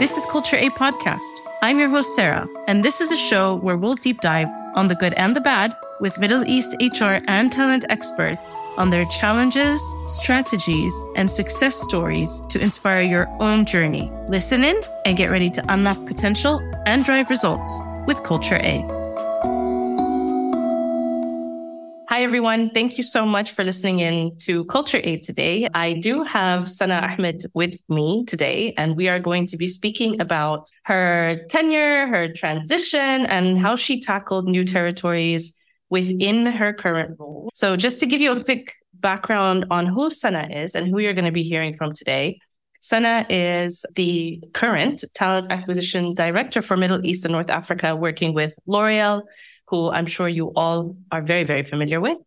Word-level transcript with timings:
This 0.00 0.16
is 0.16 0.24
Culture 0.24 0.56
A 0.56 0.70
Podcast. 0.70 1.40
I'm 1.60 1.78
your 1.78 1.90
host, 1.90 2.16
Sarah, 2.16 2.48
and 2.66 2.82
this 2.82 3.02
is 3.02 3.12
a 3.12 3.18
show 3.18 3.56
where 3.56 3.76
we'll 3.76 3.96
deep 3.96 4.22
dive 4.22 4.48
on 4.74 4.88
the 4.88 4.94
good 4.94 5.12
and 5.12 5.36
the 5.36 5.42
bad 5.42 5.76
with 6.00 6.18
Middle 6.18 6.42
East 6.46 6.74
HR 6.80 7.18
and 7.28 7.52
talent 7.52 7.84
experts 7.90 8.56
on 8.78 8.88
their 8.88 9.04
challenges, 9.20 9.78
strategies, 10.06 10.94
and 11.16 11.30
success 11.30 11.76
stories 11.76 12.40
to 12.48 12.58
inspire 12.58 13.02
your 13.02 13.28
own 13.40 13.66
journey. 13.66 14.10
Listen 14.26 14.64
in 14.64 14.80
and 15.04 15.18
get 15.18 15.30
ready 15.30 15.50
to 15.50 15.62
unlock 15.70 16.02
potential 16.06 16.62
and 16.86 17.04
drive 17.04 17.28
results 17.28 17.82
with 18.06 18.22
Culture 18.22 18.56
A. 18.56 18.99
Hi, 22.20 22.24
everyone. 22.24 22.68
Thank 22.68 22.98
you 22.98 23.02
so 23.02 23.24
much 23.24 23.52
for 23.52 23.64
listening 23.64 24.00
in 24.00 24.36
to 24.40 24.66
Culture 24.66 25.00
A 25.02 25.16
today. 25.16 25.66
I 25.72 25.94
do 25.94 26.22
have 26.22 26.64
Sanaa 26.64 27.14
Ahmed 27.14 27.44
with 27.54 27.80
me 27.88 28.26
today, 28.26 28.74
and 28.76 28.94
we 28.94 29.08
are 29.08 29.18
going 29.18 29.46
to 29.46 29.56
be 29.56 29.66
speaking 29.66 30.20
about 30.20 30.68
her 30.84 31.40
tenure, 31.48 32.06
her 32.08 32.30
transition, 32.30 33.24
and 33.24 33.58
how 33.58 33.74
she 33.74 34.02
tackled 34.02 34.46
new 34.46 34.66
territories 34.66 35.54
within 35.88 36.44
her 36.44 36.74
current 36.74 37.18
role. 37.18 37.48
So 37.54 37.74
just 37.74 38.00
to 38.00 38.06
give 38.06 38.20
you 38.20 38.32
a 38.32 38.44
quick 38.44 38.74
background 38.92 39.64
on 39.70 39.86
who 39.86 40.10
Sanaa 40.10 40.54
is 40.54 40.74
and 40.74 40.88
who 40.88 40.98
you're 40.98 41.14
going 41.14 41.24
to 41.24 41.32
be 41.32 41.42
hearing 41.42 41.72
from 41.72 41.94
today. 41.94 42.38
Sanaa 42.82 43.24
is 43.30 43.86
the 43.94 44.42
current 44.52 45.04
talent 45.14 45.50
acquisition 45.50 46.12
director 46.12 46.60
for 46.60 46.76
Middle 46.76 47.04
East 47.04 47.24
and 47.24 47.32
North 47.32 47.50
Africa, 47.50 47.96
working 47.96 48.34
with 48.34 48.58
L'Oreal, 48.66 49.22
who 49.70 49.90
I'm 49.90 50.06
sure 50.06 50.28
you 50.28 50.48
all 50.56 50.96
are 51.12 51.22
very, 51.22 51.44
very 51.44 51.62
familiar 51.62 52.00
with. 52.00 52.18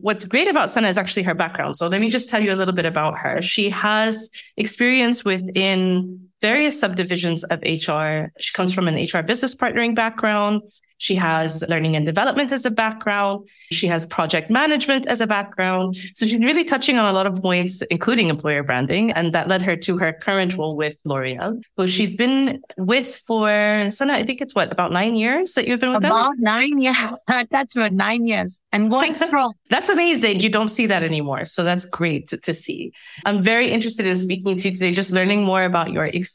What's 0.00 0.24
great 0.24 0.48
about 0.48 0.68
Sanaa 0.68 0.88
is 0.88 0.96
actually 0.96 1.24
her 1.24 1.34
background. 1.34 1.76
So 1.76 1.88
let 1.88 2.00
me 2.00 2.08
just 2.08 2.30
tell 2.30 2.40
you 2.40 2.52
a 2.52 2.56
little 2.56 2.72
bit 2.72 2.86
about 2.86 3.18
her. 3.18 3.42
She 3.42 3.68
has 3.70 4.30
experience 4.56 5.24
within 5.24 6.28
various 6.42 6.78
subdivisions 6.78 7.44
of 7.44 7.60
HR. 7.62 8.32
She 8.38 8.52
comes 8.52 8.74
from 8.74 8.88
an 8.88 8.96
HR 8.96 9.22
business 9.22 9.54
partnering 9.54 9.94
background. 9.94 10.62
She 10.98 11.16
has 11.16 11.64
learning 11.68 11.96
and 11.96 12.06
development 12.06 12.52
as 12.52 12.64
a 12.64 12.70
background. 12.70 13.48
She 13.72 13.88
has 13.88 14.06
project 14.06 14.50
management 14.50 15.06
as 15.06 15.20
a 15.20 15.26
background. 15.26 15.96
So 16.14 16.26
she's 16.26 16.38
really 16.38 16.62
touching 16.62 16.96
on 16.96 17.06
a 17.06 17.12
lot 17.12 17.26
of 17.26 17.42
points, 17.42 17.82
including 17.96 18.28
employer 18.28 18.62
branding. 18.62 19.10
And 19.10 19.32
that 19.32 19.48
led 19.48 19.62
her 19.62 19.74
to 19.78 19.98
her 19.98 20.12
current 20.12 20.56
role 20.56 20.76
with 20.76 21.00
L'Oreal, 21.04 21.60
who 21.76 21.88
she's 21.88 22.14
been 22.14 22.62
with 22.76 23.20
for, 23.26 23.48
Sanaa, 23.96 24.12
I 24.12 24.22
think 24.22 24.40
it's 24.40 24.54
what, 24.54 24.70
about 24.70 24.92
nine 24.92 25.16
years 25.16 25.54
that 25.54 25.66
you've 25.66 25.80
been 25.80 25.92
with 25.92 26.02
them? 26.02 26.12
about 26.12 26.38
nine 26.38 26.78
years. 26.80 26.96
that's 27.50 27.74
what, 27.74 27.92
nine 27.92 28.26
years 28.26 28.60
and 28.70 28.88
going 28.88 29.14
strong. 29.26 29.54
that's 29.70 29.88
amazing. 29.88 30.38
You 30.38 30.50
don't 30.50 30.68
see 30.68 30.86
that 30.86 31.02
anymore. 31.02 31.46
So 31.46 31.64
that's 31.64 31.84
great 31.84 32.28
to, 32.28 32.36
to 32.38 32.54
see. 32.54 32.92
I'm 33.24 33.42
very 33.42 33.70
interested 33.70 34.06
in 34.06 34.14
speaking 34.14 34.56
to 34.56 34.68
you 34.68 34.74
today, 34.74 34.92
just 34.92 35.10
learning 35.10 35.42
more 35.42 35.64
about 35.64 35.90
your 35.90 36.06
experience 36.06 36.31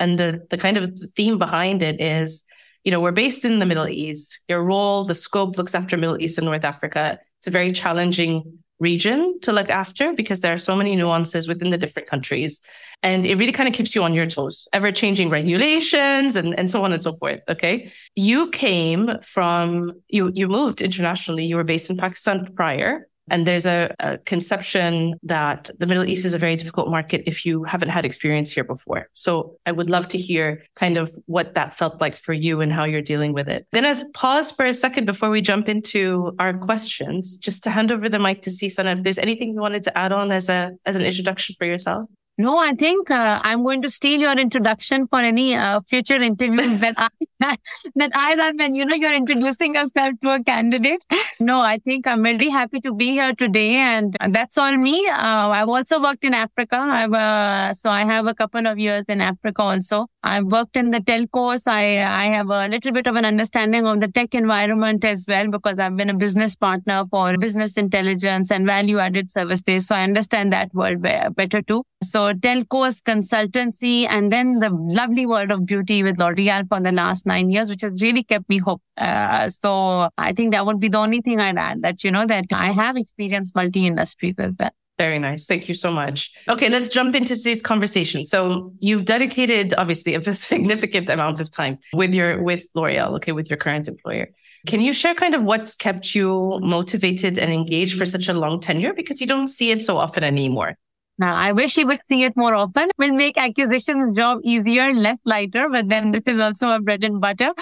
and 0.00 0.18
the, 0.18 0.46
the 0.50 0.58
kind 0.58 0.76
of 0.76 0.98
theme 1.16 1.38
behind 1.38 1.82
it 1.82 2.00
is 2.00 2.44
you 2.84 2.90
know, 2.90 3.00
we're 3.00 3.12
based 3.12 3.44
in 3.44 3.58
the 3.58 3.66
Middle 3.66 3.88
East. 3.88 4.40
Your 4.48 4.62
role, 4.62 5.04
the 5.04 5.14
scope 5.14 5.58
looks 5.58 5.74
after 5.74 5.96
Middle 5.96 6.20
East 6.20 6.38
and 6.38 6.46
North 6.46 6.64
Africa. 6.64 7.18
It's 7.38 7.46
a 7.46 7.50
very 7.50 7.72
challenging 7.72 8.60
region 8.80 9.38
to 9.40 9.52
look 9.52 9.68
after 9.68 10.14
because 10.14 10.40
there 10.40 10.52
are 10.52 10.58
so 10.58 10.76
many 10.76 10.94
nuances 10.96 11.48
within 11.48 11.70
the 11.70 11.76
different 11.76 12.08
countries. 12.08 12.62
And 13.02 13.26
it 13.26 13.34
really 13.36 13.52
kind 13.52 13.68
of 13.68 13.74
keeps 13.74 13.94
you 13.94 14.02
on 14.04 14.14
your 14.14 14.26
toes, 14.26 14.68
ever 14.72 14.92
changing 14.92 15.30
regulations 15.30 16.36
and, 16.36 16.58
and 16.58 16.70
so 16.70 16.82
on 16.84 16.92
and 16.92 17.02
so 17.02 17.12
forth. 17.12 17.42
Okay. 17.48 17.90
You 18.14 18.50
came 18.50 19.18
from, 19.20 19.92
you, 20.08 20.32
you 20.34 20.48
moved 20.48 20.80
internationally. 20.80 21.44
You 21.44 21.56
were 21.56 21.64
based 21.64 21.90
in 21.90 21.96
Pakistan 21.96 22.46
prior. 22.54 23.08
And 23.30 23.46
there's 23.46 23.66
a, 23.66 23.94
a, 24.00 24.18
conception 24.18 25.14
that 25.22 25.70
the 25.78 25.86
Middle 25.86 26.04
East 26.04 26.24
is 26.24 26.34
a 26.34 26.38
very 26.38 26.56
difficult 26.56 26.88
market 26.88 27.22
if 27.26 27.46
you 27.46 27.64
haven't 27.64 27.88
had 27.90 28.04
experience 28.04 28.52
here 28.52 28.64
before. 28.64 29.08
So 29.14 29.56
I 29.66 29.72
would 29.72 29.90
love 29.90 30.08
to 30.08 30.18
hear 30.18 30.62
kind 30.76 30.96
of 30.96 31.10
what 31.26 31.54
that 31.54 31.72
felt 31.72 32.00
like 32.00 32.16
for 32.16 32.32
you 32.32 32.60
and 32.60 32.72
how 32.72 32.84
you're 32.84 33.02
dealing 33.02 33.32
with 33.32 33.48
it. 33.48 33.66
Then 33.72 33.84
as 33.84 34.04
pause 34.14 34.50
for 34.50 34.66
a 34.66 34.74
second 34.74 35.04
before 35.04 35.30
we 35.30 35.40
jump 35.40 35.68
into 35.68 36.32
our 36.38 36.56
questions, 36.56 37.36
just 37.36 37.64
to 37.64 37.70
hand 37.70 37.92
over 37.92 38.08
the 38.08 38.18
mic 38.18 38.42
to 38.42 38.50
Sanaa 38.50 38.92
if 38.92 39.02
there's 39.02 39.18
anything 39.18 39.54
you 39.54 39.60
wanted 39.60 39.82
to 39.84 39.96
add 39.96 40.12
on 40.12 40.32
as 40.32 40.48
a 40.48 40.72
as 40.84 40.96
an 40.96 41.04
introduction 41.04 41.54
for 41.58 41.66
yourself. 41.66 42.08
No, 42.40 42.56
I 42.56 42.72
think 42.72 43.10
uh, 43.10 43.40
I'm 43.42 43.64
going 43.64 43.82
to 43.82 43.90
steal 43.90 44.20
your 44.20 44.38
introduction 44.38 45.08
for 45.08 45.18
any 45.18 45.56
uh, 45.56 45.80
future 45.88 46.22
interviews 46.22 46.78
that 46.84 46.94
I 46.96 47.56
that 47.96 48.12
I 48.14 48.36
run 48.36 48.56
when 48.58 48.76
you 48.76 48.84
know 48.84 48.94
you're 48.94 49.12
introducing 49.12 49.74
yourself 49.74 50.14
to 50.22 50.34
a 50.34 50.44
candidate. 50.44 51.04
No, 51.40 51.60
I 51.60 51.78
think 51.78 52.06
I'm 52.06 52.22
very 52.22 52.48
happy 52.48 52.80
to 52.82 52.94
be 52.94 53.10
here 53.10 53.32
today, 53.34 53.74
and 53.74 54.16
that's 54.30 54.56
all 54.56 54.76
me. 54.76 55.08
Uh, 55.08 55.48
I've 55.48 55.68
also 55.68 56.00
worked 56.00 56.24
in 56.24 56.32
Africa. 56.32 56.76
I've 56.78 57.12
uh, 57.12 57.74
so 57.74 57.90
I 57.90 58.04
have 58.04 58.28
a 58.28 58.34
couple 58.34 58.68
of 58.68 58.78
years 58.78 59.04
in 59.08 59.20
Africa 59.20 59.62
also. 59.62 60.06
I've 60.22 60.46
worked 60.46 60.76
in 60.76 60.92
the 60.92 61.00
telcos. 61.00 61.66
I 61.66 62.04
I 62.04 62.26
have 62.36 62.50
a 62.50 62.68
little 62.68 62.92
bit 62.92 63.08
of 63.08 63.16
an 63.16 63.24
understanding 63.24 63.84
of 63.84 63.98
the 63.98 64.06
tech 64.06 64.36
environment 64.36 65.04
as 65.04 65.26
well 65.28 65.48
because 65.48 65.80
I've 65.80 65.96
been 65.96 66.10
a 66.10 66.14
business 66.14 66.54
partner 66.54 67.04
for 67.10 67.36
business 67.36 67.76
intelligence 67.76 68.52
and 68.52 68.64
value 68.64 68.98
added 68.98 69.28
services. 69.32 69.88
So 69.88 69.96
I 69.96 70.04
understand 70.04 70.52
that 70.52 70.72
world 70.72 71.02
better 71.02 71.62
too. 71.62 71.82
So 72.02 72.32
telcos, 72.32 73.02
consultancy, 73.02 74.06
and 74.08 74.30
then 74.30 74.60
the 74.60 74.70
lovely 74.70 75.26
world 75.26 75.50
of 75.50 75.66
beauty 75.66 76.04
with 76.04 76.18
L'Oreal 76.18 76.68
for 76.68 76.80
the 76.80 76.92
last 76.92 77.26
nine 77.26 77.50
years, 77.50 77.68
which 77.68 77.80
has 77.82 78.00
really 78.00 78.22
kept 78.22 78.48
me 78.48 78.58
hooked. 78.58 78.84
Uh, 78.96 79.48
so 79.48 80.08
I 80.16 80.32
think 80.32 80.52
that 80.52 80.64
would 80.64 80.78
be 80.78 80.88
the 80.88 80.98
only 80.98 81.20
thing 81.20 81.40
I'd 81.40 81.58
add 81.58 81.82
that, 81.82 82.04
you 82.04 82.12
know, 82.12 82.24
that 82.26 82.44
I 82.52 82.70
have 82.70 82.96
experienced 82.96 83.56
multi-industry 83.56 84.34
with 84.38 84.58
that. 84.58 84.74
Very 84.96 85.18
nice. 85.18 85.46
Thank 85.46 85.68
you 85.68 85.74
so 85.74 85.92
much. 85.92 86.32
Okay, 86.48 86.68
let's 86.68 86.88
jump 86.88 87.14
into 87.14 87.36
today's 87.36 87.62
conversation. 87.62 88.24
So 88.24 88.72
you've 88.80 89.04
dedicated 89.04 89.74
obviously 89.76 90.14
a 90.14 90.22
significant 90.32 91.08
amount 91.08 91.40
of 91.40 91.50
time 91.50 91.78
with 91.92 92.14
your 92.14 92.42
with 92.42 92.68
L'Oreal, 92.74 93.14
okay, 93.16 93.32
with 93.32 93.50
your 93.50 93.56
current 93.56 93.88
employer. 93.88 94.28
Can 94.66 94.80
you 94.80 94.92
share 94.92 95.14
kind 95.14 95.34
of 95.34 95.42
what's 95.42 95.76
kept 95.76 96.14
you 96.14 96.58
motivated 96.62 97.38
and 97.38 97.52
engaged 97.52 97.96
for 97.96 98.06
such 98.06 98.28
a 98.28 98.34
long 98.34 98.60
tenure? 98.60 98.92
Because 98.92 99.20
you 99.20 99.26
don't 99.26 99.46
see 99.46 99.70
it 99.70 99.82
so 99.82 99.98
often 99.98 100.24
anymore. 100.24 100.76
Now, 101.18 101.34
I 101.34 101.52
wish 101.52 101.74
he 101.74 101.84
would 101.84 102.00
see 102.08 102.22
it 102.22 102.36
more 102.36 102.54
often. 102.54 102.90
Will 102.96 103.12
make 103.12 103.36
acquisitions 103.36 104.16
job 104.16 104.38
easier, 104.44 104.92
less 104.92 105.18
lighter, 105.24 105.68
but 105.68 105.88
then 105.88 106.12
this 106.12 106.22
is 106.26 106.40
also 106.40 106.70
a 106.70 106.80
bread 106.80 107.02
and 107.02 107.20
butter. 107.20 107.52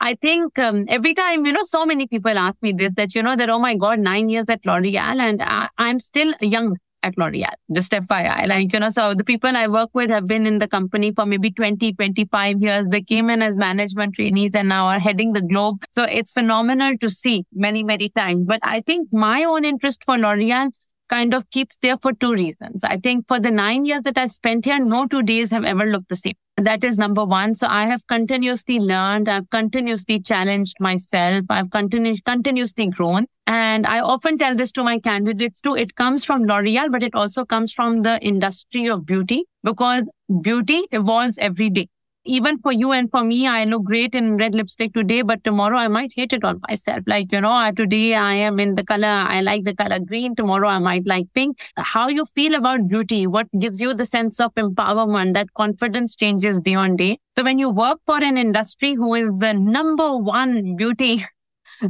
I 0.00 0.14
think 0.14 0.58
um, 0.58 0.86
every 0.88 1.12
time, 1.12 1.44
you 1.44 1.52
know, 1.52 1.64
so 1.64 1.84
many 1.84 2.06
people 2.06 2.38
ask 2.38 2.56
me 2.62 2.72
this, 2.72 2.92
that, 2.96 3.14
you 3.14 3.22
know, 3.22 3.36
that, 3.36 3.50
oh 3.50 3.58
my 3.58 3.76
God, 3.76 3.98
nine 3.98 4.28
years 4.30 4.46
at 4.48 4.64
L'Oreal 4.64 5.20
and 5.20 5.42
I, 5.42 5.68
I'm 5.76 5.98
still 5.98 6.32
young 6.40 6.76
at 7.02 7.18
L'Oreal, 7.18 7.52
just 7.72 7.92
FYI. 7.92 8.46
Like, 8.46 8.72
you 8.72 8.80
know, 8.80 8.88
so 8.88 9.14
the 9.14 9.24
people 9.24 9.54
I 9.54 9.66
work 9.66 9.90
with 9.92 10.08
have 10.10 10.26
been 10.26 10.46
in 10.46 10.58
the 10.58 10.68
company 10.68 11.12
for 11.12 11.26
maybe 11.26 11.50
20, 11.50 11.92
25 11.94 12.62
years. 12.62 12.86
They 12.86 13.02
came 13.02 13.28
in 13.28 13.42
as 13.42 13.56
management 13.56 14.14
trainees 14.14 14.52
and 14.54 14.68
now 14.68 14.86
are 14.86 14.98
heading 14.98 15.32
the 15.32 15.42
globe. 15.42 15.84
So 15.90 16.04
it's 16.04 16.32
phenomenal 16.32 16.96
to 16.98 17.10
see 17.10 17.44
many, 17.52 17.82
many 17.84 18.08
times. 18.08 18.44
But 18.46 18.60
I 18.62 18.80
think 18.80 19.08
my 19.12 19.44
own 19.44 19.64
interest 19.64 20.02
for 20.06 20.16
L'Oreal 20.16 20.70
kind 21.10 21.34
of 21.34 21.48
keeps 21.50 21.76
there 21.82 21.98
for 21.98 22.12
two 22.12 22.32
reasons. 22.32 22.84
I 22.84 22.96
think 22.96 23.26
for 23.28 23.40
the 23.40 23.50
nine 23.50 23.84
years 23.84 24.02
that 24.04 24.16
I 24.16 24.28
spent 24.28 24.64
here, 24.64 24.78
no 24.78 25.06
two 25.06 25.22
days 25.22 25.50
have 25.50 25.64
ever 25.64 25.84
looked 25.84 26.08
the 26.08 26.16
same. 26.16 26.34
That 26.56 26.84
is 26.84 26.98
number 26.98 27.24
one. 27.24 27.54
So 27.54 27.66
I 27.66 27.86
have 27.86 28.06
continuously 28.06 28.78
learned. 28.78 29.28
I've 29.28 29.50
continuously 29.50 30.20
challenged 30.20 30.76
myself. 30.78 31.44
I've 31.50 31.70
continuously, 31.70 32.22
continuously 32.24 32.86
grown. 32.88 33.26
And 33.46 33.86
I 33.86 34.00
often 34.00 34.38
tell 34.38 34.54
this 34.54 34.72
to 34.72 34.84
my 34.84 34.98
candidates 34.98 35.60
too. 35.60 35.74
It 35.74 35.96
comes 35.96 36.24
from 36.24 36.44
L'Oreal, 36.44 36.90
but 36.90 37.02
it 37.02 37.14
also 37.14 37.44
comes 37.44 37.72
from 37.72 38.02
the 38.02 38.20
industry 38.20 38.88
of 38.88 39.04
beauty 39.04 39.44
because 39.64 40.04
beauty 40.42 40.84
evolves 40.92 41.38
every 41.38 41.70
day 41.70 41.88
even 42.24 42.58
for 42.58 42.72
you 42.72 42.92
and 42.92 43.10
for 43.10 43.24
me, 43.24 43.46
I 43.46 43.64
look 43.64 43.84
great 43.84 44.14
in 44.14 44.36
red 44.36 44.54
lipstick 44.54 44.92
today, 44.92 45.22
but 45.22 45.42
tomorrow 45.42 45.78
I 45.78 45.88
might 45.88 46.12
hate 46.14 46.32
it 46.32 46.44
on 46.44 46.60
myself. 46.68 47.00
Like, 47.06 47.32
you 47.32 47.40
know, 47.40 47.70
today 47.74 48.14
I 48.14 48.34
am 48.34 48.60
in 48.60 48.74
the 48.74 48.84
color, 48.84 49.06
I 49.06 49.40
like 49.40 49.64
the 49.64 49.74
color 49.74 49.98
green. 49.98 50.34
Tomorrow 50.34 50.68
I 50.68 50.78
might 50.78 51.06
like 51.06 51.26
pink. 51.34 51.58
How 51.76 52.08
you 52.08 52.24
feel 52.24 52.54
about 52.54 52.88
beauty, 52.88 53.26
what 53.26 53.46
gives 53.58 53.80
you 53.80 53.94
the 53.94 54.04
sense 54.04 54.38
of 54.40 54.54
empowerment, 54.54 55.34
that 55.34 55.52
confidence 55.54 56.14
changes 56.14 56.60
day 56.60 56.74
on 56.74 56.96
day. 56.96 57.18
So 57.36 57.44
when 57.44 57.58
you 57.58 57.70
work 57.70 58.00
for 58.06 58.22
an 58.22 58.36
industry 58.36 58.94
who 58.94 59.14
is 59.14 59.30
the 59.38 59.54
number 59.54 60.16
one 60.16 60.76
beauty 60.76 61.24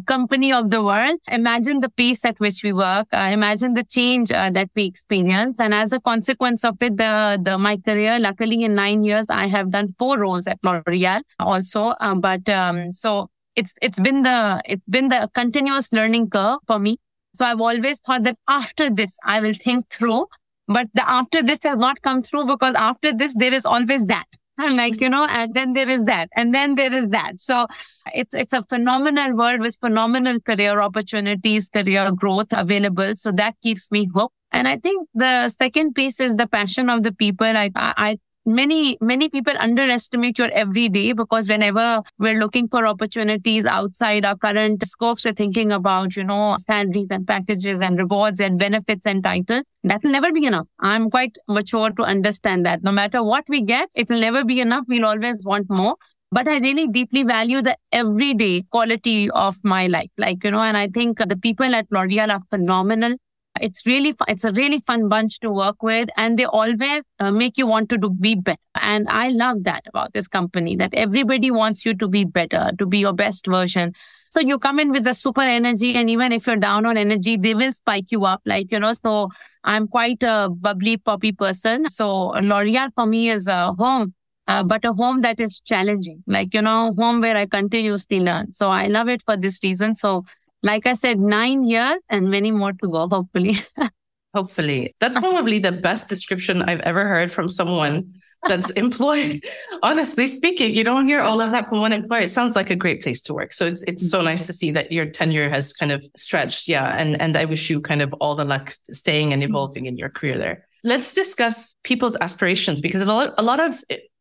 company 0.07 0.53
of 0.53 0.71
the 0.71 0.83
world. 0.83 1.19
Imagine 1.29 1.81
the 1.81 1.89
pace 1.89 2.25
at 2.25 2.39
which 2.39 2.63
we 2.63 2.73
work. 2.73 3.09
Uh, 3.13 3.31
imagine 3.33 3.75
the 3.75 3.85
change 3.85 4.31
uh, 4.31 4.51
that 4.51 4.71
we 4.75 4.85
experience. 4.85 5.59
And 5.59 5.75
as 5.75 5.93
a 5.93 6.01
consequence 6.01 6.65
of 6.65 6.77
it, 6.81 6.97
the, 6.97 7.39
the, 7.43 7.59
my 7.59 7.77
career, 7.77 8.19
luckily 8.19 8.63
in 8.63 8.75
nine 8.75 9.05
years, 9.05 9.27
I 9.29 9.47
have 9.49 9.71
done 9.71 9.89
four 9.99 10.19
roles 10.19 10.47
at 10.47 10.59
L'Oreal 10.63 11.23
also. 11.39 11.95
Um, 12.01 12.21
but, 12.21 12.49
um, 12.49 12.93
so 12.93 13.31
it's, 13.57 13.75
it's 13.83 14.01
been 14.01 14.23
the, 14.23 14.63
it's 14.65 14.87
been 14.87 15.09
the 15.09 15.29
continuous 15.35 15.93
learning 15.93 16.31
curve 16.31 16.59
for 16.67 16.79
me. 16.79 16.99
So 17.33 17.45
I've 17.45 17.61
always 17.61 18.01
thought 18.01 18.25
that 18.25 18.39
after 18.49 18.91
this, 18.91 19.17
I 19.25 19.41
will 19.41 19.55
think 19.55 19.89
through, 19.91 20.27
but 20.67 20.89
the 20.95 21.09
after 21.09 21.43
this 21.43 21.61
has 21.63 21.79
not 21.79 22.03
come 22.03 22.23
through 22.23 22.47
because 22.47 22.75
after 22.75 23.13
this, 23.13 23.35
there 23.37 23.53
is 23.53 23.65
always 23.65 24.05
that. 24.07 24.27
And 24.59 24.77
like, 24.77 25.01
you 25.01 25.09
know, 25.09 25.27
and 25.29 25.55
then 25.55 25.73
there 25.73 25.89
is 25.89 26.05
that, 26.05 26.29
and 26.37 26.55
then 26.55 26.75
there 26.75 26.93
is 26.93 27.09
that. 27.09 27.41
So 27.41 27.67
it's, 28.15 28.35
it's 28.35 28.53
a 28.53 28.65
phenomenal 28.65 29.37
world 29.37 29.61
with 29.61 29.79
phenomenal 29.81 30.41
career 30.41 30.81
opportunities, 30.81 31.69
career 31.69 32.11
growth 32.13 32.53
available. 32.53 33.17
So 33.17 33.33
that 33.33 33.55
keeps 33.63 33.91
me 33.91 34.09
hooked. 34.15 34.35
And 34.53 34.67
I 34.67 34.77
think 34.77 35.09
the 35.15 35.49
second 35.49 35.95
piece 35.95 36.19
is 36.21 36.37
the 36.37 36.47
passion 36.47 36.91
of 36.91 37.03
the 37.03 37.13
people. 37.13 37.47
I, 37.47 37.71
I 37.77 38.19
many, 38.47 38.97
many 39.01 39.29
people 39.29 39.55
underestimate 39.59 40.39
your 40.39 40.51
everyday 40.51 41.13
because 41.13 41.49
whenever 41.49 42.03
we're 42.19 42.39
looking 42.39 42.69
for 42.69 42.87
opportunities 42.87 43.65
outside 43.65 44.25
our 44.25 44.37
current 44.37 44.85
scopes, 44.87 45.25
we're 45.25 45.35
thinking 45.35 45.73
about, 45.73 46.17
you 46.17 46.25
know, 46.25 46.57
salaries 46.59 47.07
and 47.11 47.27
packages 47.27 47.79
and 47.81 47.99
rewards 47.99 48.41
and 48.41 48.59
benefits 48.59 49.07
and 49.07 49.23
titles. 49.23 49.63
That 49.85 50.03
will 50.03 50.11
never 50.11 50.33
be 50.33 50.47
enough. 50.47 50.67
I'm 50.81 51.11
quite 51.11 51.39
mature 51.49 51.91
to 51.91 52.03
understand 52.03 52.67
that 52.67 52.83
no 52.83 52.93
matter 52.93 53.23
what 53.23 53.45
we 53.49 53.63
get, 53.63 53.89
it 53.95 54.09
will 54.09 54.21
never 54.21 54.45
be 54.45 54.61
enough. 54.61 54.85
We'll 54.89 55.07
always 55.07 55.45
want 55.45 55.71
more 55.71 55.97
but 56.33 56.47
I 56.47 56.59
really 56.59 56.87
deeply 56.87 57.25
value 57.25 57.61
the 57.61 57.77
everyday 57.91 58.63
quality 58.63 59.31
of 59.31 59.57
my 59.65 59.89
life. 59.89 60.11
Like, 60.17 60.45
you 60.45 60.53
know, 60.53 60.61
and 60.61 60.77
I 60.77 60.87
think 60.89 61.19
the 61.19 61.37
people 61.37 61.75
at 61.75 61.87
L'Oreal 61.91 62.31
are 62.31 62.43
phenomenal. 62.51 63.17
It's 63.61 63.85
really, 63.85 64.15
it's 64.29 64.45
a 64.45 64.53
really 64.53 64.81
fun 64.87 65.09
bunch 65.09 65.41
to 65.41 65.51
work 65.51 65.83
with 65.83 66.09
and 66.17 66.39
they 66.39 66.45
always 66.45 67.03
uh, 67.19 67.33
make 67.33 67.59
you 67.59 67.67
want 67.67 67.89
to 67.91 67.99
do, 67.99 68.11
be 68.11 68.37
better. 68.37 68.57
And 68.81 69.09
I 69.09 69.31
love 69.31 69.65
that 69.65 69.83
about 69.89 70.13
this 70.13 70.29
company 70.29 70.77
that 70.77 70.95
everybody 70.95 71.51
wants 71.51 71.85
you 71.85 71.95
to 71.97 72.07
be 72.07 72.25
better, 72.25 72.71
to 72.79 72.87
be 72.87 72.99
your 72.99 73.13
best 73.13 73.47
version. 73.47 73.93
So 74.31 74.39
you 74.39 74.61
come 74.61 74.79
in 74.79 74.93
with 74.93 75.03
the 75.03 75.15
super 75.15 75.41
energy 75.41 75.97
and 75.97 76.09
even 76.09 76.31
if 76.31 76.47
you're 76.47 76.57
down 76.57 76.87
on 76.87 76.97
energy, 76.97 77.37
they 77.37 77.55
will 77.55 77.73
spike 77.73 78.13
you 78.13 78.25
up. 78.25 78.41
Like, 78.47 78.71
you 78.71 78.79
know, 78.79 78.93
so 78.93 79.31
I'm 79.65 79.89
quite 79.89 80.23
a 80.23 80.49
bubbly 80.49 80.97
poppy 80.97 81.33
person. 81.33 81.89
So 81.89 82.29
L'Oreal 82.29 82.91
for 82.95 83.05
me 83.05 83.31
is 83.31 83.49
a 83.49 83.73
home 83.73 84.15
uh, 84.51 84.63
but 84.65 84.85
a 84.85 84.93
home 84.93 85.21
that 85.21 85.39
is 85.39 85.61
challenging, 85.61 86.25
like, 86.27 86.53
you 86.55 86.63
know, 86.63 86.93
home 86.99 87.21
where 87.21 87.37
I 87.37 87.47
continuously 87.47 88.19
learn. 88.19 88.53
So 88.53 88.69
I 88.69 88.89
love 88.89 89.09
it 89.09 89.23
for 89.23 89.37
this 89.37 89.61
reason. 89.63 89.95
So, 89.95 90.25
like 90.63 90.87
I 90.87 90.95
said, 90.95 91.21
nine 91.21 91.63
years 91.65 92.03
and 92.09 92.31
many 92.31 92.51
more 92.51 92.73
to 92.73 92.89
go, 92.89 93.09
hopefully. 93.09 93.59
hopefully. 94.35 94.97
That's 94.99 95.19
probably 95.19 95.61
the 95.61 95.73
best 95.73 96.09
description 96.09 96.63
I've 96.63 96.81
ever 96.81 97.07
heard 97.07 97.31
from 97.31 97.49
someone 97.49 98.21
that's 98.49 98.71
employed. 98.85 99.45
Honestly 99.85 100.27
speaking, 100.27 100.75
you 100.75 100.83
don't 100.83 101.07
hear 101.07 101.21
all 101.21 101.41
of 101.41 101.53
that 101.53 101.69
from 101.69 101.81
one 101.81 101.93
employer. 101.93 102.23
It 102.23 102.31
sounds 102.31 102.57
like 102.57 102.71
a 102.71 102.77
great 102.77 103.03
place 103.03 103.23
to 103.23 103.35
work. 103.35 103.53
So 103.53 103.67
it's 103.67 103.83
it's 103.85 104.11
so 104.11 104.21
nice 104.21 104.47
to 104.47 104.53
see 104.53 104.73
that 104.73 104.91
your 104.91 105.07
tenure 105.07 105.49
has 105.49 105.73
kind 105.73 105.93
of 105.93 106.05
stretched. 106.17 106.67
Yeah. 106.67 106.97
And 106.99 107.21
and 107.23 107.37
I 107.37 107.45
wish 107.45 107.71
you 107.71 107.81
kind 107.81 108.03
of 108.03 108.13
all 108.15 108.35
the 108.35 108.45
luck 108.45 108.73
staying 108.91 109.33
and 109.33 109.43
evolving 109.43 109.87
in 109.87 109.97
your 109.97 110.09
career 110.09 110.39
there. 110.39 110.67
Let's 110.83 111.13
discuss 111.13 111.77
people's 111.85 112.17
aspirations 112.21 112.81
because 112.81 113.03
a 113.03 113.07
lot, 113.07 113.35
a 113.37 113.43
lot 113.43 113.61
of 113.61 113.75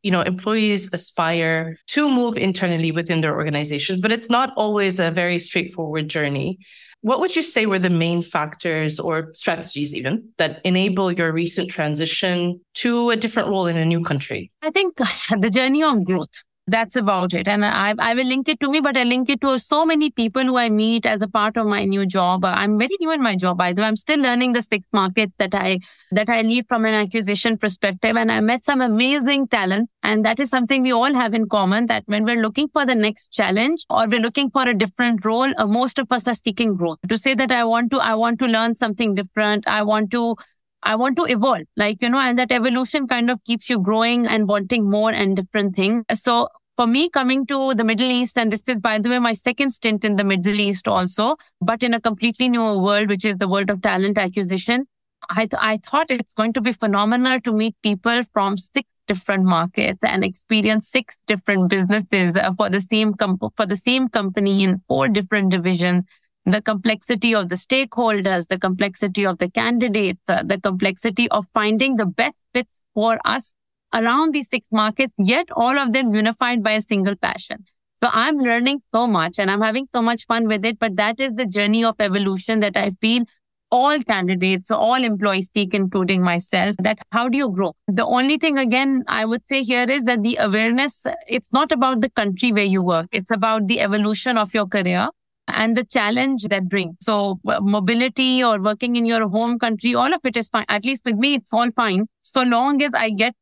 you 0.04 0.12
know 0.12 0.22
employees 0.22 0.94
aspire 0.94 1.78
to 1.88 2.10
move 2.10 2.38
internally 2.38 2.92
within 2.92 3.22
their 3.22 3.36
organizations, 3.36 4.02
but 4.02 4.12
it's 4.12 4.30
not 4.30 4.54
always 4.56 5.00
a 5.00 5.12
very 5.12 5.40
straightforward 5.40 6.10
journey. 6.10 6.60
What 7.02 7.22
would 7.22 7.34
you 7.34 7.42
say 7.42 7.66
were 7.66 7.80
the 7.80 7.90
main 7.90 8.22
factors 8.22 9.00
or 9.00 9.32
strategies 9.34 9.96
even 9.96 10.30
that 10.38 10.60
enable 10.66 11.12
your 11.14 11.32
recent 11.32 11.70
transition 11.70 12.60
to 12.76 13.10
a 13.10 13.16
different 13.16 13.48
role 13.48 13.68
in 13.68 13.78
a 13.78 13.86
new 13.86 14.04
country? 14.04 14.52
I 14.62 14.70
think 14.70 14.98
the 15.40 15.50
journey 15.50 15.82
of 15.82 16.04
growth 16.04 16.44
that's 16.70 16.96
about 16.96 17.34
it. 17.34 17.48
And 17.48 17.66
I, 17.66 17.94
I 18.00 18.14
will 18.14 18.26
link 18.26 18.48
it 18.50 18.60
to 18.62 18.70
me, 18.70 18.80
but 18.80 18.98
I 18.98 19.04
link 19.04 19.30
it 19.30 19.42
to 19.42 19.58
so 19.60 19.86
many 19.86 20.10
people 20.10 20.44
who 20.44 20.58
I 20.58 20.70
meet 20.70 21.06
as 21.06 21.22
a 21.22 21.28
part 21.28 21.58
of 21.58 21.66
my 21.68 21.86
new 21.86 22.06
job. 22.06 22.46
I'm 22.46 22.78
very 22.78 22.96
new 23.00 23.12
in 23.12 23.22
my 23.22 23.36
job, 23.36 23.58
by 23.58 23.74
the 23.74 23.82
way. 23.82 23.88
I'm 23.88 23.96
still 23.96 24.20
learning 24.20 24.54
the 24.54 24.62
six 24.62 24.86
markets 24.94 25.36
that 25.38 25.54
I, 25.54 25.80
that 26.12 26.30
I 26.30 26.42
lead 26.42 26.68
from 26.68 26.86
an 26.86 26.94
acquisition 26.94 27.58
perspective. 27.58 28.16
And 28.16 28.32
I 28.32 28.40
met 28.40 28.66
some 28.66 28.82
amazing 28.82 29.48
talent. 29.48 29.90
And 30.04 30.26
that 30.26 30.40
is 30.40 30.50
something 30.50 30.84
we 30.84 30.92
all 30.92 31.14
have 31.14 31.34
in 31.34 31.50
common 31.50 31.88
that 31.88 32.04
when 32.06 32.24
we're 32.24 32.42
looking 32.42 32.70
for 32.70 32.86
the 32.86 32.96
next 32.96 33.34
challenge 33.34 33.86
or 33.90 34.08
we're 34.08 34.22
looking 34.22 34.50
for 34.50 34.68
a 34.68 34.74
different 34.74 35.26
role, 35.26 35.52
uh, 35.58 35.68
most 35.68 36.00
of 36.00 36.12
us 36.12 36.28
are 36.28 36.36
seeking 36.36 36.76
growth 36.76 37.00
to 37.08 37.18
say 37.18 37.34
that 37.34 37.52
I 37.52 37.64
want 37.64 37.92
to, 37.92 37.98
I 37.98 38.16
want 38.16 38.40
to 38.40 38.46
learn 38.46 38.76
something 38.76 39.16
different. 39.16 39.68
I 39.68 39.84
want 39.84 40.12
to 40.12 40.36
I 40.84 40.96
want 40.96 41.18
to 41.18 41.26
evolve, 41.26 41.64
like, 41.76 42.02
you 42.02 42.10
know, 42.10 42.20
and 42.20 42.40
that 42.40 42.52
evolution 42.52 43.08
kind 43.08 43.30
of 43.30 43.44
keeps 43.44 43.70
you 43.70 43.80
growing 43.80 44.26
and 44.28 44.48
wanting 44.48 44.90
more 44.90 45.12
and 45.12 45.36
different 45.36 45.76
things. 45.76 46.06
So 46.14 46.48
for 46.78 46.88
me 46.88 47.10
coming 47.10 47.46
to 47.48 47.74
the 47.74 47.84
Middle 47.84 48.10
East, 48.10 48.38
and 48.38 48.52
this 48.52 48.64
is, 48.68 48.78
by 48.78 49.00
the 49.00 49.10
way, 49.10 49.20
my 49.20 49.34
second 49.34 49.72
stint 49.72 50.06
in 50.06 50.16
the 50.16 50.24
Middle 50.24 50.60
East 50.60 50.88
also, 50.88 51.36
but 51.60 51.84
in 51.84 51.94
a 51.94 52.00
completely 52.00 52.48
new 52.48 52.80
world, 52.80 53.10
which 53.10 53.26
is 53.26 53.38
the 53.38 53.50
world 53.50 53.70
of 53.70 53.82
talent 53.82 54.18
acquisition. 54.18 54.86
I, 55.30 55.48
th- 55.48 55.60
I 55.60 55.78
thought 55.78 56.10
it's 56.10 56.34
going 56.34 56.54
to 56.54 56.62
be 56.62 56.72
phenomenal 56.72 57.42
to 57.42 57.52
meet 57.52 57.76
people 57.84 58.24
from 58.32 58.58
six 58.58 58.88
different 59.06 59.44
markets 59.44 60.00
and 60.04 60.24
experience 60.24 60.88
six 60.88 61.18
different 61.28 61.70
businesses 61.70 62.34
for 62.58 62.70
the 62.70 62.80
same 62.80 63.16
com- 63.16 63.40
for 63.58 63.66
the 63.66 63.76
same 63.76 64.08
company 64.08 64.64
in 64.64 64.82
four 64.88 65.10
different 65.10 65.50
divisions. 65.50 66.06
The 66.50 66.64
complexity 66.64 67.36
of 67.36 67.50
the 67.50 67.56
stakeholders, 67.56 68.48
the 68.48 68.58
complexity 68.58 69.24
of 69.24 69.38
the 69.38 69.52
candidates, 69.52 70.22
uh, 70.28 70.42
the 70.44 70.60
complexity 70.60 71.30
of 71.30 71.46
finding 71.54 71.98
the 71.98 72.08
best 72.08 72.44
fits 72.56 72.82
for 72.96 73.20
us 73.24 73.54
around 73.94 74.34
these 74.34 74.50
six 74.50 74.66
markets, 74.72 75.14
yet 75.20 75.46
all 75.56 75.78
of 75.78 75.94
them 75.94 76.12
unified 76.16 76.64
by 76.64 76.72
a 76.72 76.82
single 76.82 77.16
passion. 77.16 77.66
So 78.02 78.10
I'm 78.12 78.40
learning 78.40 78.82
so 78.92 79.06
much 79.06 79.38
and 79.38 79.52
I'm 79.52 79.62
having 79.62 79.90
so 79.94 80.02
much 80.02 80.26
fun 80.26 80.48
with 80.48 80.66
it. 80.66 80.80
But 80.80 80.96
that 80.96 81.20
is 81.20 81.36
the 81.36 81.46
journey 81.46 81.84
of 81.84 81.98
evolution 82.00 82.62
that 82.62 82.76
I 82.76 82.94
feel 83.00 83.26
all 83.70 84.02
candidates, 84.02 84.72
all 84.72 85.04
employees 85.04 85.52
seek, 85.56 85.76
including 85.76 86.24
myself, 86.24 86.76
that 86.80 86.98
how 87.12 87.30
do 87.30 87.38
you 87.38 87.52
grow? 87.52 87.74
The 87.88 88.08
only 88.08 88.38
thing 88.38 88.58
again, 88.58 89.04
I 89.08 89.26
would 89.26 89.44
say 89.48 89.62
here 89.62 89.86
is 89.88 90.02
that 90.06 90.24
the 90.24 90.38
awareness, 90.38 91.04
it's 91.28 91.54
not 91.54 91.72
about 91.72 92.02
the 92.02 92.10
country 92.10 92.52
where 92.52 92.64
you 92.64 92.82
work. 92.82 93.06
It's 93.12 93.30
about 93.30 93.68
the 93.68 93.82
evolution 93.82 94.40
of 94.40 94.56
your 94.56 94.66
career 94.66 95.10
and 95.54 95.76
the 95.76 95.84
challenge 95.84 96.44
that 96.50 96.70
brings. 96.70 96.96
So 97.02 97.40
mobility 97.44 98.44
or 98.44 98.60
working 98.62 98.96
in 98.96 99.06
your 99.06 99.28
home 99.28 99.60
country, 99.60 99.96
all 99.96 100.14
of 100.14 100.22
it 100.24 100.38
is 100.38 100.50
fine. 100.50 100.66
At 100.70 100.86
least 100.86 101.06
with 101.06 101.16
me, 101.16 101.36
it's 101.36 101.54
all 101.54 101.72
fine. 101.72 102.08
So 102.22 102.44
long 102.44 102.82
as 102.82 102.92
I 102.94 103.10
get 103.12 103.36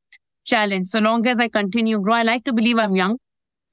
challenge. 0.45 0.87
So 0.87 0.99
long 0.99 1.27
as 1.27 1.39
I 1.39 1.47
continue 1.47 1.99
grow, 1.99 2.15
I 2.15 2.23
like 2.23 2.45
to 2.45 2.53
believe 2.53 2.79
I'm 2.79 2.95
young. 2.95 3.17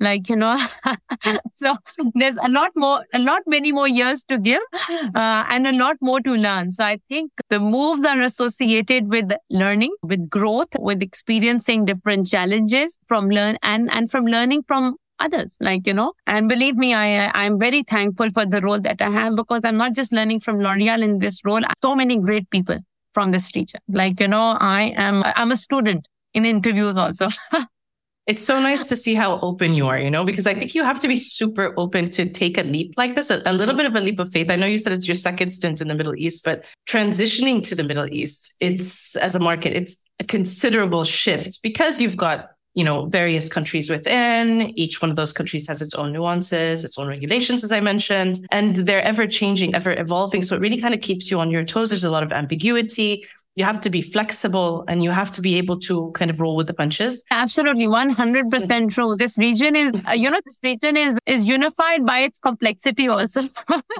Like, 0.00 0.28
you 0.28 0.36
know, 0.36 0.60
so 1.54 1.76
there's 2.14 2.36
a 2.36 2.48
lot 2.48 2.72
more, 2.74 3.04
a 3.14 3.18
lot 3.20 3.42
many 3.46 3.70
more 3.70 3.86
years 3.86 4.24
to 4.24 4.38
give, 4.38 4.60
uh, 4.90 5.46
and 5.48 5.66
a 5.68 5.72
lot 5.72 5.96
more 6.00 6.20
to 6.20 6.34
learn. 6.34 6.72
So 6.72 6.84
I 6.84 6.98
think 7.08 7.30
the 7.48 7.60
moves 7.60 8.04
are 8.04 8.20
associated 8.20 9.08
with 9.08 9.32
learning, 9.50 9.94
with 10.02 10.28
growth, 10.28 10.68
with 10.78 11.00
experiencing 11.00 11.84
different 11.84 12.26
challenges 12.26 12.98
from 13.06 13.30
learn 13.30 13.56
and, 13.62 13.88
and 13.90 14.10
from 14.10 14.26
learning 14.26 14.64
from 14.66 14.96
others 15.20 15.56
like 15.60 15.86
you 15.86 15.94
know 15.94 16.12
and 16.26 16.48
believe 16.48 16.76
me 16.76 16.94
i 16.94 17.30
i'm 17.34 17.58
very 17.58 17.82
thankful 17.82 18.30
for 18.30 18.44
the 18.44 18.60
role 18.60 18.80
that 18.80 19.00
i 19.00 19.10
have 19.10 19.36
because 19.36 19.60
i'm 19.64 19.76
not 19.76 19.94
just 19.94 20.12
learning 20.12 20.40
from 20.40 20.58
l'oreal 20.58 21.02
in 21.02 21.18
this 21.18 21.40
role 21.44 21.62
so 21.82 21.94
many 21.94 22.18
great 22.18 22.48
people 22.50 22.78
from 23.12 23.30
this 23.30 23.50
region 23.54 23.80
like 23.88 24.18
you 24.18 24.28
know 24.28 24.56
i 24.60 24.92
am 24.96 25.22
i'm 25.36 25.52
a 25.52 25.56
student 25.56 26.06
in 26.34 26.44
interviews 26.44 26.96
also. 26.96 27.28
it's 28.26 28.44
so 28.44 28.60
nice 28.60 28.82
to 28.88 28.96
see 28.96 29.14
how 29.14 29.38
open 29.40 29.74
you 29.74 29.86
are, 29.86 29.98
you 29.98 30.10
know, 30.10 30.24
because 30.24 30.46
I 30.46 30.54
think 30.54 30.74
you 30.74 30.84
have 30.84 30.98
to 31.00 31.08
be 31.08 31.16
super 31.16 31.72
open 31.78 32.10
to 32.10 32.28
take 32.28 32.58
a 32.58 32.62
leap 32.62 32.94
like 32.96 33.14
this, 33.14 33.30
a, 33.30 33.40
a, 33.46 33.52
little 33.52 33.74
bit 33.74 33.86
of 33.86 33.94
a 33.94 34.00
leap 34.00 34.18
of 34.18 34.30
faith. 34.30 34.50
I 34.50 34.56
know 34.56 34.66
you 34.66 34.78
said 34.78 34.92
it's 34.92 35.08
your 35.08 35.14
second 35.14 35.50
stint 35.50 35.80
in 35.80 35.88
the 35.88 35.94
Middle 35.94 36.14
East, 36.16 36.44
but 36.44 36.64
transitioning 36.88 37.66
to 37.68 37.74
the 37.74 37.84
Middle 37.84 38.12
East, 38.12 38.52
it's 38.60 39.16
as 39.16 39.34
a 39.34 39.40
market, 39.40 39.74
it's 39.74 40.02
a 40.20 40.24
considerable 40.24 41.04
shift 41.04 41.60
because 41.62 42.00
you've 42.00 42.16
got 42.16 42.50
you 42.74 42.84
know, 42.84 43.06
various 43.06 43.48
countries 43.48 43.88
within. 43.88 44.72
Each 44.78 45.00
one 45.00 45.10
of 45.10 45.16
those 45.16 45.32
countries 45.32 45.66
has 45.68 45.80
its 45.80 45.94
own 45.94 46.12
nuances, 46.12 46.84
its 46.84 46.98
own 46.98 47.06
regulations, 47.06 47.62
as 47.62 47.72
I 47.72 47.80
mentioned, 47.80 48.40
and 48.50 48.76
they're 48.76 49.02
ever 49.02 49.26
changing, 49.26 49.74
ever 49.74 49.92
evolving. 49.92 50.42
So 50.42 50.56
it 50.56 50.60
really 50.60 50.80
kind 50.80 50.94
of 50.94 51.00
keeps 51.00 51.30
you 51.30 51.38
on 51.38 51.50
your 51.50 51.64
toes. 51.64 51.90
There's 51.90 52.04
a 52.04 52.10
lot 52.10 52.24
of 52.24 52.32
ambiguity 52.32 53.26
you 53.56 53.64
have 53.64 53.80
to 53.80 53.90
be 53.90 54.02
flexible 54.02 54.84
and 54.88 55.04
you 55.04 55.10
have 55.10 55.30
to 55.30 55.40
be 55.40 55.56
able 55.56 55.78
to 55.78 56.10
kind 56.12 56.30
of 56.30 56.40
roll 56.40 56.56
with 56.56 56.66
the 56.66 56.74
punches. 56.74 57.24
Absolutely. 57.30 57.86
100% 57.86 58.90
true. 58.90 59.14
This 59.16 59.38
region 59.38 59.76
is, 59.76 59.94
uh, 60.08 60.12
you 60.12 60.28
know, 60.28 60.40
this 60.44 60.58
region 60.62 60.96
is, 60.96 61.16
is 61.26 61.44
unified 61.44 62.04
by 62.04 62.20
its 62.20 62.40
complexity 62.40 63.06
also. 63.08 63.42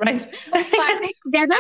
right. 0.05 0.27
together, 1.25 1.57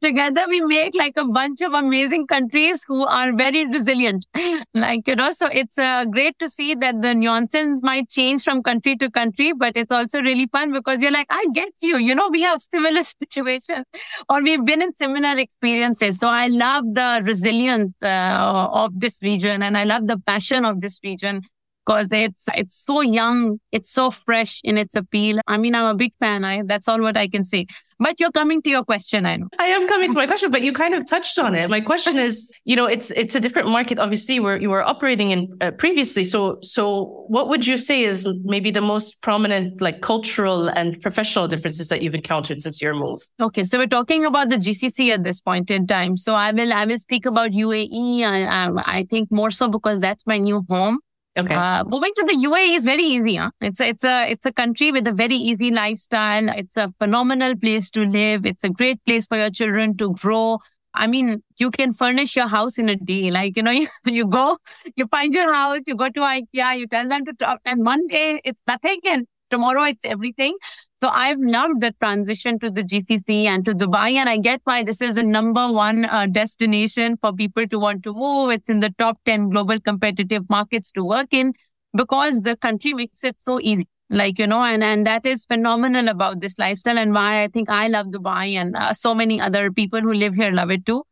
together 0.00 0.44
we 0.48 0.62
make 0.62 0.94
like 0.94 1.16
a 1.16 1.24
bunch 1.26 1.60
of 1.60 1.74
amazing 1.74 2.26
countries 2.26 2.82
who 2.86 3.06
are 3.06 3.32
very 3.32 3.66
resilient. 3.66 4.26
Like, 4.72 5.06
you 5.06 5.16
know, 5.16 5.30
so 5.30 5.48
it's 5.52 5.78
uh, 5.78 6.06
great 6.06 6.38
to 6.38 6.48
see 6.48 6.74
that 6.76 7.02
the 7.02 7.14
nuances 7.14 7.82
might 7.82 8.08
change 8.08 8.42
from 8.42 8.62
country 8.62 8.96
to 8.96 9.10
country, 9.10 9.52
but 9.52 9.76
it's 9.76 9.92
also 9.92 10.20
really 10.22 10.46
fun 10.46 10.72
because 10.72 11.02
you're 11.02 11.12
like, 11.12 11.26
I 11.30 11.44
get 11.52 11.72
you. 11.82 11.98
You 11.98 12.14
know, 12.14 12.28
we 12.30 12.40
have 12.42 12.62
similar 12.62 13.02
situations 13.28 13.84
or 14.30 14.42
we've 14.42 14.64
been 14.64 14.80
in 14.80 14.94
similar 14.94 15.36
experiences. 15.36 16.18
So 16.18 16.28
I 16.28 16.46
love 16.46 16.84
the 16.94 17.22
resilience 17.34 17.92
uh, 18.02 18.68
of 18.82 18.90
this 19.02 19.18
region. 19.22 19.62
And 19.62 19.76
I 19.76 19.84
love 19.84 20.06
the 20.06 20.18
passion 20.18 20.64
of 20.64 20.80
this 20.80 20.98
region 21.02 21.42
because 21.84 22.08
it's, 22.12 22.44
it's 22.54 22.76
so 22.88 23.00
young. 23.02 23.60
It's 23.72 23.90
so 23.92 24.10
fresh 24.10 24.60
in 24.64 24.78
its 24.78 24.94
appeal. 24.94 25.40
I 25.46 25.56
mean, 25.58 25.74
I'm 25.74 25.90
a 25.94 25.94
big 25.94 26.12
fan. 26.20 26.44
I, 26.44 26.62
that's 26.64 26.88
all 26.88 27.00
what 27.00 27.16
I 27.16 27.28
can 27.28 27.44
say. 27.44 27.66
But 27.98 28.20
you're 28.20 28.32
coming 28.32 28.62
to 28.62 28.70
your 28.70 28.84
question, 28.84 29.26
I 29.26 29.36
know. 29.36 29.48
I 29.58 29.66
am 29.66 29.88
coming 29.88 30.10
to 30.10 30.16
my 30.16 30.26
question, 30.26 30.50
but 30.50 30.62
you 30.62 30.72
kind 30.72 30.94
of 30.94 31.08
touched 31.08 31.38
on 31.38 31.54
it. 31.54 31.70
My 31.70 31.80
question 31.80 32.18
is, 32.18 32.50
you 32.64 32.76
know, 32.76 32.86
it's 32.86 33.10
it's 33.12 33.34
a 33.34 33.40
different 33.40 33.68
market, 33.68 33.98
obviously, 33.98 34.40
where 34.40 34.56
you 34.56 34.70
were 34.70 34.82
operating 34.82 35.30
in 35.30 35.56
uh, 35.60 35.70
previously. 35.72 36.24
So, 36.24 36.58
so 36.62 37.24
what 37.28 37.48
would 37.48 37.66
you 37.66 37.76
say 37.76 38.02
is 38.02 38.28
maybe 38.44 38.70
the 38.70 38.80
most 38.80 39.20
prominent, 39.22 39.80
like 39.80 40.00
cultural 40.00 40.68
and 40.68 41.00
professional 41.00 41.48
differences 41.48 41.88
that 41.88 42.02
you've 42.02 42.14
encountered 42.14 42.60
since 42.60 42.80
your 42.82 42.94
move? 42.94 43.20
Okay, 43.40 43.64
so 43.64 43.78
we're 43.78 43.86
talking 43.86 44.24
about 44.24 44.48
the 44.48 44.56
GCC 44.56 45.10
at 45.10 45.24
this 45.24 45.40
point 45.40 45.70
in 45.70 45.86
time. 45.86 46.16
So 46.16 46.34
I 46.34 46.52
will 46.52 46.72
I 46.72 46.84
will 46.84 46.98
speak 46.98 47.26
about 47.26 47.52
UAE. 47.52 48.22
I, 48.22 48.44
I, 48.44 48.98
I 48.98 49.04
think 49.04 49.30
more 49.30 49.50
so 49.50 49.68
because 49.68 50.00
that's 50.00 50.26
my 50.26 50.38
new 50.38 50.64
home. 50.68 50.98
Okay. 51.36 51.54
Uh, 51.54 51.82
moving 51.84 52.12
to 52.16 52.24
the 52.26 52.46
UAE 52.46 52.76
is 52.76 52.84
very 52.84 53.02
easy. 53.02 53.36
Huh? 53.36 53.50
It's 53.60 53.80
a, 53.80 53.88
it's 53.88 54.04
a 54.04 54.30
it's 54.30 54.46
a 54.46 54.52
country 54.52 54.92
with 54.92 55.06
a 55.08 55.12
very 55.12 55.34
easy 55.34 55.70
lifestyle. 55.72 56.48
It's 56.48 56.76
a 56.76 56.92
phenomenal 56.98 57.56
place 57.56 57.90
to 57.90 58.04
live. 58.04 58.46
It's 58.46 58.62
a 58.62 58.68
great 58.68 59.04
place 59.04 59.26
for 59.26 59.36
your 59.36 59.50
children 59.50 59.96
to 59.96 60.12
grow. 60.12 60.58
I 60.94 61.08
mean, 61.08 61.42
you 61.58 61.72
can 61.72 61.92
furnish 61.92 62.36
your 62.36 62.46
house 62.46 62.78
in 62.78 62.88
a 62.88 62.94
day. 62.94 63.32
Like, 63.32 63.56
you 63.56 63.64
know, 63.64 63.70
you, 63.72 63.88
you 64.04 64.26
go, 64.26 64.58
you 64.94 65.08
find 65.08 65.34
your 65.34 65.52
house, 65.52 65.80
you 65.86 65.96
go 65.96 66.08
to 66.08 66.20
IKEA, 66.20 66.78
you 66.78 66.86
tell 66.86 67.08
them 67.08 67.24
to 67.24 67.32
talk, 67.32 67.60
and 67.64 67.84
one 67.84 68.06
day 68.06 68.40
it's 68.44 68.62
nothing 68.68 69.00
and 69.04 69.26
tomorrow 69.50 69.82
it's 69.84 70.04
everything. 70.04 70.56
So 71.04 71.10
I've 71.10 71.38
loved 71.38 71.82
the 71.82 71.92
transition 72.00 72.58
to 72.60 72.70
the 72.70 72.82
GCC 72.82 73.44
and 73.44 73.62
to 73.66 73.74
Dubai. 73.74 74.12
And 74.12 74.26
I 74.26 74.38
get 74.38 74.62
why 74.64 74.84
this 74.84 75.02
is 75.02 75.12
the 75.12 75.22
number 75.22 75.70
one 75.70 76.06
uh, 76.06 76.24
destination 76.24 77.18
for 77.20 77.30
people 77.30 77.68
to 77.68 77.78
want 77.78 78.04
to 78.04 78.14
move. 78.14 78.52
It's 78.52 78.70
in 78.70 78.80
the 78.80 78.88
top 78.96 79.18
10 79.26 79.50
global 79.50 79.78
competitive 79.78 80.48
markets 80.48 80.90
to 80.92 81.04
work 81.04 81.26
in 81.32 81.52
because 81.94 82.40
the 82.40 82.56
country 82.56 82.94
makes 82.94 83.22
it 83.22 83.38
so 83.38 83.60
easy. 83.60 83.86
Like, 84.08 84.38
you 84.38 84.46
know, 84.46 84.62
and, 84.62 84.82
and 84.82 85.06
that 85.06 85.26
is 85.26 85.44
phenomenal 85.44 86.08
about 86.08 86.40
this 86.40 86.58
lifestyle 86.58 86.96
and 86.98 87.12
why 87.12 87.42
I 87.42 87.48
think 87.48 87.68
I 87.68 87.88
love 87.88 88.06
Dubai 88.06 88.54
and 88.54 88.74
uh, 88.74 88.94
so 88.94 89.14
many 89.14 89.38
other 89.38 89.70
people 89.70 90.00
who 90.00 90.14
live 90.14 90.34
here 90.34 90.52
love 90.52 90.70
it 90.70 90.86
too 90.86 91.02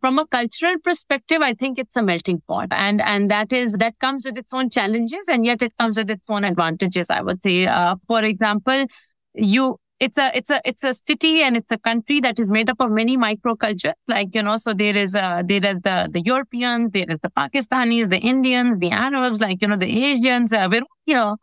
from 0.00 0.18
a 0.18 0.26
cultural 0.26 0.74
perspective, 0.82 1.42
I 1.42 1.54
think 1.54 1.78
it's 1.78 1.94
a 1.94 2.02
melting 2.02 2.42
pot 2.48 2.68
and, 2.72 3.00
and 3.00 3.30
that 3.30 3.52
is, 3.52 3.74
that 3.74 3.96
comes 4.00 4.24
with 4.24 4.36
its 4.36 4.52
own 4.52 4.68
challenges 4.68 5.28
and 5.28 5.46
yet 5.46 5.62
it 5.62 5.72
comes 5.78 5.96
with 5.96 6.10
its 6.10 6.28
own 6.28 6.42
advantages, 6.42 7.08
I 7.08 7.20
would 7.20 7.40
say. 7.40 7.66
Uh, 7.68 7.94
for 8.08 8.24
example, 8.24 8.86
you 9.34 9.76
it's 10.00 10.18
a 10.18 10.36
it's 10.36 10.50
a 10.50 10.60
it's 10.64 10.82
a 10.82 10.92
city 10.94 11.42
and 11.42 11.56
it's 11.56 11.70
a 11.70 11.78
country 11.78 12.18
that 12.20 12.40
is 12.40 12.50
made 12.50 12.68
up 12.68 12.80
of 12.80 12.90
many 12.90 13.16
microcultures 13.16 13.92
like 14.08 14.34
you 14.34 14.42
know 14.42 14.56
so 14.56 14.74
there 14.74 14.96
is 14.96 15.14
a 15.14 15.44
there 15.46 15.64
is 15.64 15.76
the 15.82 16.08
the 16.12 16.20
europeans 16.22 16.90
there 16.92 17.06
is 17.08 17.18
the 17.22 17.30
pakistanis 17.30 18.08
the 18.10 18.18
indians 18.18 18.78
the 18.78 18.90
arabs 18.90 19.40
like 19.40 19.62
you 19.62 19.68
know 19.68 19.76
the 19.76 20.04
asians 20.04 20.52
uh, 20.52 20.68
we're 20.70 20.82
here. 21.06 21.34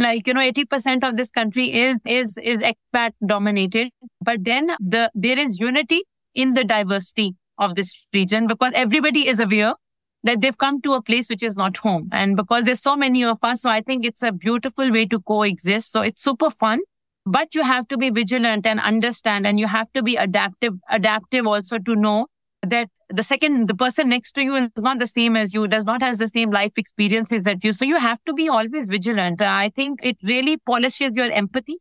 Like 0.00 0.28
you 0.28 0.34
know 0.34 0.40
80% 0.40 1.08
of 1.08 1.16
this 1.16 1.30
country 1.30 1.72
is 1.72 1.98
is 2.06 2.38
is 2.38 2.60
expat 2.60 3.12
dominated. 3.26 3.90
But 4.20 4.44
then 4.44 4.68
the 4.78 5.10
there 5.14 5.38
is 5.38 5.58
unity 5.58 6.02
in 6.34 6.54
the 6.54 6.64
diversity 6.64 7.34
of 7.58 7.74
this 7.74 8.06
region 8.14 8.46
because 8.46 8.72
everybody 8.74 9.26
is 9.26 9.40
aware 9.40 9.74
that 10.22 10.40
they've 10.40 10.56
come 10.56 10.80
to 10.82 10.92
a 10.92 11.02
place 11.02 11.28
which 11.28 11.42
is 11.42 11.56
not 11.56 11.76
home. 11.78 12.08
And 12.12 12.36
because 12.36 12.64
there's 12.64 12.80
so 12.80 12.94
many 12.96 13.24
of 13.24 13.38
us 13.42 13.62
so 13.62 13.70
i 13.70 13.80
think 13.80 14.04
it's 14.04 14.22
a 14.22 14.30
beautiful 14.30 14.92
way 14.92 15.04
to 15.06 15.20
coexist. 15.20 15.90
So 15.90 16.02
it's 16.02 16.22
super 16.22 16.50
fun 16.50 16.80
but 17.30 17.54
you 17.54 17.62
have 17.62 17.86
to 17.88 17.96
be 17.98 18.10
vigilant 18.10 18.66
and 18.66 18.80
understand 18.80 19.46
and 19.46 19.60
you 19.60 19.66
have 19.66 19.92
to 19.92 20.02
be 20.02 20.16
adaptive 20.16 20.74
adaptive 20.90 21.46
also 21.46 21.78
to 21.78 21.94
know 21.94 22.26
that 22.62 22.88
the 23.10 23.22
second 23.22 23.68
the 23.68 23.74
person 23.74 24.08
next 24.08 24.32
to 24.32 24.42
you 24.42 24.56
is 24.56 24.70
not 24.76 24.98
the 24.98 25.06
same 25.06 25.36
as 25.36 25.52
you 25.54 25.66
does 25.68 25.84
not 25.84 26.02
has 26.02 26.18
the 26.18 26.28
same 26.28 26.50
life 26.50 26.72
experiences 26.76 27.42
that 27.42 27.62
you. 27.64 27.72
So 27.72 27.84
you 27.84 27.98
have 27.98 28.22
to 28.24 28.32
be 28.32 28.48
always 28.48 28.86
vigilant. 28.86 29.42
I 29.42 29.70
think 29.70 30.00
it 30.02 30.16
really 30.22 30.56
polishes 30.56 31.16
your 31.16 31.30
empathy. 31.30 31.78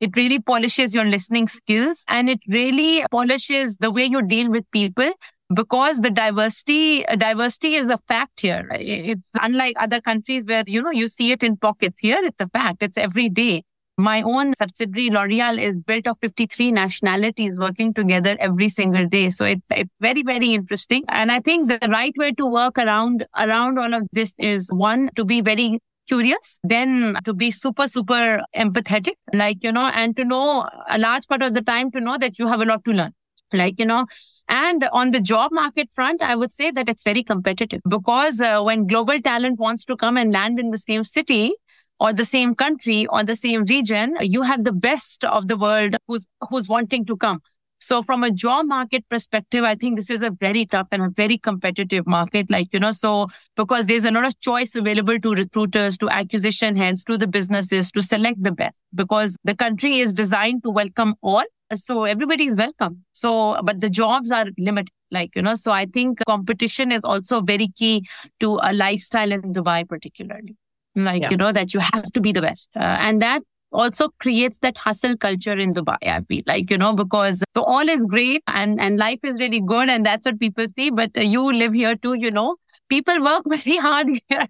It 0.00 0.16
really 0.16 0.40
polishes 0.40 0.94
your 0.94 1.04
listening 1.04 1.48
skills 1.48 2.04
and 2.08 2.30
it 2.30 2.40
really 2.48 3.04
polishes 3.10 3.76
the 3.76 3.90
way 3.90 4.04
you 4.04 4.22
deal 4.22 4.50
with 4.50 4.70
people 4.70 5.10
because 5.52 6.00
the 6.00 6.10
diversity 6.10 7.02
diversity 7.16 7.74
is 7.74 7.88
a 7.88 7.98
fact 8.08 8.40
here. 8.40 8.68
It's 8.72 9.30
unlike 9.40 9.76
other 9.78 10.00
countries 10.00 10.44
where 10.46 10.64
you 10.66 10.82
know 10.82 10.90
you 10.90 11.08
see 11.08 11.32
it 11.32 11.42
in 11.42 11.56
pockets. 11.56 12.00
Here 12.00 12.20
it's 12.22 12.40
a 12.40 12.48
fact. 12.48 12.82
It's 12.82 12.98
every 12.98 13.28
day 13.28 13.64
my 13.98 14.22
own 14.22 14.54
subsidiary, 14.54 15.10
L'Oreal, 15.10 15.60
is 15.60 15.76
built 15.76 16.06
of 16.06 16.16
53 16.20 16.70
nationalities 16.72 17.58
working 17.58 17.92
together 17.92 18.36
every 18.38 18.68
single 18.68 19.06
day. 19.06 19.28
So 19.28 19.44
it's, 19.44 19.60
it's 19.70 19.90
very, 20.00 20.22
very 20.22 20.54
interesting. 20.54 21.04
And 21.08 21.32
I 21.32 21.40
think 21.40 21.68
the 21.68 21.80
right 21.88 22.14
way 22.16 22.32
to 22.32 22.46
work 22.46 22.78
around, 22.78 23.26
around 23.36 23.78
all 23.78 23.92
of 23.92 24.06
this 24.12 24.34
is 24.38 24.70
one, 24.72 25.10
to 25.16 25.24
be 25.24 25.40
very 25.40 25.80
curious, 26.06 26.60
then 26.62 27.18
to 27.24 27.34
be 27.34 27.50
super, 27.50 27.88
super 27.88 28.40
empathetic, 28.56 29.14
like, 29.34 29.58
you 29.62 29.72
know, 29.72 29.88
and 29.88 30.16
to 30.16 30.24
know 30.24 30.68
a 30.88 30.96
large 30.96 31.26
part 31.26 31.42
of 31.42 31.54
the 31.54 31.60
time 31.60 31.90
to 31.90 32.00
know 32.00 32.16
that 32.16 32.38
you 32.38 32.46
have 32.46 32.60
a 32.60 32.64
lot 32.64 32.84
to 32.84 32.92
learn. 32.92 33.12
Like, 33.52 33.78
you 33.78 33.84
know, 33.84 34.06
and 34.48 34.88
on 34.92 35.10
the 35.10 35.20
job 35.20 35.52
market 35.52 35.88
front, 35.94 36.22
I 36.22 36.34
would 36.34 36.52
say 36.52 36.70
that 36.70 36.88
it's 36.88 37.02
very 37.02 37.22
competitive 37.22 37.82
because 37.86 38.40
uh, 38.40 38.62
when 38.62 38.86
global 38.86 39.20
talent 39.20 39.58
wants 39.58 39.84
to 39.86 39.96
come 39.96 40.16
and 40.16 40.32
land 40.32 40.58
in 40.58 40.70
the 40.70 40.78
same 40.78 41.04
city, 41.04 41.52
or 42.00 42.12
the 42.12 42.24
same 42.24 42.54
country 42.54 43.06
or 43.06 43.24
the 43.24 43.36
same 43.36 43.64
region, 43.64 44.16
you 44.20 44.42
have 44.42 44.64
the 44.64 44.72
best 44.72 45.24
of 45.24 45.48
the 45.48 45.56
world 45.56 45.96
who's, 46.06 46.26
who's 46.48 46.68
wanting 46.68 47.04
to 47.06 47.16
come. 47.16 47.40
So 47.80 48.02
from 48.02 48.24
a 48.24 48.30
job 48.30 48.66
market 48.66 49.08
perspective, 49.08 49.62
I 49.62 49.76
think 49.76 49.96
this 49.96 50.10
is 50.10 50.22
a 50.22 50.30
very 50.30 50.66
tough 50.66 50.88
and 50.90 51.02
a 51.02 51.10
very 51.10 51.38
competitive 51.38 52.06
market. 52.06 52.50
Like, 52.50 52.68
you 52.72 52.80
know, 52.80 52.90
so 52.90 53.28
because 53.56 53.86
there's 53.86 54.04
a 54.04 54.10
lot 54.10 54.26
of 54.26 54.38
choice 54.40 54.74
available 54.74 55.18
to 55.20 55.32
recruiters, 55.32 55.96
to 55.98 56.08
acquisition 56.08 56.76
heads, 56.76 57.04
to 57.04 57.16
the 57.16 57.28
businesses 57.28 57.92
to 57.92 58.02
select 58.02 58.42
the 58.42 58.50
best 58.50 58.76
because 58.94 59.36
the 59.44 59.54
country 59.54 59.98
is 59.98 60.12
designed 60.12 60.64
to 60.64 60.70
welcome 60.70 61.14
all. 61.22 61.44
So 61.72 62.04
everybody 62.04 62.46
is 62.46 62.56
welcome. 62.56 63.04
So, 63.12 63.60
but 63.62 63.80
the 63.80 63.90
jobs 63.90 64.32
are 64.32 64.46
limited. 64.58 64.92
Like, 65.10 65.36
you 65.36 65.42
know, 65.42 65.54
so 65.54 65.70
I 65.70 65.86
think 65.86 66.18
competition 66.26 66.90
is 66.90 67.02
also 67.04 67.40
very 67.40 67.68
key 67.68 68.08
to 68.40 68.58
a 68.62 68.72
lifestyle 68.72 69.30
in 69.30 69.54
Dubai, 69.54 69.88
particularly 69.88 70.56
like 71.04 71.22
yeah. 71.22 71.30
you 71.30 71.36
know 71.36 71.52
that 71.52 71.74
you 71.74 71.80
have 71.80 72.04
to 72.12 72.20
be 72.20 72.32
the 72.32 72.42
best. 72.42 72.70
Uh, 72.76 72.80
and 72.80 73.22
that 73.22 73.42
also 73.70 74.08
creates 74.18 74.58
that 74.58 74.78
hustle 74.78 75.14
culture 75.14 75.52
in 75.52 75.74
dubai 75.74 75.96
i 76.02 76.20
feel 76.22 76.42
like 76.46 76.70
you 76.70 76.78
know 76.78 76.94
because 76.94 77.42
so 77.54 77.62
all 77.62 77.86
is 77.86 78.02
great 78.06 78.42
and 78.46 78.80
and 78.80 78.98
life 78.98 79.18
is 79.22 79.34
really 79.38 79.60
good 79.60 79.90
and 79.90 80.06
that's 80.06 80.24
what 80.24 80.40
people 80.40 80.66
see 80.74 80.88
but 80.88 81.10
uh, 81.18 81.20
you 81.20 81.52
live 81.52 81.74
here 81.74 81.94
too 81.94 82.14
you 82.18 82.30
know. 82.30 82.56
People 82.88 83.22
work 83.22 83.42
very 83.46 83.76
hard 83.76 84.08
here. 84.28 84.46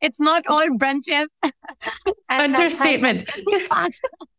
It's 0.00 0.20
not 0.20 0.46
all 0.46 0.68
brunches. 0.68 1.26
Understatement 2.28 3.24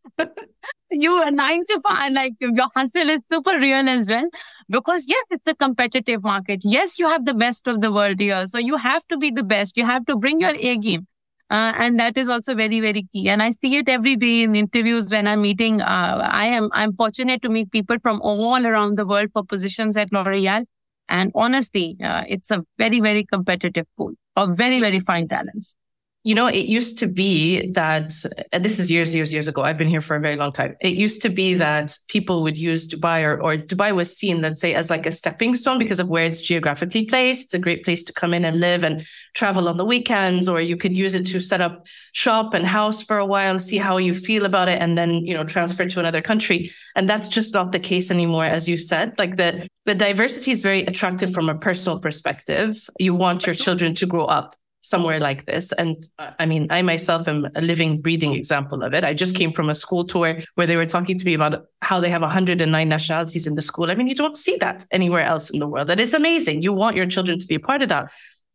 you 0.91 1.11
are 1.11 1.31
nine 1.31 1.63
to 1.65 1.81
five, 1.87 2.11
like 2.11 2.33
your 2.39 2.69
hustle 2.75 3.09
is 3.09 3.19
super 3.31 3.57
real 3.59 3.87
as 3.89 4.09
well. 4.09 4.27
Because 4.69 5.05
yes, 5.07 5.23
it's 5.29 5.47
a 5.47 5.55
competitive 5.55 6.23
market. 6.23 6.61
Yes, 6.63 6.99
you 6.99 7.07
have 7.07 7.25
the 7.25 7.33
best 7.33 7.67
of 7.67 7.81
the 7.81 7.91
world 7.91 8.19
here. 8.19 8.45
So 8.47 8.57
you 8.57 8.77
have 8.77 9.05
to 9.07 9.17
be 9.17 9.31
the 9.31 9.43
best. 9.43 9.77
You 9.77 9.85
have 9.85 10.05
to 10.05 10.15
bring 10.15 10.39
your 10.39 10.55
A 10.55 10.77
game. 10.77 11.07
Uh, 11.49 11.71
and 11.77 11.97
that 11.97 12.17
is 12.17 12.27
also 12.27 12.53
very, 12.55 12.81
very 12.81 13.05
key. 13.13 13.29
And 13.29 13.41
I 13.41 13.51
see 13.51 13.77
it 13.77 13.87
every 13.87 14.17
day 14.17 14.43
in 14.43 14.55
interviews 14.55 15.09
when 15.09 15.27
I'm 15.27 15.41
meeting. 15.41 15.81
Uh, 15.81 16.27
I 16.29 16.47
am, 16.47 16.69
I'm 16.73 16.93
fortunate 16.93 17.41
to 17.43 17.49
meet 17.49 17.71
people 17.71 17.97
from 18.01 18.19
all 18.21 18.65
around 18.65 18.97
the 18.97 19.05
world 19.05 19.29
for 19.31 19.45
positions 19.45 19.95
at 19.95 20.11
L'Oreal. 20.11 20.65
And 21.07 21.31
honestly, 21.35 21.95
uh, 22.03 22.23
it's 22.27 22.51
a 22.51 22.63
very, 22.77 22.99
very 22.99 23.23
competitive 23.23 23.85
pool 23.97 24.11
of 24.35 24.57
very, 24.57 24.81
very 24.81 24.99
fine 24.99 25.29
talents 25.29 25.77
you 26.27 26.35
know, 26.35 26.47
it 26.47 26.65
used 26.65 26.97
to 26.97 27.07
be 27.07 27.71
that, 27.71 28.11
and 28.51 28.65
this 28.65 28.79
is 28.79 28.91
years, 28.91 29.15
years, 29.15 29.31
years 29.31 29.47
ago. 29.47 29.61
I've 29.61 29.77
been 29.77 29.87
here 29.87 30.01
for 30.01 30.17
a 30.17 30.19
very 30.19 30.35
long 30.35 30.51
time. 30.51 30.75
It 30.81 30.95
used 31.05 31.21
to 31.21 31.29
be 31.29 31.51
mm-hmm. 31.51 31.59
that 31.59 31.97
people 32.09 32.43
would 32.43 32.57
use 32.57 32.85
Dubai 32.85 33.23
or, 33.23 33.41
or 33.41 33.55
Dubai 33.55 33.95
was 33.95 34.13
seen, 34.13 34.41
let's 34.41 34.59
say, 34.59 34.73
as 34.73 34.89
like 34.89 35.05
a 35.05 35.11
stepping 35.11 35.55
stone 35.55 35.79
because 35.79 36.01
of 36.01 36.09
where 36.09 36.25
it's 36.25 36.41
geographically 36.41 37.05
placed. 37.05 37.45
It's 37.45 37.53
a 37.53 37.59
great 37.59 37.85
place 37.85 38.03
to 38.03 38.11
come 38.11 38.33
in 38.33 38.43
and 38.43 38.59
live 38.59 38.83
and 38.83 39.05
travel 39.35 39.69
on 39.69 39.77
the 39.77 39.85
weekends, 39.85 40.49
or 40.49 40.59
you 40.59 40.75
could 40.75 40.93
use 40.93 41.15
it 41.15 41.25
to 41.27 41.39
set 41.39 41.61
up 41.61 41.87
shop 42.11 42.53
and 42.53 42.65
house 42.65 43.01
for 43.01 43.19
a 43.19 43.25
while, 43.25 43.57
see 43.57 43.77
how 43.77 43.95
you 43.95 44.13
feel 44.13 44.43
about 44.43 44.67
it, 44.67 44.81
and 44.81 44.97
then, 44.97 45.25
you 45.25 45.33
know, 45.33 45.45
transfer 45.45 45.85
to 45.85 45.99
another 46.01 46.21
country. 46.21 46.71
And 46.97 47.07
that's 47.07 47.29
just 47.29 47.53
not 47.53 47.71
the 47.71 47.79
case 47.79 48.11
anymore, 48.11 48.43
as 48.43 48.67
you 48.67 48.75
said. 48.75 49.17
Like 49.17 49.37
the, 49.37 49.65
the 49.85 49.95
diversity 49.95 50.51
is 50.51 50.61
very 50.61 50.81
attractive 50.81 51.31
from 51.31 51.47
a 51.47 51.57
personal 51.57 52.01
perspective. 52.01 52.75
You 52.99 53.15
want 53.15 53.45
your 53.45 53.55
children 53.55 53.95
to 53.95 54.05
grow 54.05 54.25
up 54.25 54.57
somewhere 54.81 55.19
like 55.19 55.45
this. 55.45 55.71
And 55.73 56.03
uh, 56.17 56.31
I 56.39 56.45
mean, 56.45 56.67
I 56.69 56.81
myself 56.81 57.27
am 57.27 57.47
a 57.55 57.61
living, 57.61 58.01
breathing 58.01 58.33
example 58.33 58.83
of 58.83 58.93
it. 58.93 59.03
I 59.03 59.13
just 59.13 59.35
came 59.35 59.51
from 59.51 59.69
a 59.69 59.75
school 59.75 60.05
tour 60.05 60.39
where 60.55 60.67
they 60.67 60.75
were 60.75 60.85
talking 60.85 61.17
to 61.17 61.25
me 61.25 61.33
about 61.33 61.65
how 61.81 61.99
they 61.99 62.09
have 62.09 62.21
109 62.21 62.89
nationalities 62.89 63.47
in 63.47 63.55
the 63.55 63.61
school. 63.61 63.91
I 63.91 63.95
mean, 63.95 64.07
you 64.07 64.15
don't 64.15 64.37
see 64.37 64.55
that 64.57 64.85
anywhere 64.91 65.23
else 65.23 65.49
in 65.49 65.59
the 65.59 65.67
world. 65.67 65.89
And 65.89 65.99
it's 65.99 66.13
amazing. 66.13 66.61
You 66.61 66.73
want 66.73 66.95
your 66.95 67.05
children 67.05 67.39
to 67.39 67.45
be 67.45 67.55
a 67.55 67.59
part 67.59 67.81
of 67.81 67.89
that. 67.89 68.09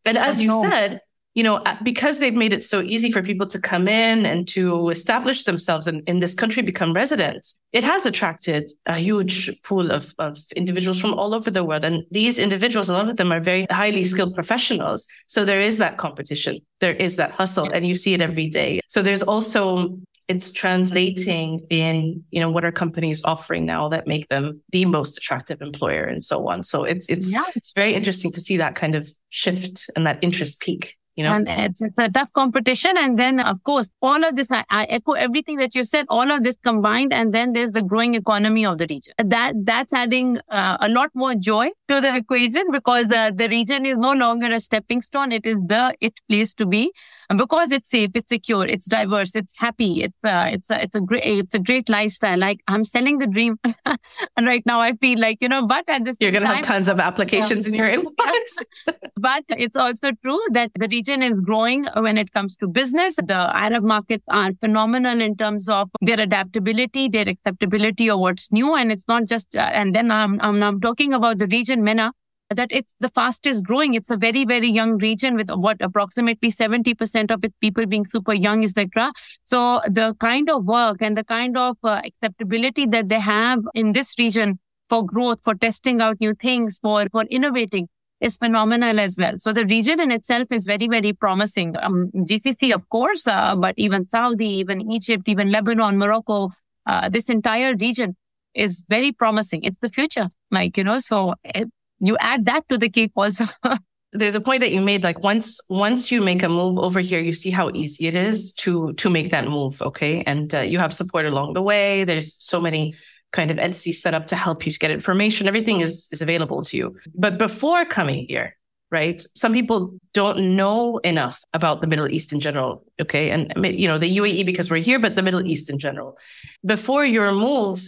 And 0.05 0.17
as 0.17 0.41
you 0.41 0.51
said, 0.63 1.01
you 1.35 1.43
know, 1.43 1.57
uh, 1.57 1.77
because 1.83 2.19
they've 2.19 2.35
made 2.35 2.53
it 2.53 2.63
so 2.63 2.83
easy 2.83 3.11
for 3.11 3.23
people 3.23 3.47
to 3.47 3.59
come 3.59 3.89
in 3.89 4.27
and 4.27 4.47
to 4.49 4.91
establish 4.91 5.45
themselves 5.45 5.89
in, 5.89 6.03
in 6.07 6.19
this 6.19 6.35
country, 6.35 6.63
become 6.63 6.93
residents, 6.93 7.59
it 7.73 7.83
has 7.83 8.05
attracted 8.05 8.71
a 8.87 8.97
huge 8.97 9.51
pool 9.63 9.91
of, 9.91 10.15
of 10.19 10.37
individuals 10.57 11.01
from 11.01 11.15
all 11.15 11.35
over 11.35 11.51
the 11.51 11.65
world. 11.65 11.85
And 11.85 12.05
these 12.11 12.39
individuals, 12.39 12.91
a 12.91 12.95
lot 12.95 13.09
of 13.09 13.17
them 13.17 13.33
are 13.33 13.41
very 13.41 13.67
highly 13.71 14.05
skilled 14.05 14.35
professionals. 14.35 15.07
So 15.27 15.45
there 15.45 15.61
is 15.61 15.79
that 15.79 15.97
competition. 15.97 16.59
There 16.81 16.95
is 16.95 17.17
that 17.17 17.33
hustle 17.33 17.71
and 17.73 17.87
you 17.87 17.95
see 17.95 18.13
it 18.13 18.21
every 18.21 18.49
day. 18.49 18.81
So 18.89 19.03
there's 19.03 19.23
also 19.23 19.99
it's 20.29 20.51
translating 20.51 21.67
in, 21.69 22.23
you 22.31 22.41
know, 22.41 22.49
what 22.49 22.65
are 22.65 22.73
companies 22.73 23.23
offering 23.25 23.67
now 23.67 23.89
that 23.89 24.07
make 24.07 24.29
them 24.29 24.63
the 24.71 24.85
most 24.85 25.19
attractive 25.19 25.61
employer 25.61 26.05
and 26.05 26.23
so 26.23 26.49
on. 26.49 26.63
So 26.63 26.85
it's, 26.85 27.09
it's, 27.09 27.35
yeah. 27.35 27.45
it's 27.57 27.73
very 27.73 27.93
interesting 27.93 28.33
to 28.33 28.41
see 28.41 28.57
that 28.57 28.75
kind 28.75 28.95
of 28.95 29.07
shift 29.31 29.91
and 29.97 30.07
that 30.07 30.19
interest 30.23 30.61
peak 30.61 30.97
you 31.17 31.25
know? 31.25 31.35
And 31.35 31.49
it's, 31.49 31.83
it's 31.83 31.99
a 31.99 32.09
tough 32.09 32.33
competition. 32.33 32.97
And 32.97 33.19
then 33.19 33.41
of 33.41 33.63
course 33.65 33.91
all 34.01 34.25
of 34.25 34.37
this 34.37 34.51
I, 34.51 34.65
I, 34.71 34.85
echo 34.85 35.13
everything 35.13 35.57
that 35.57 35.75
you 35.75 35.85
said 35.85 36.07
all 36.09 36.31
of 36.31 36.43
this 36.43 36.57
combined 36.63 37.13
and 37.13 37.33
then 37.35 37.53
there's 37.53 37.73
the 37.73 37.83
growing 37.83 38.15
economy 38.15 38.65
of 38.67 38.79
the 38.79 38.87
region. 38.89 39.13
That 39.19 39.55
that's 39.65 39.93
adding 39.93 40.39
uh, 40.49 40.79
a 40.81 40.89
lot 40.89 41.11
more 41.15 41.35
joy 41.35 41.71
to 41.89 42.01
the 42.01 42.17
equation 42.17 42.71
because 42.71 43.11
uh, 43.11 43.31
the 43.35 43.49
region 43.49 43.87
is 43.87 43.97
no 43.97 44.13
longer 44.13 44.53
a 44.53 44.61
stepping 44.61 45.03
stone. 45.03 45.33
It 45.33 45.47
is 45.47 45.57
the 45.67 45.95
it 46.01 46.15
place 46.29 46.55
to 46.55 46.67
be 46.67 46.93
and 47.33 47.39
because 47.39 47.73
it's 47.73 47.89
safe, 47.89 48.11
it's 48.15 48.29
secure, 48.29 48.67
it's 48.67 48.87
diverse, 48.87 49.35
it's 49.35 49.55
happy, 49.57 50.03
it's 50.03 50.23
uh, 50.23 50.51
it's 50.53 50.71
a, 50.71 50.83
it's 50.83 50.95
a 50.95 51.01
great 51.01 51.25
it's 51.25 51.55
a 51.55 51.59
great 51.59 51.89
lifestyle. 51.89 52.39
Like 52.39 52.61
I'm 52.69 52.85
selling 52.85 53.21
the 53.21 53.27
dream, 53.27 53.59
and 54.37 54.47
right 54.47 54.63
now 54.67 54.81
I 54.81 54.93
feel 54.97 55.19
like 55.19 55.39
you 55.41 55.49
know, 55.49 55.67
but 55.67 55.89
at 55.89 56.05
this 56.05 56.19
you're 56.21 56.31
gonna 56.31 56.45
time, 56.45 56.57
have 56.57 56.65
tons 56.67 56.89
of 56.91 57.01
applications 57.01 57.67
yeah. 57.67 57.73
in 57.73 57.79
your 57.79 58.05
inbox. 58.05 58.93
but 59.17 59.45
it's 59.49 59.77
also 59.77 60.11
true 60.23 60.43
that 60.51 60.73
the 60.75 60.89
region 60.89 61.23
is 61.23 61.33
growing 61.41 61.87
when 61.97 62.19
it 62.19 62.35
comes 62.35 62.55
to 62.59 62.69
business. 62.69 63.17
The 63.17 63.51
Arab 63.57 63.83
markets 63.83 64.25
are 64.29 64.51
phenomenal 64.61 65.19
in 65.23 65.35
terms 65.35 65.67
of 65.71 65.89
their 66.03 66.21
adaptability, 66.21 67.09
their 67.09 67.27
acceptability 67.27 68.11
of 68.11 68.19
what's 68.19 68.53
new, 68.53 68.75
and 68.75 68.93
it's 68.93 69.09
not 69.09 69.25
just. 69.25 69.57
Uh, 69.57 69.71
and 69.73 69.95
then 69.95 70.11
I'm, 70.11 70.39
I'm 70.43 70.63
I'm 70.63 70.83
talking 70.83 71.15
about 71.15 71.39
the 71.39 71.47
region 71.47 71.83
MENA 71.83 72.13
that 72.51 72.69
it's 72.71 72.95
the 73.01 73.09
fastest 73.09 73.65
growing. 73.65 73.95
It's 73.95 74.11
a 74.11 74.17
very, 74.17 74.45
very 74.45 74.69
young 74.69 74.99
region 74.99 75.35
with 75.35 75.51
what 75.51 75.79
approximately 75.81 76.51
70% 76.51 77.31
of 77.31 77.45
its 77.45 77.55
people 77.61 77.87
being 77.87 78.07
super 78.13 78.35
young, 78.35 78.65
etc. 78.65 79.13
So 79.45 79.81
the 79.87 80.15
kind 80.21 80.51
of 80.51 80.65
work 80.65 80.99
and 81.01 81.17
the 81.17 81.25
kind 81.25 81.57
of 81.57 81.77
uh, 81.83 82.01
acceptability 82.05 82.87
that 82.87 83.09
they 83.09 83.21
have 83.21 83.61
in 83.75 83.93
this 83.93 84.15
region 84.19 84.59
for 84.89 85.05
growth, 85.05 85.39
for 85.45 85.55
testing 85.55 86.01
out 86.01 86.21
new 86.21 86.35
things, 86.35 86.79
for, 86.83 87.07
for 87.11 87.25
innovating 87.25 87.89
is 88.21 88.37
phenomenal 88.37 89.01
as 89.01 89.17
well. 89.19 89.39
So 89.39 89.53
the 89.53 89.67
region 89.67 90.01
in 90.01 90.11
itself 90.13 90.49
is 90.51 90.65
very, 90.65 90.87
very 90.87 91.13
promising. 91.13 91.77
Um, 91.81 92.11
GCC, 92.15 92.73
of 92.73 92.89
course, 92.89 93.27
uh, 93.27 93.57
but 93.57 93.75
even 93.77 94.09
Saudi, 94.09 94.49
even 94.49 94.91
Egypt, 94.93 95.25
even 95.27 95.51
Lebanon, 95.51 95.99
Morocco, 95.99 96.51
uh, 96.87 97.09
this 97.09 97.29
entire 97.29 97.75
region 97.75 98.17
is 98.55 98.85
very 98.89 99.13
promising. 99.13 99.65
It's 99.65 99.79
the 99.81 99.89
future. 99.89 100.29
Like, 100.51 100.77
you 100.77 100.85
know, 100.85 100.99
so 100.99 101.35
it, 101.43 101.69
you 102.03 102.17
add 102.19 102.47
that 102.47 102.69
to 102.69 102.77
the 102.77 102.91
cake 102.91 103.13
also. 103.17 103.47
There's 104.13 104.35
a 104.35 104.43
point 104.43 104.61
that 104.61 104.73
you 104.73 104.83
made, 104.83 105.03
like 105.03 105.23
once 105.23 105.59
once 105.71 106.13
you 106.13 106.21
make 106.21 106.43
a 106.43 106.49
move 106.49 106.79
over 106.79 107.01
here, 107.01 107.21
you 107.21 107.33
see 107.33 107.51
how 107.51 107.71
easy 107.73 108.07
it 108.07 108.15
is 108.15 108.53
to 108.55 108.93
to 108.95 109.09
make 109.09 109.31
that 109.31 109.47
move. 109.47 109.81
Okay, 109.81 110.23
and 110.25 110.55
uh, 110.55 110.61
you 110.61 110.79
have 110.79 110.93
support 110.93 111.25
along 111.25 111.55
the 111.55 111.63
way. 111.63 112.05
There's 112.05 112.35
so 112.35 112.61
many 112.61 112.95
kind 113.33 113.51
of 113.51 113.59
entities 113.59 114.03
set 114.03 114.13
up 114.13 114.27
to 114.27 114.37
help 114.37 114.67
you 114.67 114.73
to 114.73 114.79
get 114.79 114.91
information. 114.91 115.49
Everything 115.49 115.81
is 115.81 116.09
is 116.13 116.21
available 116.21 116.63
to 116.65 116.77
you. 116.77 116.97
But 117.15 117.39
before 117.39 117.87
coming 117.87 118.27
here, 118.29 118.55
right? 118.93 119.21
Some 119.35 119.55
people 119.55 119.99
don't 120.13 120.55
know 120.55 120.99
enough 120.99 121.43
about 121.55 121.81
the 121.81 121.87
Middle 121.87 122.09
East 122.09 122.33
in 122.33 122.41
general. 122.41 122.85
Okay. 123.01 123.31
And, 123.31 123.51
you 123.65 123.89
know, 123.89 123.97
the 123.97 124.17
UAE 124.19 124.45
because 124.45 124.71
we're 124.71 124.83
here, 124.83 124.99
but 124.99 125.17
the 125.17 125.23
Middle 125.23 125.45
East 125.45 125.71
in 125.71 125.79
general. 125.79 126.19
Before 126.65 127.05
your 127.05 127.33
move, 127.33 127.81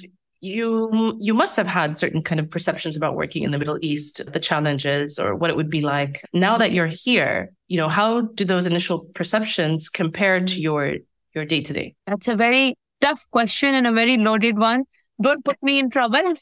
you 0.44 1.16
you 1.18 1.32
must 1.32 1.56
have 1.56 1.66
had 1.66 1.96
certain 1.96 2.22
kind 2.22 2.38
of 2.38 2.50
perceptions 2.50 2.96
about 2.96 3.16
working 3.16 3.42
in 3.44 3.50
the 3.50 3.58
Middle 3.58 3.78
East, 3.80 4.20
the 4.30 4.38
challenges 4.38 5.18
or 5.18 5.34
what 5.34 5.50
it 5.50 5.56
would 5.56 5.70
be 5.70 5.80
like. 5.80 6.22
Now 6.32 6.58
that 6.58 6.72
you're 6.72 6.90
here, 6.92 7.50
you 7.68 7.78
know, 7.78 7.88
how 7.88 8.20
do 8.20 8.44
those 8.44 8.66
initial 8.66 9.00
perceptions 9.14 9.88
compare 9.88 10.40
to 10.40 10.60
your 10.60 10.96
your 11.34 11.44
day 11.46 11.62
to 11.62 11.72
day? 11.72 11.94
That's 12.06 12.28
a 12.28 12.36
very 12.36 12.76
tough 13.00 13.26
question 13.30 13.74
and 13.74 13.86
a 13.86 13.92
very 13.92 14.18
loaded 14.18 14.58
one. 14.58 14.84
Don't 15.22 15.44
put 15.44 15.56
me 15.62 15.78
in 15.78 15.90
trouble. 15.90 16.18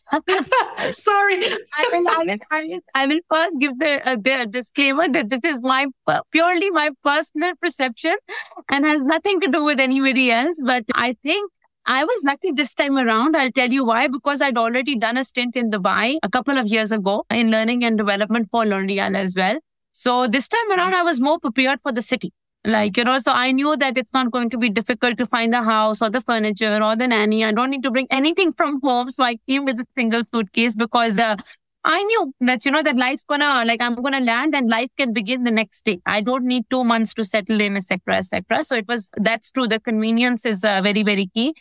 Sorry. 0.92 1.44
I 1.78 1.88
will, 1.92 2.08
I 2.08 2.24
will, 2.26 2.38
I 2.50 2.62
will, 2.64 2.80
I 2.94 3.06
will 3.06 3.20
first 3.30 3.56
give 3.60 3.78
the, 3.78 4.08
uh, 4.08 4.16
the 4.16 4.46
disclaimer 4.50 5.08
that 5.08 5.28
this 5.28 5.40
is 5.44 5.58
my 5.60 5.86
purely 6.30 6.70
my 6.70 6.90
personal 7.04 7.52
perception 7.60 8.16
and 8.70 8.86
has 8.86 9.02
nothing 9.02 9.40
to 9.40 9.48
do 9.48 9.62
with 9.62 9.78
anybody 9.78 10.30
else. 10.30 10.58
But 10.64 10.84
I 10.94 11.16
think 11.22 11.52
I 11.84 12.04
was 12.04 12.22
lucky 12.24 12.52
this 12.52 12.74
time 12.74 12.96
around. 12.96 13.36
I'll 13.36 13.50
tell 13.50 13.72
you 13.72 13.84
why, 13.84 14.06
because 14.06 14.40
I'd 14.40 14.56
already 14.56 14.96
done 14.96 15.16
a 15.16 15.24
stint 15.24 15.56
in 15.56 15.70
Dubai 15.70 16.18
a 16.22 16.28
couple 16.28 16.56
of 16.56 16.68
years 16.68 16.92
ago 16.92 17.24
in 17.30 17.50
learning 17.50 17.82
and 17.84 17.98
development 17.98 18.48
for 18.50 18.64
L'Oreal 18.64 19.16
as 19.16 19.34
well. 19.34 19.58
So 19.90 20.28
this 20.28 20.46
time 20.48 20.70
around, 20.70 20.94
I 20.94 21.02
was 21.02 21.20
more 21.20 21.40
prepared 21.40 21.80
for 21.82 21.92
the 21.92 22.02
city. 22.02 22.32
Like, 22.64 22.96
you 22.96 23.02
know, 23.02 23.18
so 23.18 23.32
I 23.32 23.50
knew 23.50 23.76
that 23.76 23.98
it's 23.98 24.12
not 24.12 24.30
going 24.30 24.48
to 24.50 24.58
be 24.58 24.68
difficult 24.68 25.18
to 25.18 25.26
find 25.26 25.52
the 25.52 25.64
house 25.64 26.00
or 26.00 26.08
the 26.08 26.20
furniture 26.20 26.80
or 26.80 26.94
the 26.94 27.08
nanny. 27.08 27.44
I 27.44 27.50
don't 27.50 27.70
need 27.70 27.82
to 27.82 27.90
bring 27.90 28.06
anything 28.10 28.52
from 28.56 28.80
home. 28.80 29.10
So 29.10 29.24
I 29.24 29.38
came 29.48 29.64
with 29.64 29.80
a 29.80 29.86
single 29.96 30.22
suitcase 30.32 30.76
because 30.76 31.18
uh, 31.18 31.34
I 31.84 32.00
knew 32.04 32.32
that, 32.42 32.64
you 32.64 32.70
know, 32.70 32.84
that 32.84 32.96
life's 32.96 33.24
gonna, 33.24 33.64
like, 33.66 33.82
I'm 33.82 33.96
gonna 33.96 34.20
land 34.20 34.54
and 34.54 34.68
life 34.68 34.90
can 34.96 35.12
begin 35.12 35.42
the 35.42 35.50
next 35.50 35.84
day. 35.84 36.00
I 36.06 36.20
don't 36.20 36.44
need 36.44 36.66
two 36.70 36.84
months 36.84 37.12
to 37.14 37.24
settle 37.24 37.60
in, 37.60 37.76
etc., 37.76 38.18
etc. 38.18 38.62
So 38.62 38.76
it 38.76 38.86
was, 38.86 39.10
that's 39.16 39.50
true. 39.50 39.66
The 39.66 39.80
convenience 39.80 40.46
is 40.46 40.62
uh, 40.62 40.80
very, 40.80 41.02
very 41.02 41.26
key. 41.34 41.54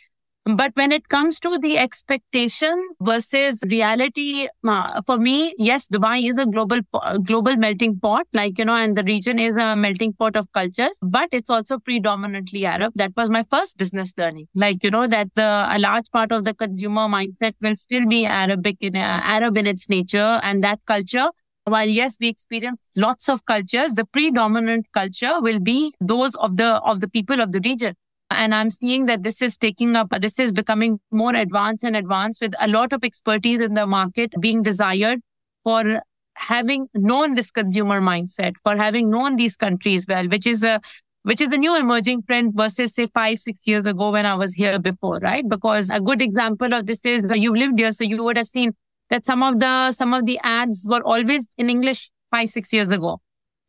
But 0.44 0.72
when 0.74 0.90
it 0.90 1.08
comes 1.08 1.38
to 1.40 1.56
the 1.56 1.78
expectations 1.78 2.96
versus 3.00 3.62
reality, 3.68 4.48
uh, 4.66 5.00
for 5.06 5.16
me, 5.16 5.54
yes, 5.56 5.86
Dubai 5.86 6.28
is 6.28 6.36
a 6.36 6.46
global, 6.46 6.80
uh, 6.94 7.18
global 7.18 7.56
melting 7.56 8.00
pot, 8.00 8.26
like, 8.32 8.58
you 8.58 8.64
know, 8.64 8.74
and 8.74 8.96
the 8.96 9.04
region 9.04 9.38
is 9.38 9.54
a 9.54 9.76
melting 9.76 10.14
pot 10.14 10.34
of 10.36 10.50
cultures, 10.52 10.98
but 11.00 11.28
it's 11.30 11.48
also 11.48 11.78
predominantly 11.78 12.66
Arab. 12.66 12.92
That 12.96 13.12
was 13.16 13.30
my 13.30 13.44
first 13.52 13.78
business 13.78 14.12
learning. 14.18 14.48
Like, 14.52 14.82
you 14.82 14.90
know, 14.90 15.06
that 15.06 15.28
the, 15.36 15.66
a 15.70 15.78
large 15.78 16.10
part 16.10 16.32
of 16.32 16.42
the 16.42 16.54
consumer 16.54 17.02
mindset 17.02 17.54
will 17.60 17.76
still 17.76 18.06
be 18.08 18.26
Arabic 18.26 18.78
in, 18.80 18.96
uh, 18.96 19.20
Arab 19.22 19.56
in 19.56 19.66
its 19.68 19.88
nature 19.88 20.40
and 20.42 20.64
that 20.64 20.80
culture 20.86 21.28
while 21.64 21.86
yes, 21.86 22.16
we 22.20 22.26
experience 22.26 22.90
lots 22.96 23.28
of 23.28 23.44
cultures, 23.46 23.92
the 23.92 24.04
predominant 24.04 24.84
culture 24.92 25.40
will 25.40 25.60
be 25.60 25.94
those 26.00 26.34
of 26.34 26.56
the 26.56 26.82
of 26.82 26.98
the 27.00 27.06
people 27.06 27.40
of 27.40 27.52
the 27.52 27.60
region. 27.60 27.94
And 28.32 28.54
I'm 28.54 28.70
seeing 28.70 29.06
that 29.06 29.22
this 29.22 29.42
is 29.42 29.56
taking 29.56 29.96
up, 29.96 30.08
this 30.20 30.38
is 30.38 30.52
becoming 30.52 31.00
more 31.10 31.34
advanced 31.34 31.84
and 31.84 31.96
advanced 31.96 32.40
with 32.40 32.54
a 32.60 32.68
lot 32.68 32.92
of 32.92 33.04
expertise 33.04 33.60
in 33.60 33.74
the 33.74 33.86
market 33.86 34.32
being 34.40 34.62
desired 34.62 35.20
for 35.64 36.00
having 36.34 36.88
known 36.94 37.34
this 37.34 37.50
consumer 37.50 38.00
mindset, 38.00 38.54
for 38.64 38.76
having 38.76 39.10
known 39.10 39.36
these 39.36 39.56
countries 39.56 40.06
well, 40.08 40.28
which 40.28 40.46
is 40.46 40.64
a 40.64 40.80
which 41.24 41.40
is 41.40 41.52
a 41.52 41.56
new 41.56 41.78
emerging 41.78 42.20
trend 42.24 42.52
versus 42.52 42.94
say 42.94 43.06
five, 43.14 43.38
six 43.38 43.60
years 43.64 43.86
ago 43.86 44.10
when 44.10 44.26
I 44.26 44.34
was 44.34 44.54
here 44.54 44.80
before, 44.80 45.18
right? 45.18 45.48
Because 45.48 45.88
a 45.90 46.00
good 46.00 46.20
example 46.20 46.74
of 46.74 46.86
this 46.86 46.98
is 47.04 47.30
you've 47.36 47.56
lived 47.56 47.78
here, 47.78 47.92
so 47.92 48.02
you 48.02 48.24
would 48.24 48.36
have 48.36 48.48
seen 48.48 48.72
that 49.08 49.24
some 49.24 49.42
of 49.42 49.60
the 49.60 49.92
some 49.92 50.14
of 50.14 50.26
the 50.26 50.40
ads 50.42 50.86
were 50.88 51.02
always 51.02 51.54
in 51.56 51.70
English 51.70 52.10
five, 52.30 52.50
six 52.50 52.72
years 52.72 52.88
ago. 52.88 53.20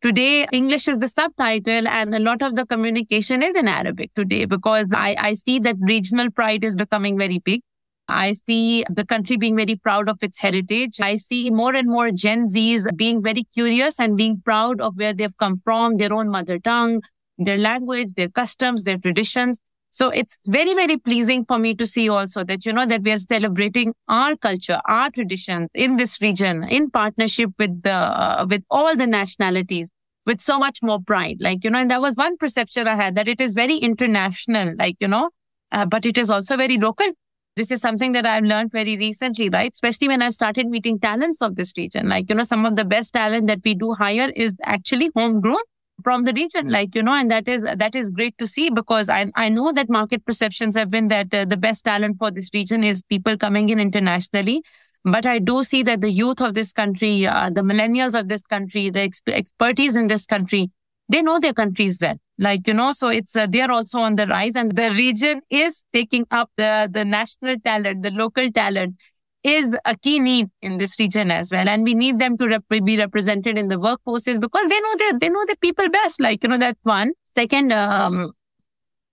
Today, 0.04 0.46
English 0.52 0.90
is 0.90 1.00
the 1.00 1.08
subtitle 1.08 1.88
and 1.88 2.14
a 2.14 2.20
lot 2.20 2.42
of 2.42 2.56
the 2.56 2.66
communication 2.66 3.42
is 3.42 3.56
in 3.56 3.70
Arabic 3.70 4.14
today 4.14 4.44
because 4.44 4.88
I, 4.92 5.16
I 5.18 5.32
see 5.32 5.60
that 5.60 5.78
regional 5.80 6.30
pride 6.30 6.66
is 6.66 6.76
becoming 6.76 7.18
very 7.18 7.40
big. 7.40 7.62
I 8.10 8.34
see 8.34 8.84
the 8.90 9.06
country 9.06 9.38
being 9.38 9.56
very 9.56 9.78
proud 9.78 10.10
of 10.10 10.18
its 10.22 10.40
heritage. 10.40 11.00
I 11.00 11.16
see 11.16 11.50
more 11.50 11.74
and 11.74 11.88
more 11.88 12.12
Gen 12.12 12.50
Zs 12.50 12.86
being 12.98 13.24
very 13.24 13.46
curious 13.54 13.98
and 13.98 14.18
being 14.18 14.42
proud 14.44 14.82
of 14.82 14.98
where 14.98 15.14
they've 15.14 15.38
come 15.38 15.62
from, 15.64 15.96
their 15.96 16.12
own 16.12 16.28
mother 16.28 16.60
tongue, 16.60 17.00
their 17.38 17.58
language, 17.58 18.10
their 18.18 18.28
customs, 18.28 18.84
their 18.84 18.98
traditions. 18.98 19.62
So 19.94 20.10
it's 20.10 20.40
very, 20.48 20.74
very 20.74 20.98
pleasing 20.98 21.46
for 21.46 21.60
me 21.60 21.76
to 21.76 21.86
see 21.86 22.10
also 22.10 22.44
that, 22.46 22.66
you 22.66 22.74
know, 22.74 22.88
that 22.88 23.04
we 23.04 23.12
are 23.12 23.18
celebrating 23.20 23.94
our 24.08 24.36
culture, 24.36 24.82
our 24.86 25.12
traditions 25.12 25.70
in 25.76 25.98
this 25.98 26.20
region 26.20 26.64
in 26.64 26.90
partnership 26.90 27.52
with 27.60 27.84
the, 27.84 27.94
uh, 27.94 28.48
with 28.50 28.64
all 28.72 28.96
the 28.96 29.06
nationalities 29.06 29.92
with 30.26 30.42
so 30.42 30.58
much 30.58 30.80
more 30.82 31.00
pride. 31.00 31.38
Like, 31.40 31.64
you 31.64 31.70
know, 31.70 31.78
and 31.78 31.92
that 31.92 32.02
was 32.02 32.16
one 32.16 32.38
perception 32.38 32.88
I 32.88 32.96
had 32.96 33.14
that 33.14 33.28
it 33.28 33.40
is 33.40 33.54
very 33.54 33.76
international, 33.76 34.74
like, 34.80 34.96
you 35.00 35.08
know, 35.08 35.30
uh, 35.72 35.86
but 35.86 36.08
it 36.08 36.18
is 36.18 36.32
also 36.32 36.58
very 36.58 36.80
local. 36.80 37.12
This 37.56 37.70
is 37.70 37.80
something 37.80 38.14
that 38.14 38.26
I've 38.26 38.46
learned 38.46 38.72
very 38.72 38.98
recently, 38.98 39.50
right? 39.50 39.72
Especially 39.72 40.08
when 40.08 40.24
I've 40.24 40.34
started 40.34 40.70
meeting 40.70 41.00
talents 41.00 41.40
of 41.40 41.56
this 41.56 41.72
region. 41.78 42.10
Like, 42.10 42.30
you 42.30 42.36
know, 42.36 42.42
some 42.42 42.66
of 42.66 42.76
the 42.76 42.84
best 42.84 43.14
talent 43.14 43.46
that 43.46 43.60
we 43.64 43.76
do 43.76 43.94
hire 43.94 44.32
is 44.36 44.56
actually 44.64 45.12
homegrown 45.16 45.62
from 46.02 46.24
the 46.24 46.34
region 46.34 46.70
like 46.70 46.96
you 46.96 47.04
know 47.04 47.14
and 47.14 47.30
that 47.30 47.48
is 47.48 47.62
that 47.62 47.94
is 47.94 48.10
great 48.10 48.36
to 48.38 48.48
see 48.48 48.70
because 48.70 49.10
i 49.10 49.32
i 49.36 49.48
know 49.48 49.72
that 49.72 49.90
market 49.90 50.26
perceptions 50.26 50.76
have 50.76 50.90
been 50.90 51.08
that 51.08 51.34
uh, 51.34 51.46
the 51.46 51.58
best 51.58 51.86
talent 51.86 52.18
for 52.18 52.32
this 52.32 52.50
region 52.54 52.84
is 52.84 53.02
people 53.04 53.38
coming 53.38 53.70
in 53.70 53.80
internationally. 53.80 54.62
But 55.06 55.26
i 55.26 55.38
do 55.38 55.64
see 55.64 55.84
that 55.84 56.02
the 56.02 56.10
youth 56.10 56.42
of 56.42 56.54
this 56.54 56.72
country 56.72 57.28
uh, 57.28 57.50
the 57.50 57.62
millennials 57.62 58.18
of 58.20 58.28
this 58.28 58.46
country 58.46 58.90
the 58.90 59.12
expertise 59.28 59.96
in 59.96 60.08
this 60.08 60.26
country 60.26 60.72
they 61.10 61.22
know 61.22 61.40
their 61.40 61.54
countries 61.54 61.98
well. 62.02 62.16
Like 62.40 62.68
you 62.68 62.74
know 62.74 62.92
so 62.94 63.10
it's 63.10 63.36
uh, 63.36 63.46
they 63.46 63.62
are 63.62 63.72
also 63.72 64.00
on 64.00 64.16
the 64.16 64.26
rise 64.28 64.54
and 64.56 64.76
the 64.76 64.90
region 64.92 65.42
is 65.50 65.84
taking 65.94 66.26
up 66.32 66.50
the 66.58 66.90
the 66.92 67.06
national 67.06 67.60
talent 67.60 68.02
the 68.02 68.12
local 68.12 68.52
talent 68.52 68.96
is 69.44 69.70
a 69.86 69.96
key 69.98 70.20
need 70.20 70.48
in 70.62 70.78
this 70.78 71.00
region 71.00 71.32
as 71.32 71.52
well. 71.52 71.68
And 71.68 71.84
we 71.84 71.94
need 71.94 72.20
them 72.20 72.38
to 72.38 72.48
rep- 72.48 72.70
be 72.70 72.98
represented 72.98 73.58
in 73.58 73.68
the 73.68 73.76
workforces 73.76 74.40
because 74.40 74.68
they 74.70 74.80
know 74.80 74.96
they 74.98 75.12
they 75.20 75.30
know 75.30 75.46
the 75.48 75.58
people 75.62 75.90
best. 75.90 76.20
Like, 76.22 76.44
you 76.44 76.50
know, 76.50 76.58
that's 76.58 76.80
one. 76.84 77.14
Second, 77.36 77.72
um, 77.74 78.34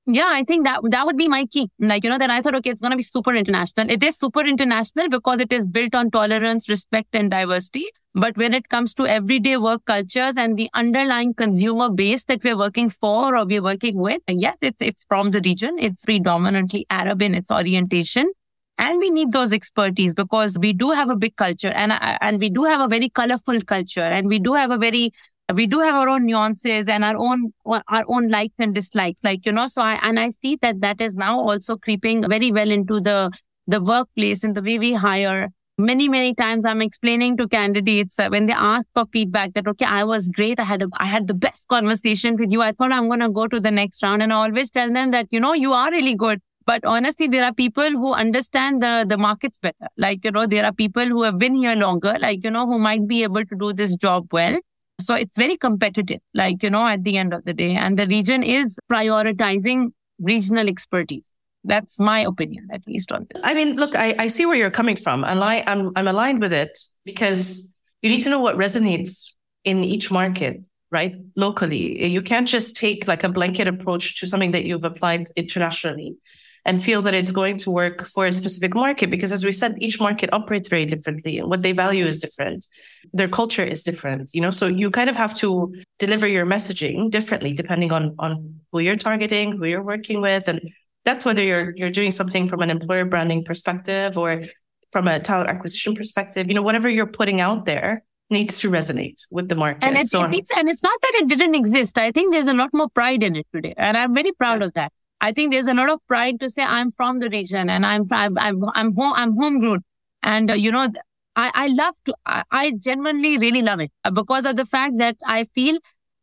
Yeah, 0.07 0.31
I 0.33 0.43
think 0.45 0.65
that 0.65 0.81
that 0.91 1.07
would 1.07 1.17
be 1.17 1.29
my 1.29 1.47
key. 1.47 1.69
Like, 1.79 2.03
you 2.05 2.11
know, 2.11 2.19
then 2.19 2.31
I 2.31 2.43
thought, 2.43 2.55
okay, 2.57 2.71
it's 2.71 2.81
going 2.81 2.91
to 2.91 2.97
be 2.97 3.03
super 3.03 3.33
international. 3.35 3.91
It 3.91 4.03
is 4.03 4.17
super 4.17 4.41
international 4.41 5.09
because 5.09 5.41
it 5.41 5.53
is 5.53 5.69
built 5.69 5.95
on 5.95 6.11
tolerance, 6.11 6.69
respect, 6.69 7.09
and 7.13 7.31
diversity. 7.31 7.85
But 8.15 8.37
when 8.37 8.53
it 8.55 8.69
comes 8.69 8.93
to 8.95 9.07
everyday 9.07 9.57
work 9.57 9.85
cultures 9.85 10.35
and 10.37 10.57
the 10.57 10.69
underlying 10.75 11.33
consumer 11.35 11.91
base 11.91 12.25
that 12.25 12.43
we're 12.43 12.57
working 12.59 12.91
for 12.91 13.37
or 13.37 13.45
we're 13.47 13.63
working 13.63 13.99
with, 13.99 14.21
yes, 14.27 14.57
it's, 14.61 14.83
it's 14.83 15.05
from 15.05 15.31
the 15.31 15.41
region. 15.45 15.77
It's 15.79 16.05
predominantly 16.05 16.87
Arab 16.91 17.23
in 17.23 17.35
its 17.35 17.51
orientation. 17.51 18.33
And 18.81 18.99
we 18.99 19.11
need 19.11 19.33
those 19.33 19.53
expertise 19.53 20.15
because 20.15 20.59
we 20.59 20.73
do 20.73 20.91
have 20.91 21.11
a 21.11 21.15
big 21.15 21.37
culture 21.37 21.69
and, 21.69 21.93
and 22.01 22.41
we 22.41 22.49
do 22.49 22.65
have 22.65 22.81
a 22.81 22.89
very 22.89 23.11
colorful 23.11 23.61
culture 23.61 24.01
and 24.01 24.27
we 24.27 24.39
do 24.39 24.55
have 24.55 24.71
a 24.71 24.79
very 24.79 25.13
we 25.55 25.67
do 25.67 25.81
have 25.81 25.95
our 25.97 26.09
own 26.09 26.25
nuances 26.25 26.87
and 26.89 27.05
our 27.05 27.17
own 27.17 27.53
our 27.67 28.05
own 28.07 28.29
likes 28.29 28.55
and 28.59 28.75
dislikes 28.75 29.21
like 29.25 29.45
you 29.45 29.53
know 29.53 29.67
so 29.67 29.83
i 29.83 29.95
and 30.03 30.19
i 30.19 30.29
see 30.29 30.57
that 30.63 30.81
that 30.81 31.01
is 31.01 31.17
now 31.17 31.39
also 31.41 31.77
creeping 31.77 32.27
very 32.29 32.53
well 32.53 32.71
into 32.71 33.01
the 33.01 33.31
the 33.67 33.81
workplace 33.83 34.43
in 34.45 34.55
the 34.55 34.63
way 34.63 34.79
we 34.79 34.93
hire. 34.95 35.49
Many 35.79 36.09
many 36.09 36.35
times 36.35 36.67
i'm 36.67 36.83
explaining 36.83 37.37
to 37.39 37.49
candidates 37.49 38.19
uh, 38.19 38.29
when 38.29 38.47
they 38.47 38.53
ask 38.53 38.87
for 38.95 39.07
feedback 39.13 39.55
that 39.55 39.67
okay 39.67 39.87
i 39.87 40.05
was 40.05 40.29
great. 40.29 40.61
I 40.61 40.65
had 40.65 40.83
a, 40.83 40.89
i 40.99 41.07
had 41.07 41.27
the 41.27 41.35
best 41.35 41.69
conversation 41.69 42.37
with 42.37 42.53
you. 42.53 42.63
I 42.63 42.73
thought 42.73 42.93
i'm 42.93 43.09
going 43.09 43.21
to 43.21 43.31
go 43.31 43.47
to 43.47 43.61
the 43.61 43.71
next 43.71 44.03
round. 44.03 44.23
And 44.23 44.33
i 44.33 44.37
always 44.37 44.71
tell 44.71 44.93
them 44.93 45.11
that 45.13 45.29
you 45.31 45.41
know 45.41 45.55
you 45.55 45.73
are 45.73 45.91
really 45.91 46.15
good 46.15 46.41
but 46.67 46.85
honestly 46.85 47.27
there 47.27 47.45
are 47.45 47.53
people 47.53 47.91
who 47.91 48.13
understand 48.13 48.83
the 48.83 49.05
the 49.09 49.17
markets 49.17 49.59
better 49.59 49.89
like 49.97 50.25
you 50.25 50.31
know 50.31 50.47
there 50.47 50.65
are 50.65 50.73
people 50.73 51.07
who 51.07 51.23
have 51.23 51.39
been 51.39 51.55
here 51.55 51.75
longer 51.75 52.17
like 52.21 52.45
you 52.45 52.51
know 52.51 52.67
who 52.67 52.79
might 52.79 53.07
be 53.07 53.23
able 53.23 53.45
to 53.45 53.57
do 53.57 53.73
this 53.73 53.95
job 53.97 54.27
well 54.33 54.59
so 55.01 55.15
it's 55.15 55.37
very 55.37 55.57
competitive, 55.57 56.21
like, 56.35 56.63
you 56.63 56.71
know, 56.71 56.87
at 56.87 57.05
the 57.05 57.17
end 57.17 57.33
of 57.33 57.45
the 57.45 57.55
day. 57.55 57.75
And 57.75 57.99
the 57.99 58.07
region 58.07 58.43
is 58.43 58.79
prioritizing 58.91 59.93
regional 60.21 60.69
expertise. 60.69 61.33
That's 61.65 61.99
my 62.01 62.21
opinion, 62.21 62.69
at 62.73 62.83
least 62.87 63.13
on 63.13 63.27
this. 63.31 63.41
I 63.45 63.55
mean, 63.55 63.77
look, 63.77 63.95
I, 63.95 64.15
I 64.19 64.27
see 64.29 64.47
where 64.47 64.57
you're 64.57 64.71
coming 64.71 64.97
from. 64.97 65.25
And 65.25 65.43
I, 65.43 65.63
I'm, 65.67 65.91
I'm 65.97 66.09
aligned 66.09 66.41
with 66.41 66.53
it 66.53 66.79
because 67.05 67.75
you 68.03 68.11
need 68.11 68.21
to 68.21 68.31
know 68.31 68.41
what 68.41 68.57
resonates 68.57 69.33
in 69.65 69.85
each 69.85 70.11
market, 70.11 70.65
right? 70.91 71.15
Locally. 71.37 72.07
You 72.07 72.23
can't 72.23 72.49
just 72.49 72.77
take 72.77 73.07
like 73.09 73.25
a 73.25 73.29
blanket 73.29 73.69
approach 73.69 74.21
to 74.21 74.27
something 74.27 74.53
that 74.53 74.65
you've 74.65 74.85
applied 74.85 75.29
internationally 75.37 76.17
and 76.65 76.83
feel 76.83 77.03
that 77.03 77.15
it's 77.15 77.31
going 77.31 77.57
to 77.57 77.71
work 77.71 78.05
for 78.07 78.27
a 78.27 78.33
specific 78.33 78.75
market 78.75 79.11
because 79.11 79.33
as 79.33 79.45
we 79.45 79.53
said 79.53 79.75
each 79.79 80.01
market 80.01 80.33
operates 80.33 80.69
very 80.69 80.85
differently 80.85 81.39
and 81.39 81.49
what 81.49 81.63
they 81.63 81.73
value 81.73 82.07
is 82.07 82.21
different 82.21 82.67
their 83.13 83.29
culture 83.29 83.65
is 83.65 83.83
different 83.83 84.31
you 84.33 84.41
know 84.41 84.51
so 84.51 84.67
you 84.67 84.91
kind 84.91 85.11
of 85.11 85.17
have 85.17 85.35
to 85.35 85.73
deliver 85.99 86.27
your 86.27 86.47
messaging 86.47 87.11
differently 87.11 87.53
depending 87.53 87.93
on 87.93 88.15
on 88.19 88.61
who 88.73 88.81
you're 88.81 88.97
targeting 88.97 89.57
who 89.57 89.65
you're 89.65 89.83
working 89.83 90.21
with 90.21 90.49
and 90.49 90.61
that's 91.05 91.25
whether 91.25 91.43
you're 91.43 91.73
you're 91.77 91.91
doing 91.91 92.11
something 92.11 92.47
from 92.47 92.61
an 92.63 92.71
employer 92.71 93.05
branding 93.05 93.45
perspective 93.45 94.19
or 94.19 94.45
from 94.93 95.09
a 95.09 95.21
talent 95.21 95.49
acquisition 95.49 95.95
perspective 95.95 96.49
you 96.49 96.55
know 96.55 96.63
whatever 96.63 96.89
you're 96.89 97.07
putting 97.07 97.41
out 97.41 97.65
there 97.65 98.05
needs 98.31 98.61
to 98.61 98.71
resonate 98.71 99.27
with 99.31 99.49
the 99.49 99.57
market. 99.57 99.85
And, 99.85 99.97
it, 99.97 100.09
so 100.09 100.25
it 100.25 100.31
needs, 100.31 100.51
and 100.57 100.69
it's 100.69 100.83
not 100.83 100.99
that 101.03 101.13
it 101.21 101.29
didn't 101.29 101.57
exist. 101.57 101.99
I 101.99 102.13
think 102.13 102.33
there's 102.33 102.47
a 102.47 102.55
lot 102.55 102.71
more 102.73 102.89
pride 102.89 103.23
in 103.23 103.37
it 103.37 103.47
today. 103.53 103.75
And 103.77 103.97
I'm 103.97 104.15
very 104.15 104.33
proud 104.33 104.61
yeah. 104.61 104.67
of 104.67 104.75
that. 104.75 104.93
I 105.21 105.33
think 105.33 105.53
there's 105.53 105.67
a 105.67 105.75
lot 105.75 105.91
of 105.91 106.01
pride 106.07 106.41
to 106.41 106.51
say 106.51 106.63
I'm 106.63 106.93
from 106.93 107.19
the 107.21 107.29
region 107.29 107.69
and 107.71 107.85
I'm 107.85 108.07
I'm 108.11 108.39
I'm 108.39 108.65
I'm 108.75 108.95
home 108.95 109.13
I'm 109.15 109.37
homegrown, 109.37 109.83
and 110.23 110.51
uh, 110.51 110.55
you 110.55 110.73
know 110.73 110.89
I 111.37 111.51
I 111.55 111.67
love 111.69 111.95
to 112.07 112.15
I, 112.27 112.43
I 112.51 112.73
genuinely 112.73 113.39
really 113.39 113.63
love 113.63 113.81
it 113.81 113.93
uh, 114.05 114.11
because 114.11 114.47
of 114.47 114.57
the 114.57 114.67
fact 114.67 114.99
that 114.99 115.17
I 115.27 115.45
feel 115.45 115.79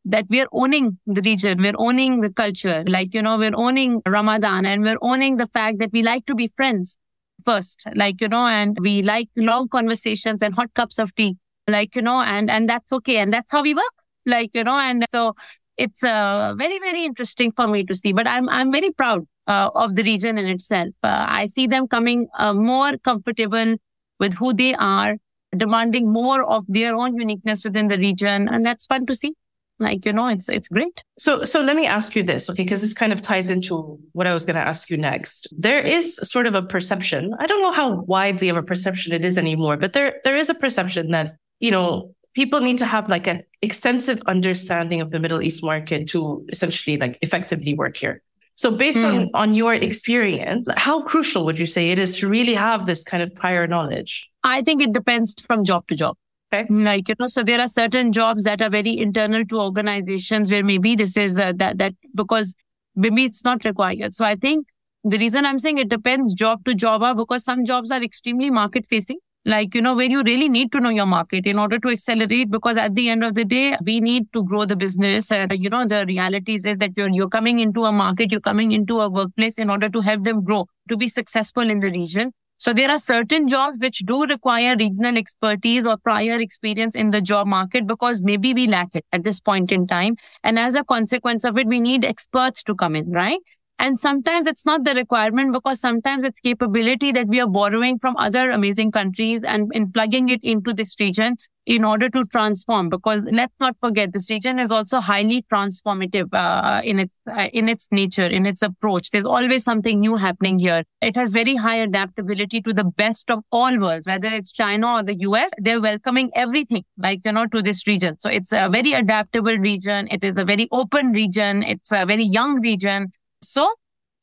that 0.05 0.25
we're 0.29 0.47
owning 0.51 0.99
the 1.05 1.21
region, 1.21 1.61
we're 1.61 1.73
owning 1.77 2.21
the 2.21 2.31
culture, 2.31 2.83
like 2.87 3.13
you 3.13 3.21
know 3.21 3.37
we're 3.37 3.55
owning 3.55 4.01
Ramadan 4.07 4.65
and 4.65 4.83
we're 4.83 4.97
owning 5.01 5.37
the 5.37 5.47
fact 5.47 5.79
that 5.79 5.91
we 5.93 6.01
like 6.03 6.25
to 6.25 6.35
be 6.35 6.47
friends 6.55 6.97
first, 7.45 7.83
like 7.95 8.21
you 8.21 8.27
know, 8.27 8.47
and 8.47 8.77
we 8.81 9.01
like 9.03 9.29
long 9.35 9.67
conversations 9.69 10.41
and 10.41 10.55
hot 10.55 10.73
cups 10.73 10.97
of 10.99 11.13
tea, 11.15 11.37
like 11.67 11.95
you 11.95 12.01
know, 12.01 12.21
and 12.21 12.49
and 12.49 12.69
that's 12.69 12.91
okay, 12.91 13.17
and 13.17 13.33
that's 13.33 13.51
how 13.51 13.61
we 13.61 13.73
work, 13.73 13.93
like 14.25 14.51
you 14.53 14.63
know, 14.63 14.77
and 14.79 15.05
so 15.11 15.35
it's 15.77 16.03
uh, 16.03 16.53
very 16.57 16.79
very 16.79 17.05
interesting 17.05 17.51
for 17.51 17.67
me 17.67 17.83
to 17.83 17.95
see 17.95 18.13
but 18.13 18.27
i'm 18.27 18.49
i'm 18.49 18.71
very 18.71 18.91
proud 18.91 19.25
uh, 19.47 19.69
of 19.75 19.95
the 19.95 20.03
region 20.03 20.37
in 20.37 20.47
itself. 20.47 20.89
Uh, 21.03 21.25
i 21.27 21.45
see 21.45 21.67
them 21.67 21.87
coming 21.87 22.27
uh, 22.37 22.53
more 22.53 22.97
comfortable 22.97 23.75
with 24.19 24.33
who 24.35 24.53
they 24.53 24.73
are 24.75 25.17
demanding 25.55 26.11
more 26.11 26.43
of 26.43 26.65
their 26.67 26.95
own 26.95 27.15
uniqueness 27.17 27.63
within 27.63 27.87
the 27.87 27.97
region 27.97 28.47
and 28.49 28.65
that's 28.65 28.85
fun 28.85 29.05
to 29.05 29.15
see. 29.15 29.33
Like 29.79 30.05
you 30.05 30.11
know 30.11 30.27
it's 30.27 30.49
it's 30.49 30.67
great. 30.67 31.03
So 31.19 31.43
so 31.43 31.61
let 31.61 31.75
me 31.75 31.85
ask 31.85 32.15
you 32.15 32.23
this 32.23 32.49
okay 32.49 32.63
because 32.63 32.81
this 32.81 32.95
kind 32.95 33.13
of 33.13 33.21
ties 33.21 33.51
into 33.51 33.99
what 34.13 34.25
i 34.25 34.33
was 34.33 34.43
going 34.43 34.55
to 34.55 34.67
ask 34.67 34.89
you 34.89 34.97
next. 34.97 35.47
There 35.55 35.79
is 35.79 36.15
sort 36.23 36.47
of 36.47 36.55
a 36.55 36.63
perception 36.63 37.35
i 37.39 37.45
don't 37.45 37.61
know 37.61 37.71
how 37.71 38.01
widely 38.01 38.49
of 38.49 38.57
a 38.57 38.63
perception 38.63 39.13
it 39.13 39.23
is 39.23 39.37
anymore 39.37 39.77
but 39.77 39.93
there 39.93 40.19
there 40.23 40.35
is 40.35 40.49
a 40.49 40.55
perception 40.55 41.11
that 41.11 41.31
you 41.59 41.69
know 41.69 42.15
people 42.33 42.61
need 42.61 42.77
to 42.77 42.85
have 42.85 43.09
like 43.09 43.27
an 43.27 43.43
extensive 43.61 44.21
understanding 44.27 45.01
of 45.01 45.11
the 45.11 45.19
Middle 45.19 45.41
East 45.41 45.63
market 45.63 46.07
to 46.09 46.45
essentially 46.49 46.97
like 46.97 47.17
effectively 47.21 47.73
work 47.73 47.97
here. 47.97 48.21
So 48.55 48.71
based 48.71 48.99
mm. 48.99 49.05
on, 49.05 49.21
hmm. 49.23 49.35
on 49.35 49.53
your 49.53 49.75
experience, 49.75 50.67
how 50.77 51.03
crucial 51.03 51.45
would 51.45 51.59
you 51.59 51.67
say 51.67 51.91
it 51.91 51.99
is 51.99 52.17
to 52.19 52.27
really 52.27 52.55
have 52.55 52.87
this 52.87 53.03
kind 53.03 53.21
of 53.21 53.33
prior 53.35 53.67
knowledge? 53.67 54.29
I 54.43 54.63
think 54.63 54.81
it 54.81 54.93
depends 54.93 55.35
from 55.45 55.63
job 55.63 55.87
to 55.87 55.95
job. 55.95 56.17
Okay. 56.51 56.65
Like, 56.73 57.09
you 57.09 57.15
know, 57.19 57.27
so 57.27 57.43
there 57.43 57.59
are 57.59 57.67
certain 57.67 58.11
jobs 58.11 58.45
that 58.45 58.61
are 58.61 58.69
very 58.69 58.97
internal 58.97 59.45
to 59.45 59.59
organizations 59.59 60.49
where 60.49 60.63
maybe 60.63 60.95
this 60.95 61.17
is 61.17 61.35
the, 61.35 61.53
that, 61.57 61.77
that 61.77 61.93
because 62.15 62.55
maybe 62.95 63.25
it's 63.25 63.43
not 63.43 63.63
required. 63.63 64.15
So 64.15 64.25
I 64.25 64.35
think 64.35 64.65
the 65.03 65.19
reason 65.19 65.45
I'm 65.45 65.59
saying 65.59 65.77
it 65.77 65.89
depends 65.89 66.33
job 66.33 66.65
to 66.65 66.73
job 66.73 67.03
are 67.03 67.13
because 67.13 67.43
some 67.43 67.63
jobs 67.63 67.91
are 67.91 68.01
extremely 68.01 68.49
market 68.49 68.85
facing 68.89 69.19
like, 69.47 69.73
you 69.73 69.81
know, 69.81 69.95
where 69.95 70.05
you 70.05 70.21
really 70.23 70.49
need 70.49 70.71
to 70.73 70.81
know 70.81 70.89
your 70.89 71.05
market 71.05 71.47
in 71.47 71.57
order 71.57 71.79
to 71.79 71.89
accelerate, 71.89 72.51
because 72.51 72.75
at 72.77 72.95
the 72.95 73.09
end 73.09 73.23
of 73.23 73.33
the 73.33 73.45
day, 73.45 73.77
we 73.83 74.01
need 74.01 74.31
to 74.33 74.43
grow 74.43 74.65
the 74.65 74.75
business. 74.75 75.31
And, 75.31 75.51
you 75.53 75.69
know, 75.69 75.85
the 75.85 76.05
reality 76.05 76.55
is 76.55 76.63
that 76.63 76.91
you're, 76.97 77.09
you're 77.09 77.29
coming 77.29 77.59
into 77.59 77.85
a 77.85 77.91
market, 77.91 78.31
you're 78.31 78.41
coming 78.41 78.73
into 78.73 78.99
a 78.99 79.09
workplace 79.09 79.57
in 79.57 79.69
order 79.69 79.87
to 79.87 80.01
help 80.01 80.25
them 80.25 80.43
grow, 80.43 80.67
to 80.89 80.97
be 80.97 81.07
successful 81.07 81.69
in 81.69 81.79
the 81.79 81.89
region. 81.89 82.33
So 82.59 82.73
there 82.73 82.89
are 82.89 82.99
certain 82.99 83.47
jobs 83.47 83.77
which 83.79 83.99
do 83.99 84.25
require 84.25 84.75
regional 84.77 85.15
expertise 85.15 85.85
or 85.85 85.95
prior 85.95 86.39
experience 86.39 86.95
in 86.95 87.11
the 87.11 87.21
job 87.21 87.45
market 87.45 87.85
because 87.85 88.23
maybe 88.23 88.53
we 88.53 88.65
lack 88.67 88.89
it 88.95 89.05
at 89.13 89.23
this 89.23 89.39
point 89.39 89.71
in 89.71 89.85
time. 89.85 90.15
And 90.43 90.57
as 90.57 90.73
a 90.75 90.83
consequence 90.83 91.43
of 91.43 91.57
it, 91.57 91.67
we 91.67 91.79
need 91.79 92.03
experts 92.03 92.63
to 92.63 92.75
come 92.75 92.95
in, 92.95 93.11
right? 93.11 93.39
And 93.79 93.99
sometimes 93.99 94.47
it's 94.47 94.65
not 94.65 94.83
the 94.85 94.95
requirement 94.95 95.53
because 95.53 95.79
sometimes 95.79 96.25
it's 96.25 96.39
capability 96.39 97.11
that 97.11 97.27
we 97.27 97.39
are 97.39 97.47
borrowing 97.47 97.99
from 97.99 98.17
other 98.17 98.49
amazing 98.49 98.91
countries 98.91 99.41
and 99.43 99.69
in 99.71 99.91
plugging 99.91 100.29
it 100.29 100.39
into 100.43 100.73
this 100.73 100.95
region 100.99 101.35
in 101.67 101.83
order 101.83 102.09
to 102.09 102.23
transform. 102.25 102.89
Because 102.89 103.23
let's 103.31 103.53
not 103.59 103.75
forget, 103.79 104.13
this 104.13 104.31
region 104.31 104.57
is 104.57 104.71
also 104.71 104.99
highly 104.99 105.45
transformative 105.53 106.29
uh, 106.33 106.81
in 106.83 106.97
its 106.97 107.13
uh, 107.29 107.49
in 107.53 107.69
its 107.69 107.87
nature, 107.91 108.25
in 108.25 108.47
its 108.47 108.63
approach. 108.63 109.11
There's 109.11 109.25
always 109.25 109.63
something 109.63 109.99
new 109.99 110.15
happening 110.15 110.57
here. 110.57 110.83
It 111.01 111.15
has 111.15 111.31
very 111.31 111.55
high 111.55 111.75
adaptability 111.75 112.61
to 112.61 112.73
the 112.73 112.85
best 112.85 113.29
of 113.29 113.43
all 113.51 113.77
worlds, 113.77 114.07
whether 114.07 114.29
it's 114.29 114.51
China 114.51 114.93
or 114.93 115.03
the 115.03 115.19
US. 115.19 115.51
They're 115.59 115.81
welcoming 115.81 116.31
everything, 116.33 116.83
like 116.97 117.21
you 117.25 117.31
know, 117.31 117.45
to 117.47 117.61
this 117.61 117.85
region. 117.85 118.17
So 118.19 118.29
it's 118.29 118.51
a 118.53 118.69
very 118.69 118.93
adaptable 118.93 119.57
region. 119.57 120.07
It 120.09 120.23
is 120.23 120.35
a 120.35 120.45
very 120.45 120.67
open 120.71 121.11
region. 121.11 121.61
It's 121.61 121.91
a 121.91 122.05
very 122.07 122.23
young 122.23 122.59
region 122.59 123.11
so 123.41 123.73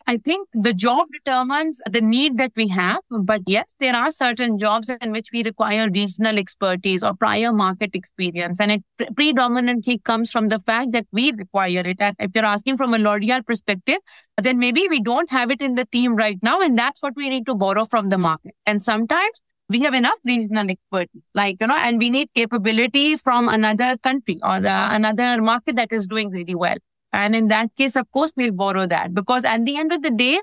I 0.07 0.19
think 0.19 0.49
the 0.53 0.75
job 0.75 1.09
determines 1.13 1.81
the 1.91 2.03
need 2.03 2.37
that 2.37 2.53
we 2.57 2.69
have. 2.69 3.01
But 3.11 3.41
yes, 3.47 3.75
there 3.81 3.97
are 3.97 4.11
certain 4.11 4.59
jobs 4.59 4.91
in 4.91 5.13
which 5.13 5.29
we 5.33 5.43
require 5.43 5.89
regional 5.91 6.39
expertise 6.39 7.03
or 7.03 7.15
prior 7.15 7.53
market 7.53 7.91
experience. 7.95 8.61
And 8.61 8.73
it 8.73 8.85
pre- 8.99 9.09
predominantly 9.17 9.99
comes 9.99 10.31
from 10.31 10.49
the 10.49 10.59
fact 10.59 10.93
that 10.93 11.07
we 11.11 11.33
require 11.33 11.81
it. 11.81 11.97
And 12.01 12.15
if 12.19 12.33
you're 12.35 12.45
asking 12.45 12.77
from 12.77 12.93
a 12.93 12.99
L'Oreal 12.99 13.47
perspective, 13.47 13.97
then 14.37 14.59
maybe 14.59 14.87
we 14.91 15.01
don't 15.01 15.31
have 15.31 15.51
it 15.51 15.63
in 15.63 15.75
the 15.75 15.87
team 15.87 16.17
right 16.17 16.39
now. 16.43 16.61
And 16.61 16.77
that's 16.77 17.01
what 17.01 17.15
we 17.17 17.31
need 17.31 17.47
to 17.47 17.55
borrow 17.55 17.87
from 17.87 18.11
the 18.11 18.19
market. 18.19 18.55
And 18.67 18.83
sometimes 18.83 19.43
we 19.71 19.81
have 19.81 19.95
enough 19.95 20.19
regional 20.23 20.69
expertise, 20.69 21.23
like, 21.35 21.57
you 21.63 21.67
know, 21.67 21.79
and 21.79 21.99
we 21.99 22.11
need 22.11 22.29
capability 22.35 23.17
from 23.17 23.49
another 23.49 23.97
country 24.03 24.39
or 24.43 24.57
uh, 24.67 24.89
another 24.93 25.41
market 25.41 25.77
that 25.77 25.93
is 25.93 26.07
doing 26.07 26.29
really 26.29 26.55
well. 26.55 26.77
And 27.15 27.37
in 27.37 27.47
that 27.47 27.71
case, 27.77 27.95
of 27.95 28.11
course, 28.11 28.33
we'll 28.37 28.53
borrow 28.53 28.87
that 28.87 29.15
because 29.15 29.45
at 29.45 29.65
the 29.65 29.77
end 29.77 29.93
of 29.93 30.03
the 30.03 30.11
day, 30.11 30.41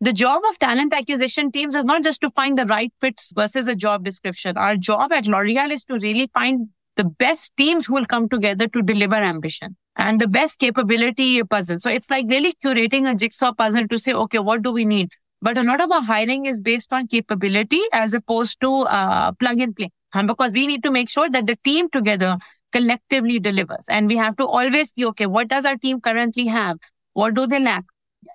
the 0.00 0.12
job 0.12 0.42
of 0.48 0.58
talent 0.60 0.94
acquisition 0.94 1.50
teams 1.50 1.74
is 1.74 1.84
not 1.84 2.04
just 2.04 2.20
to 2.20 2.30
find 2.30 2.56
the 2.56 2.66
right 2.66 2.92
fits 3.00 3.32
versus 3.34 3.66
a 3.66 3.74
job 3.74 4.04
description. 4.04 4.56
Our 4.56 4.76
job 4.76 5.10
at 5.10 5.26
L'Oreal 5.26 5.72
is 5.72 5.84
to 5.86 5.98
really 5.98 6.30
find 6.32 6.68
the 6.94 7.04
best 7.04 7.56
teams 7.56 7.86
who 7.86 7.94
will 7.94 8.06
come 8.06 8.28
together 8.28 8.68
to 8.68 8.82
deliver 8.82 9.16
ambition 9.16 9.76
and 9.96 10.20
the 10.20 10.28
best 10.28 10.60
capability 10.60 11.42
puzzle. 11.42 11.80
So 11.80 11.90
it's 11.90 12.08
like 12.08 12.26
really 12.28 12.54
curating 12.64 13.10
a 13.10 13.16
jigsaw 13.16 13.52
puzzle 13.52 13.88
to 13.88 13.98
say, 13.98 14.12
okay, 14.12 14.38
what 14.38 14.62
do 14.62 14.70
we 14.70 14.84
need? 14.84 15.10
But 15.40 15.58
a 15.58 15.64
lot 15.64 15.80
of 15.80 15.90
our 15.90 16.02
hiring 16.02 16.46
is 16.46 16.60
based 16.60 16.92
on 16.92 17.08
capability 17.08 17.80
as 17.92 18.14
opposed 18.14 18.60
to 18.60 18.72
uh, 18.82 19.32
plug 19.32 19.58
and 19.58 19.74
play. 19.74 19.90
And 20.14 20.28
because 20.28 20.52
we 20.52 20.68
need 20.68 20.84
to 20.84 20.92
make 20.92 21.08
sure 21.08 21.28
that 21.28 21.46
the 21.46 21.56
team 21.64 21.90
together 21.90 22.38
collectively 22.72 23.38
delivers. 23.38 23.86
And 23.88 24.08
we 24.08 24.16
have 24.16 24.36
to 24.36 24.46
always 24.46 24.92
see, 24.92 25.06
okay, 25.06 25.26
what 25.26 25.48
does 25.48 25.64
our 25.64 25.76
team 25.76 26.00
currently 26.00 26.46
have? 26.46 26.78
What 27.12 27.34
do 27.34 27.46
they 27.46 27.60
lack? 27.60 27.84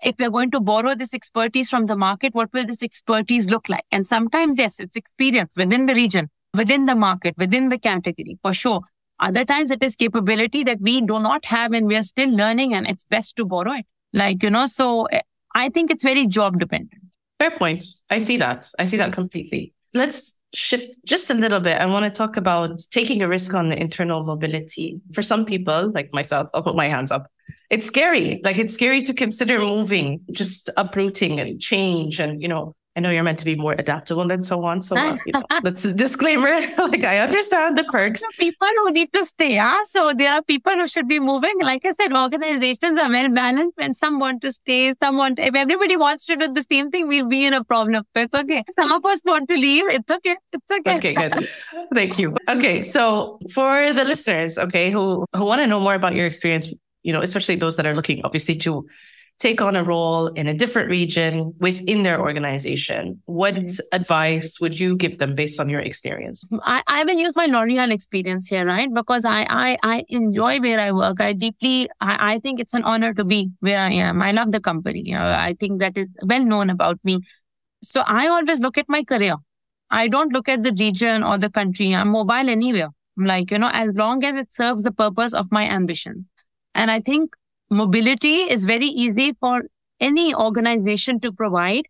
if 0.04 0.16
we're 0.20 0.30
going 0.30 0.52
to 0.52 0.60
borrow 0.60 0.96
this 0.96 1.14
expertise 1.14 1.70
from 1.70 1.86
the 1.86 1.96
market, 1.96 2.34
what 2.34 2.52
will 2.54 2.66
this 2.66 2.84
expertise 2.84 3.50
look 3.50 3.70
like? 3.70 3.86
And 3.92 4.08
sometimes, 4.08 4.58
yes, 4.58 4.80
it's 4.80 4.96
experience 4.96 5.56
within 5.56 5.86
the 5.86 5.96
region, 5.96 6.30
within 6.54 6.86
the 6.86 6.96
market, 6.96 7.36
within 7.38 7.70
the 7.70 7.80
category, 7.80 8.38
for 8.42 8.54
sure. 8.54 8.82
Other 9.20 9.46
times 9.46 9.72
it 9.72 9.82
is 9.82 9.96
capability 9.96 10.64
that 10.64 10.80
we 10.80 11.02
do 11.02 11.20
not 11.20 11.46
have 11.46 11.74
and 11.74 11.88
we 11.88 11.96
are 11.96 12.04
still 12.04 12.30
learning 12.30 12.74
and 12.74 12.88
it's 12.88 13.06
best 13.06 13.36
to 13.38 13.46
borrow 13.46 13.74
it. 13.74 13.86
Like, 14.14 14.44
you 14.44 14.50
know, 14.50 14.68
so 14.68 15.06
eh, 15.06 15.22
I 15.56 15.70
think 15.70 15.90
it's 15.90 16.04
very 16.04 16.28
job 16.28 16.60
dependent. 16.60 17.02
Fair 17.40 17.52
point. 17.52 17.84
I 18.10 18.20
see 18.20 18.38
that. 18.38 18.70
I 18.78 18.84
see 18.84 18.98
that 18.98 19.14
completely. 19.14 19.74
Let's 19.94 20.37
shift 20.54 20.96
just 21.06 21.30
a 21.30 21.34
little 21.34 21.60
bit. 21.60 21.80
I 21.80 21.86
want 21.86 22.06
to 22.06 22.12
talk 22.12 22.38
about 22.38 22.80
taking 22.92 23.22
a 23.22 23.28
risk 23.28 23.54
on 23.54 23.72
internal 23.72 24.24
mobility. 24.24 25.00
For 25.14 25.22
some 25.22 25.46
people, 25.46 25.92
like 25.92 26.14
myself, 26.14 26.50
I'll 26.54 26.64
put 26.64 26.76
my 26.76 26.88
hands 26.88 27.12
up. 27.12 27.30
It's 27.70 27.86
scary. 27.86 28.40
Like 28.44 28.58
it's 28.58 28.74
scary 28.74 29.02
to 29.04 29.14
consider 29.14 29.60
moving, 29.60 30.22
just 30.32 30.70
uprooting 30.78 31.40
and 31.40 31.60
change 31.60 32.20
and, 32.20 32.42
you 32.42 32.48
know, 32.48 32.76
I 32.98 33.00
know 33.00 33.12
you're 33.12 33.22
meant 33.22 33.38
to 33.38 33.46
be 33.46 33.56
more 33.56 33.74
adaptable 33.74 34.32
and 34.32 34.44
so 34.44 34.66
on. 34.66 34.82
So 34.82 34.98
uh, 34.98 35.18
you 35.28 35.34
know, 35.34 35.44
that's 35.62 35.86
a 35.86 35.94
disclaimer. 35.94 36.50
like 36.80 37.04
I 37.04 37.20
understand 37.20 37.78
the 37.78 37.84
perks. 37.84 38.24
People 38.40 38.68
who 38.78 38.92
need 38.92 39.14
to 39.14 39.24
stay. 39.24 39.54
Yeah? 39.54 39.84
So 39.86 40.14
there 40.14 40.34
are 40.34 40.42
people 40.42 40.74
who 40.74 40.88
should 40.88 41.08
be 41.08 41.20
moving. 41.20 41.54
Like 41.62 41.86
I 41.86 41.92
said, 41.92 42.12
organizations 42.12 43.00
are 43.00 43.08
well 43.08 43.30
balanced. 43.30 43.78
When 43.78 43.94
some 43.94 44.18
want 44.18 44.42
to 44.42 44.52
stay, 44.52 44.96
some 45.02 45.16
want, 45.16 45.38
if 45.38 45.54
everybody 45.54 45.96
wants 45.96 46.26
to 46.26 46.36
do 46.36 46.52
the 46.52 46.64
same 46.64 46.90
thing, 46.90 47.08
we'll 47.08 47.28
be 47.28 47.46
in 47.46 47.54
a 47.54 47.64
problem. 47.64 48.04
So 48.16 48.22
it's 48.24 48.34
okay. 48.34 48.64
Some 48.72 48.92
of 48.92 49.06
us 49.06 49.22
want 49.24 49.48
to 49.50 49.56
leave. 49.56 49.88
It's 49.90 50.12
okay. 50.12 50.36
It's 50.52 50.72
okay. 50.72 50.98
Okay, 50.98 51.14
good. 51.14 51.48
Thank 51.94 52.18
you. 52.18 52.36
Okay. 52.50 52.82
So 52.82 53.38
for 53.54 53.94
the 53.94 54.06
listeners, 54.06 54.58
okay, 54.58 54.90
who, 54.90 55.24
who 55.36 55.46
want 55.46 55.62
to 55.62 55.68
know 55.68 55.80
more 55.80 55.94
about 55.94 56.16
your 56.16 56.26
experience, 56.26 56.74
you 57.04 57.14
know, 57.14 57.22
especially 57.22 57.58
those 57.58 57.78
that 57.78 57.86
are 57.86 57.94
looking 57.94 58.22
obviously 58.24 58.56
to 58.56 58.88
take 59.40 59.62
on 59.62 59.76
a 59.76 59.84
role 59.84 60.28
in 60.28 60.48
a 60.48 60.54
different 60.54 60.90
region 60.90 61.54
within 61.60 62.04
their 62.04 62.20
organization, 62.20 63.22
what 63.26 63.54
mm-hmm. 63.54 63.96
advice 63.96 64.60
would 64.60 64.80
you 64.80 64.96
give 64.96 65.20
them 65.20 65.36
based 65.36 65.60
on 65.60 65.70
your 65.70 65.80
experience? 65.80 66.48
I, 66.64 66.82
I 66.88 67.04
will 67.04 67.18
use 67.18 67.36
my 67.36 67.46
L'Oreal 67.46 67.92
experience 67.92 68.48
here, 68.48 68.66
right? 68.66 68.92
Because 68.92 69.26
I, 69.26 69.46
I, 69.50 69.78
I 69.84 70.06
enjoy 70.10 70.60
where 70.60 70.80
I 70.80 70.92
work. 70.92 71.22
I 71.22 71.34
deeply, 71.34 71.88
I, 72.02 72.34
I 72.34 72.40
think 72.40 72.60
it's 72.60 72.74
an 72.74 72.84
honor 72.84 73.14
to 73.14 73.24
be 73.24 73.52
where 73.60 73.80
I 73.80 73.92
am. 73.92 74.22
I 74.24 74.32
love 74.32 74.52
the 74.52 74.60
company. 74.60 75.04
You 75.06 75.16
know, 75.16 75.28
I 75.28 75.56
think 75.60 75.82
that 75.82 75.96
is 75.98 76.10
well 76.24 76.44
known 76.44 76.72
about 76.72 77.00
me. 77.04 77.20
So 77.84 78.02
I 78.08 78.28
always 78.28 78.60
look 78.60 78.78
at 78.78 78.90
my 78.90 79.04
career. 79.04 79.36
I 79.92 80.08
don't 80.08 80.34
look 80.34 80.50
at 80.50 80.64
the 80.64 80.74
region 80.78 81.24
or 81.24 81.38
the 81.38 81.50
country. 81.50 81.94
I'm 81.94 82.10
mobile 82.10 82.50
anywhere. 82.50 82.90
I'm 83.18 83.26
Like, 83.26 83.52
you 83.52 83.60
know, 83.60 83.70
as 83.72 83.90
long 83.94 84.24
as 84.24 84.36
it 84.36 84.52
serves 84.52 84.82
the 84.82 84.92
purpose 84.92 85.34
of 85.34 85.52
my 85.52 85.70
ambitions. 85.70 86.32
And 86.74 86.90
I 86.90 87.00
think 87.02 87.36
mobility 87.70 88.36
is 88.58 88.66
very 88.66 88.88
easy 88.88 89.34
for 89.40 89.64
any 90.00 90.34
organization 90.34 91.20
to 91.20 91.32
provide 91.32 91.86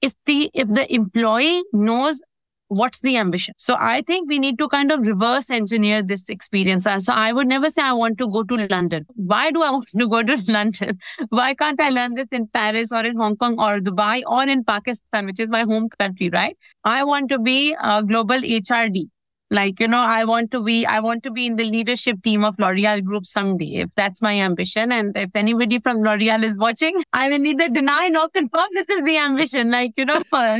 if 0.00 0.14
the 0.26 0.50
if 0.52 0.68
the 0.68 0.92
employee 0.92 1.62
knows 1.72 2.20
what's 2.68 3.00
the 3.00 3.16
ambition. 3.18 3.54
So 3.58 3.76
i 3.78 4.02
think 4.02 4.28
we 4.28 4.38
need 4.38 4.58
to 4.58 4.68
kind 4.68 4.90
of 4.90 5.00
reverse 5.00 5.50
engineer 5.50 6.02
this 6.02 6.28
experience. 6.28 6.84
So 6.84 7.12
i 7.12 7.32
would 7.32 7.46
never 7.46 7.70
say 7.70 7.82
i 7.82 7.92
want 7.92 8.18
to 8.18 8.30
go 8.32 8.42
to 8.42 8.66
london. 8.70 9.06
Why 9.14 9.50
do 9.50 9.62
i 9.62 9.70
want 9.70 9.88
to 9.88 10.08
go 10.08 10.22
to 10.22 10.38
london? 10.48 10.98
Why 11.28 11.54
can't 11.54 11.80
i 11.80 11.90
learn 11.90 12.14
this 12.14 12.28
in 12.32 12.46
paris 12.48 12.92
or 12.92 13.04
in 13.04 13.16
hong 13.16 13.36
kong 13.36 13.58
or 13.58 13.78
dubai 13.78 14.22
or 14.26 14.42
in 14.42 14.64
pakistan 14.64 15.26
which 15.26 15.40
is 15.40 15.50
my 15.50 15.62
home 15.62 15.88
country 15.98 16.30
right? 16.30 16.56
I 16.84 17.04
want 17.04 17.28
to 17.28 17.38
be 17.38 17.76
a 17.80 18.02
global 18.02 18.40
hrd 18.40 19.08
like, 19.52 19.80
you 19.80 19.86
know, 19.86 20.00
I 20.00 20.24
want 20.24 20.50
to 20.52 20.62
be, 20.62 20.86
I 20.86 21.00
want 21.00 21.22
to 21.24 21.30
be 21.30 21.46
in 21.46 21.56
the 21.56 21.64
leadership 21.64 22.22
team 22.22 22.42
of 22.42 22.58
L'Oreal 22.58 23.04
Group 23.04 23.26
someday, 23.26 23.82
if 23.82 23.94
that's 23.94 24.22
my 24.22 24.40
ambition. 24.40 24.90
And 24.90 25.14
if 25.16 25.36
anybody 25.36 25.78
from 25.78 25.98
L'Oreal 25.98 26.42
is 26.42 26.56
watching, 26.56 27.04
I 27.12 27.28
will 27.28 27.38
neither 27.38 27.68
deny 27.68 28.08
nor 28.08 28.30
confirm 28.30 28.68
this 28.72 28.88
is 28.88 29.04
the 29.04 29.18
ambition. 29.18 29.70
Like, 29.70 29.92
you 29.98 30.06
know, 30.06 30.22
for, 30.30 30.58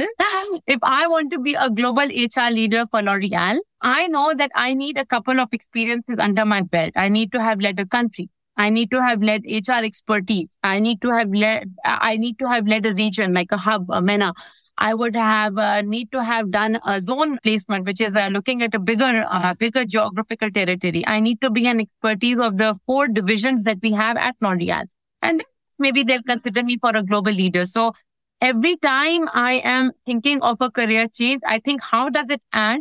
if 0.66 0.78
I 0.82 1.08
want 1.08 1.32
to 1.32 1.38
be 1.38 1.54
a 1.54 1.70
global 1.70 2.02
HR 2.02 2.50
leader 2.50 2.84
for 2.90 3.00
L'Oreal, 3.02 3.58
I 3.80 4.08
know 4.08 4.34
that 4.34 4.50
I 4.54 4.74
need 4.74 4.98
a 4.98 5.06
couple 5.06 5.40
of 5.40 5.48
experiences 5.52 6.18
under 6.18 6.44
my 6.44 6.60
belt. 6.60 6.92
I 6.94 7.08
need 7.08 7.32
to 7.32 7.40
have 7.40 7.60
led 7.60 7.80
a 7.80 7.86
country. 7.86 8.28
I 8.58 8.68
need 8.68 8.90
to 8.90 9.02
have 9.02 9.22
led 9.22 9.44
HR 9.46 9.82
expertise. 9.82 10.58
I 10.62 10.78
need 10.78 11.00
to 11.00 11.08
have 11.08 11.32
led, 11.32 11.74
I 11.84 12.18
need 12.18 12.38
to 12.40 12.46
have 12.46 12.68
led 12.68 12.84
a 12.84 12.92
region 12.92 13.32
like 13.32 13.50
a 13.52 13.56
hub, 13.56 13.86
a 13.88 14.02
MENA. 14.02 14.34
I 14.82 14.94
would 14.94 15.14
have 15.14 15.58
uh, 15.58 15.82
need 15.82 16.10
to 16.10 16.22
have 16.24 16.50
done 16.50 16.80
a 16.84 16.98
zone 16.98 17.38
placement, 17.44 17.86
which 17.86 18.00
is 18.00 18.16
uh, 18.16 18.28
looking 18.32 18.62
at 18.62 18.74
a 18.74 18.80
bigger, 18.80 19.24
uh, 19.30 19.54
bigger 19.54 19.84
geographical 19.84 20.50
territory. 20.50 21.04
I 21.06 21.20
need 21.20 21.40
to 21.42 21.50
be 21.50 21.68
an 21.68 21.78
expertise 21.82 22.40
of 22.40 22.56
the 22.56 22.74
four 22.84 23.06
divisions 23.06 23.62
that 23.62 23.78
we 23.80 23.92
have 23.92 24.16
at 24.16 24.34
L'Oreal. 24.40 24.86
And 25.22 25.44
maybe 25.78 26.02
they'll 26.02 26.24
consider 26.24 26.64
me 26.64 26.78
for 26.78 26.90
a 26.96 27.02
global 27.04 27.30
leader. 27.30 27.64
So 27.64 27.92
every 28.40 28.76
time 28.76 29.28
I 29.32 29.62
am 29.62 29.92
thinking 30.04 30.42
of 30.42 30.60
a 30.60 30.68
career 30.68 31.06
change, 31.06 31.42
I 31.46 31.60
think, 31.60 31.80
how 31.80 32.08
does 32.08 32.28
it 32.28 32.42
add 32.52 32.80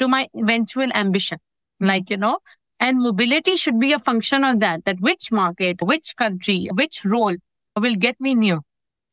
to 0.00 0.06
my 0.06 0.28
eventual 0.34 0.92
ambition? 0.94 1.38
Like, 1.80 2.10
you 2.10 2.18
know, 2.18 2.40
and 2.78 3.00
mobility 3.00 3.56
should 3.56 3.80
be 3.80 3.94
a 3.94 3.98
function 3.98 4.44
of 4.44 4.60
that, 4.60 4.84
that 4.84 5.00
which 5.00 5.32
market, 5.32 5.80
which 5.80 6.14
country, 6.16 6.68
which 6.74 7.06
role 7.06 7.36
will 7.74 7.94
get 7.94 8.20
me 8.20 8.34
new. 8.34 8.60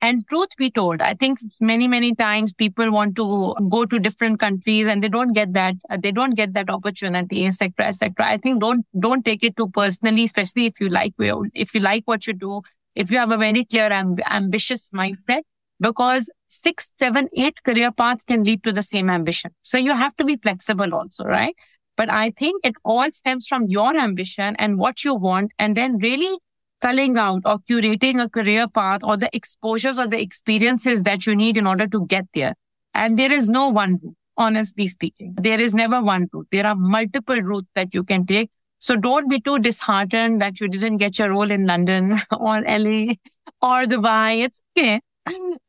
And 0.02 0.28
truth 0.28 0.50
be 0.58 0.70
told, 0.70 1.02
I 1.02 1.14
think 1.16 1.40
many, 1.60 1.88
many 1.88 2.14
times 2.14 2.54
people 2.54 2.92
want 2.92 3.16
to 3.16 3.56
go 3.70 3.86
to 3.86 3.98
different 3.98 4.40
countries 4.40 4.88
and 4.88 5.02
they 5.02 5.08
don't 5.08 5.34
get 5.34 5.54
that, 5.54 5.76
uh, 5.90 5.98
they 5.98 6.12
don't 6.12 6.36
get 6.36 6.54
that 6.54 6.70
opportunity, 6.70 7.46
etc., 7.46 7.74
etc. 7.80 8.14
I 8.20 8.38
think 8.38 8.62
don't, 8.62 8.86
don't 9.00 9.26
take 9.26 9.44
it 9.44 9.58
too 9.58 9.70
personally, 9.70 10.26
especially 10.26 10.68
if 10.68 10.80
you 10.80 10.90
like, 10.90 11.14
if 11.18 11.74
you 11.74 11.80
like 11.80 12.04
what 12.06 12.28
you 12.28 12.34
do, 12.34 12.62
if 12.94 13.10
you 13.10 13.18
have 13.18 13.32
a 13.32 13.38
very 13.38 13.66
clear, 13.66 13.90
amb- 13.90 14.22
ambitious 14.30 14.92
mindset, 14.92 15.42
because 15.80 16.30
six, 16.48 16.94
seven, 16.98 17.28
eight 17.36 17.64
career 17.64 17.92
paths 17.92 18.24
can 18.24 18.44
lead 18.44 18.64
to 18.64 18.72
the 18.72 18.84
same 18.84 19.10
ambition. 19.10 19.52
So 19.62 19.78
you 19.78 19.94
have 19.94 20.16
to 20.18 20.24
be 20.24 20.38
flexible 20.38 20.94
also, 20.94 21.24
right? 21.24 21.56
But 21.98 22.12
I 22.12 22.32
think 22.32 22.66
it 22.66 22.76
all 22.84 23.12
stems 23.12 23.48
from 23.48 23.68
your 23.68 23.98
ambition 23.98 24.56
and 24.58 24.78
what 24.78 25.04
you 25.04 25.16
want 25.16 25.52
and 25.58 25.76
then 25.76 25.98
really 25.98 26.38
culling 26.86 27.17
out 27.17 27.41
or 27.45 27.58
curating 27.69 28.21
a 28.24 28.30
career 28.30 28.67
path 28.67 29.04
or 29.04 29.17
the 29.17 29.30
exposures 29.36 29.98
or 29.98 30.08
the 30.08 30.21
experiences 30.21 31.02
that 31.04 31.26
you 31.26 31.36
need 31.36 31.58
in 31.58 31.65
order 31.65 31.88
to 31.88 32.06
get 32.06 32.26
there. 32.34 32.54
And 32.93 33.17
there 33.17 33.32
is 33.32 33.50
no 33.50 33.69
one 33.69 34.00
route, 34.04 34.15
honestly 34.38 34.88
speaking. 34.88 35.34
There 35.36 35.60
is 35.60 35.74
never 35.74 36.02
one 36.02 36.28
route. 36.32 36.48
There 36.52 36.67
are 36.67 36.76
multiple 36.76 37.41
routes 37.41 37.67
that 37.74 37.95
you 37.95 38.04
can 38.04 38.28
take. 38.28 38.52
So 38.78 38.95
don't 38.95 39.28
be 39.28 39.39
too 39.39 39.58
disheartened 39.58 40.41
that 40.41 40.60
you 40.60 40.67
didn't 40.67 40.98
get 40.98 41.17
your 41.17 41.32
role 41.32 41.50
in 41.50 41.65
London 41.65 42.19
or 42.32 42.62
LA 42.62 43.15
or 43.62 43.86
Dubai. 43.93 44.43
It's 44.43 44.62
okay. 44.78 45.02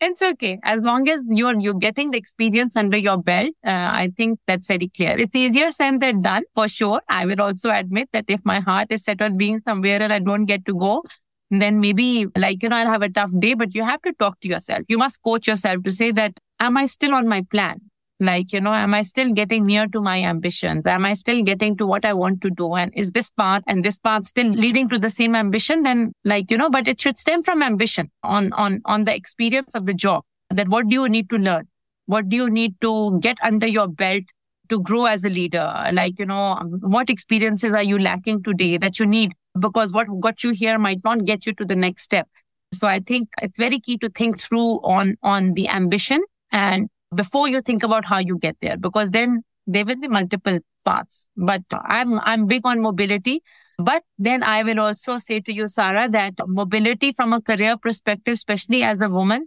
It's 0.01 0.23
okay. 0.23 0.59
As 0.65 0.83
long 0.83 1.09
as 1.09 1.23
you're, 1.29 1.59
you're 1.59 1.75
getting 1.75 2.11
the 2.11 2.19
experience 2.19 2.77
under 2.77 2.97
your 2.97 3.17
belt, 3.17 3.51
uh, 3.65 3.71
I 3.71 4.13
think 4.17 4.39
that's 4.47 4.67
very 4.67 4.89
clear. 4.89 5.19
It's 5.19 5.35
easier 5.35 5.71
said 5.71 6.01
than 6.01 6.23
done 6.23 6.43
for 6.55 6.69
sure. 6.69 7.01
I 7.09 7.25
will 7.27 7.41
also 7.41 7.71
admit 7.71 8.11
that 8.13 8.27
if 8.29 8.41
my 8.45 8.61
heart 8.61 8.89
is 8.91 9.05
set 9.05 9.23
on 9.23 9.37
being 9.37 9.61
somewhere 9.61 10.03
and 10.03 10.13
I 10.13 10.19
don't 10.19 10.45
get 10.45 10.67
to 10.67 10.75
go, 10.75 11.05
then 11.51 11.81
maybe 11.81 12.27
like, 12.37 12.63
you 12.63 12.69
know, 12.69 12.77
I'll 12.77 12.91
have 12.91 13.03
a 13.03 13.09
tough 13.09 13.31
day, 13.39 13.55
but 13.55 13.75
you 13.75 13.83
have 13.83 14.03
to 14.03 14.13
talk 14.13 14.41
to 14.41 14.49
yourself. 14.49 14.83
You 14.89 14.99
must 14.99 15.23
coach 15.23 15.47
yourself 15.47 15.83
to 15.85 15.93
say 15.93 16.11
that, 16.13 16.39
am 16.61 16.77
I 16.77 16.87
still 16.87 17.15
on 17.15 17.27
my 17.27 17.43
plan? 17.51 17.81
Like, 18.19 18.53
you 18.53 18.61
know, 18.61 18.73
am 18.73 18.95
I 18.95 19.03
still 19.03 19.33
getting 19.33 19.67
near 19.67 19.87
to 19.89 20.01
my 20.01 20.23
ambitions? 20.23 20.87
Am 20.87 21.05
I 21.05 21.13
still 21.13 21.43
getting 21.43 21.77
to 21.77 21.87
what 21.87 22.05
I 22.05 22.15
want 22.15 22.41
to 22.43 22.51
do? 22.51 22.75
And 22.75 22.91
is 22.95 23.13
this 23.13 23.31
path 23.31 23.63
and 23.67 23.85
this 23.85 23.99
path 23.99 24.25
still 24.25 24.49
leading 24.49 24.89
to 24.89 24.99
the 24.99 25.11
same 25.11 25.35
ambition? 25.35 25.83
Then 25.83 26.13
like, 26.25 26.51
you 26.51 26.57
know, 26.57 26.71
but 26.71 26.89
it 26.89 26.99
should 26.99 27.19
stem 27.19 27.43
from 27.43 27.63
ambition 27.63 28.11
on, 28.23 28.55
on, 28.55 28.81
on 28.87 29.05
the 29.05 29.15
experience 29.15 29.75
of 29.75 29.85
the 29.85 29.93
job 29.93 30.25
that 30.49 30.69
what 30.69 30.89
do 30.89 30.95
you 30.95 31.09
need 31.09 31.29
to 31.31 31.37
learn? 31.37 31.69
What 32.07 32.29
do 32.31 32.37
you 32.37 32.49
need 32.49 32.81
to 32.81 33.19
get 33.21 33.37
under 33.43 33.67
your 33.67 33.89
belt 33.89 34.25
to 34.71 34.81
grow 34.81 35.05
as 35.05 35.25
a 35.25 35.29
leader? 35.29 35.91
Like, 35.93 36.19
you 36.19 36.25
know, 36.25 36.55
what 36.81 37.11
experiences 37.11 37.73
are 37.73 37.83
you 37.83 37.99
lacking 37.99 38.45
today 38.45 38.79
that 38.79 38.99
you 38.99 39.05
need? 39.05 39.33
Because 39.59 39.93
what 39.93 40.07
got 40.21 40.43
you 40.43 40.53
here 40.53 40.79
might 40.79 41.05
not 41.05 41.25
get 41.27 41.45
you 41.45 41.53
to 41.55 41.65
the 41.67 41.77
next 41.77 42.03
step. 42.03 42.29
So 42.73 42.87
I 42.87 43.01
think 43.01 43.29
it's 43.43 43.59
very 43.59 43.79
key 43.79 43.99
to 43.99 44.09
think 44.09 44.41
through 44.41 44.81
on, 44.83 45.17
on 45.23 45.53
the 45.53 45.69
ambition 45.69 46.23
and 46.51 46.89
before 47.15 47.49
you 47.49 47.61
think 47.61 47.83
about 47.83 48.05
how 48.05 48.19
you 48.19 48.39
get 48.39 48.57
there, 48.61 48.77
because 48.77 49.11
then 49.11 49.43
there 49.67 49.85
will 49.85 49.97
be 49.97 50.09
multiple 50.09 50.59
paths. 50.85 51.29
But 51.37 51.63
I'm, 51.71 52.21
I'm 52.21 52.47
big 52.47 52.63
on 52.65 52.81
mobility. 52.81 53.43
But 53.79 54.05
then 54.19 54.43
I 54.43 54.63
will 54.63 54.81
also 54.81 55.19
say 55.19 55.41
to 55.41 55.53
you, 55.53 55.69
Sarah, 55.69 56.09
that 56.09 56.35
mobility 56.47 57.13
from 57.13 57.33
a 57.33 57.43
career 57.43 57.77
perspective, 57.77 58.33
especially 58.33 58.83
as 58.83 59.01
a 59.01 59.11
woman, 59.11 59.47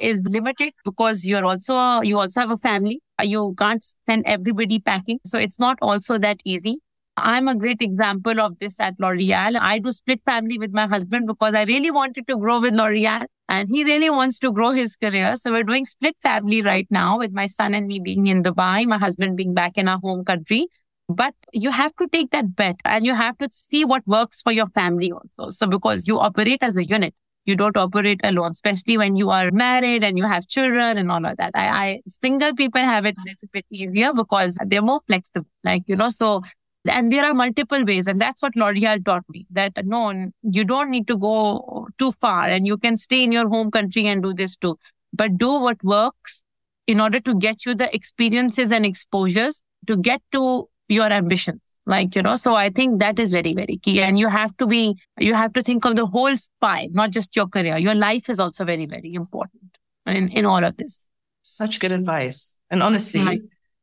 is 0.00 0.22
limited 0.24 0.72
because 0.84 1.26
you're 1.26 1.44
also, 1.44 2.00
you 2.00 2.18
also 2.18 2.40
have 2.40 2.50
a 2.50 2.56
family. 2.56 3.00
You 3.22 3.54
can't 3.58 3.84
send 4.08 4.24
everybody 4.26 4.78
packing. 4.78 5.20
So 5.24 5.38
it's 5.38 5.58
not 5.58 5.78
also 5.82 6.18
that 6.18 6.38
easy. 6.44 6.78
I'm 7.16 7.48
a 7.48 7.54
great 7.56 7.80
example 7.80 8.40
of 8.40 8.58
this 8.58 8.78
at 8.78 8.94
L'Oreal. 8.98 9.58
I 9.58 9.78
do 9.78 9.90
split 9.90 10.20
family 10.26 10.58
with 10.58 10.72
my 10.72 10.86
husband 10.86 11.26
because 11.26 11.54
I 11.54 11.64
really 11.64 11.90
wanted 11.90 12.28
to 12.28 12.36
grow 12.36 12.60
with 12.60 12.74
L'Oreal 12.74 13.24
and 13.48 13.68
he 13.70 13.84
really 13.84 14.10
wants 14.10 14.38
to 14.40 14.52
grow 14.52 14.72
his 14.72 14.96
career. 14.96 15.34
So 15.36 15.50
we're 15.50 15.62
doing 15.62 15.86
split 15.86 16.16
family 16.22 16.60
right 16.62 16.86
now 16.90 17.18
with 17.18 17.32
my 17.32 17.46
son 17.46 17.72
and 17.74 17.86
me 17.86 18.00
being 18.00 18.26
in 18.26 18.42
Dubai, 18.42 18.84
my 18.86 18.98
husband 18.98 19.36
being 19.36 19.54
back 19.54 19.78
in 19.78 19.88
our 19.88 19.98
home 19.98 20.24
country. 20.24 20.68
But 21.08 21.34
you 21.52 21.70
have 21.70 21.94
to 21.96 22.08
take 22.08 22.32
that 22.32 22.54
bet 22.54 22.76
and 22.84 23.04
you 23.04 23.14
have 23.14 23.38
to 23.38 23.48
see 23.50 23.84
what 23.84 24.06
works 24.06 24.42
for 24.42 24.52
your 24.52 24.66
family 24.68 25.12
also. 25.12 25.50
So 25.50 25.66
because 25.66 26.06
you 26.06 26.18
operate 26.18 26.62
as 26.62 26.76
a 26.76 26.84
unit. 26.84 27.14
you 27.46 27.54
don't 27.54 27.76
operate 27.76 28.20
alone, 28.24 28.50
especially 28.50 28.98
when 28.98 29.16
you 29.16 29.30
are 29.30 29.50
married 29.52 30.02
and 30.02 30.18
you 30.18 30.26
have 30.26 30.46
children 30.48 30.98
and 30.98 31.10
all 31.12 31.24
of 31.24 31.36
that. 31.36 31.52
I, 31.54 31.68
I 31.68 32.00
single 32.08 32.54
people 32.54 32.80
have 32.80 33.06
it 33.06 33.16
a 33.16 33.22
little 33.24 33.48
bit 33.52 33.64
easier 33.70 34.12
because 34.12 34.58
they're 34.66 34.82
more 34.82 35.00
flexible. 35.06 35.46
Like, 35.62 35.84
you 35.86 35.96
know, 35.96 36.08
so 36.08 36.42
and 36.88 37.12
there 37.12 37.24
are 37.24 37.34
multiple 37.34 37.84
ways. 37.84 38.06
And 38.06 38.20
that's 38.20 38.42
what 38.42 38.56
L'Oreal 38.56 39.04
taught 39.04 39.24
me 39.28 39.46
that 39.50 39.72
no, 39.84 40.30
you 40.42 40.64
don't 40.64 40.90
need 40.90 41.06
to 41.08 41.16
go 41.16 41.88
too 41.98 42.12
far 42.20 42.46
and 42.46 42.66
you 42.66 42.76
can 42.76 42.96
stay 42.96 43.24
in 43.24 43.32
your 43.32 43.48
home 43.48 43.70
country 43.70 44.06
and 44.06 44.22
do 44.22 44.32
this 44.32 44.56
too, 44.56 44.78
but 45.12 45.38
do 45.38 45.60
what 45.60 45.82
works 45.82 46.44
in 46.86 47.00
order 47.00 47.20
to 47.20 47.34
get 47.34 47.66
you 47.66 47.74
the 47.74 47.94
experiences 47.94 48.70
and 48.72 48.86
exposures 48.86 49.62
to 49.86 49.96
get 49.96 50.22
to 50.32 50.68
your 50.88 51.10
ambitions. 51.10 51.76
Like, 51.86 52.14
you 52.14 52.22
know, 52.22 52.36
so 52.36 52.54
I 52.54 52.70
think 52.70 53.00
that 53.00 53.18
is 53.18 53.32
very, 53.32 53.54
very 53.54 53.76
key. 53.78 54.00
And 54.00 54.18
you 54.18 54.28
have 54.28 54.56
to 54.58 54.66
be, 54.66 54.96
you 55.18 55.34
have 55.34 55.52
to 55.54 55.62
think 55.62 55.84
of 55.84 55.96
the 55.96 56.06
whole 56.06 56.36
spy, 56.36 56.88
not 56.92 57.10
just 57.10 57.34
your 57.34 57.48
career. 57.48 57.76
Your 57.76 57.94
life 57.94 58.28
is 58.28 58.38
also 58.38 58.64
very, 58.64 58.86
very 58.86 59.14
important 59.14 59.76
in, 60.06 60.28
in 60.28 60.46
all 60.46 60.64
of 60.64 60.76
this. 60.76 61.00
Such 61.42 61.80
good 61.80 61.92
advice. 61.92 62.56
And 62.70 62.82
honestly. 62.82 63.42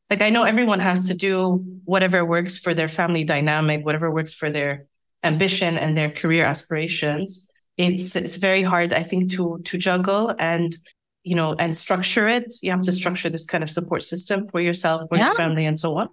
Like 0.09 0.21
I 0.21 0.29
know 0.29 0.43
everyone 0.43 0.79
has 0.79 1.07
to 1.07 1.15
do 1.15 1.63
whatever 1.85 2.23
works 2.25 2.57
for 2.57 2.73
their 2.73 2.87
family 2.87 3.23
dynamic, 3.23 3.85
whatever 3.85 4.11
works 4.11 4.33
for 4.33 4.49
their 4.49 4.85
ambition 5.23 5.77
and 5.77 5.97
their 5.97 6.11
career 6.11 6.45
aspirations. 6.45 7.47
It's 7.77 8.15
it's 8.15 8.37
very 8.37 8.63
hard, 8.63 8.93
I 8.93 9.03
think, 9.03 9.31
to 9.33 9.59
to 9.65 9.77
juggle 9.77 10.33
and 10.37 10.75
you 11.23 11.35
know 11.35 11.55
and 11.57 11.75
structure 11.75 12.27
it. 12.27 12.53
You 12.61 12.71
have 12.71 12.83
to 12.83 12.91
structure 12.91 13.29
this 13.29 13.45
kind 13.45 13.63
of 13.63 13.71
support 13.71 14.03
system 14.03 14.47
for 14.47 14.61
yourself, 14.61 15.09
for 15.09 15.17
yeah. 15.17 15.25
your 15.27 15.33
family, 15.33 15.65
and 15.65 15.79
so 15.79 15.97
on. 15.97 16.09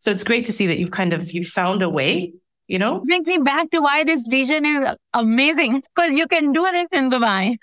So 0.00 0.10
it's 0.10 0.24
great 0.24 0.46
to 0.46 0.52
see 0.52 0.66
that 0.66 0.78
you've 0.78 0.90
kind 0.90 1.12
of 1.12 1.30
you 1.32 1.44
found 1.44 1.82
a 1.82 1.90
way, 1.90 2.32
you 2.66 2.78
know? 2.78 3.00
Brings 3.00 3.26
me 3.26 3.36
back 3.38 3.70
to 3.70 3.80
why 3.80 4.02
this 4.02 4.26
vision 4.26 4.64
is 4.64 4.96
amazing. 5.12 5.82
Because 5.94 6.16
you 6.16 6.26
can 6.26 6.52
do 6.52 6.64
this 6.72 6.88
in 6.92 7.10
Dubai. 7.10 7.58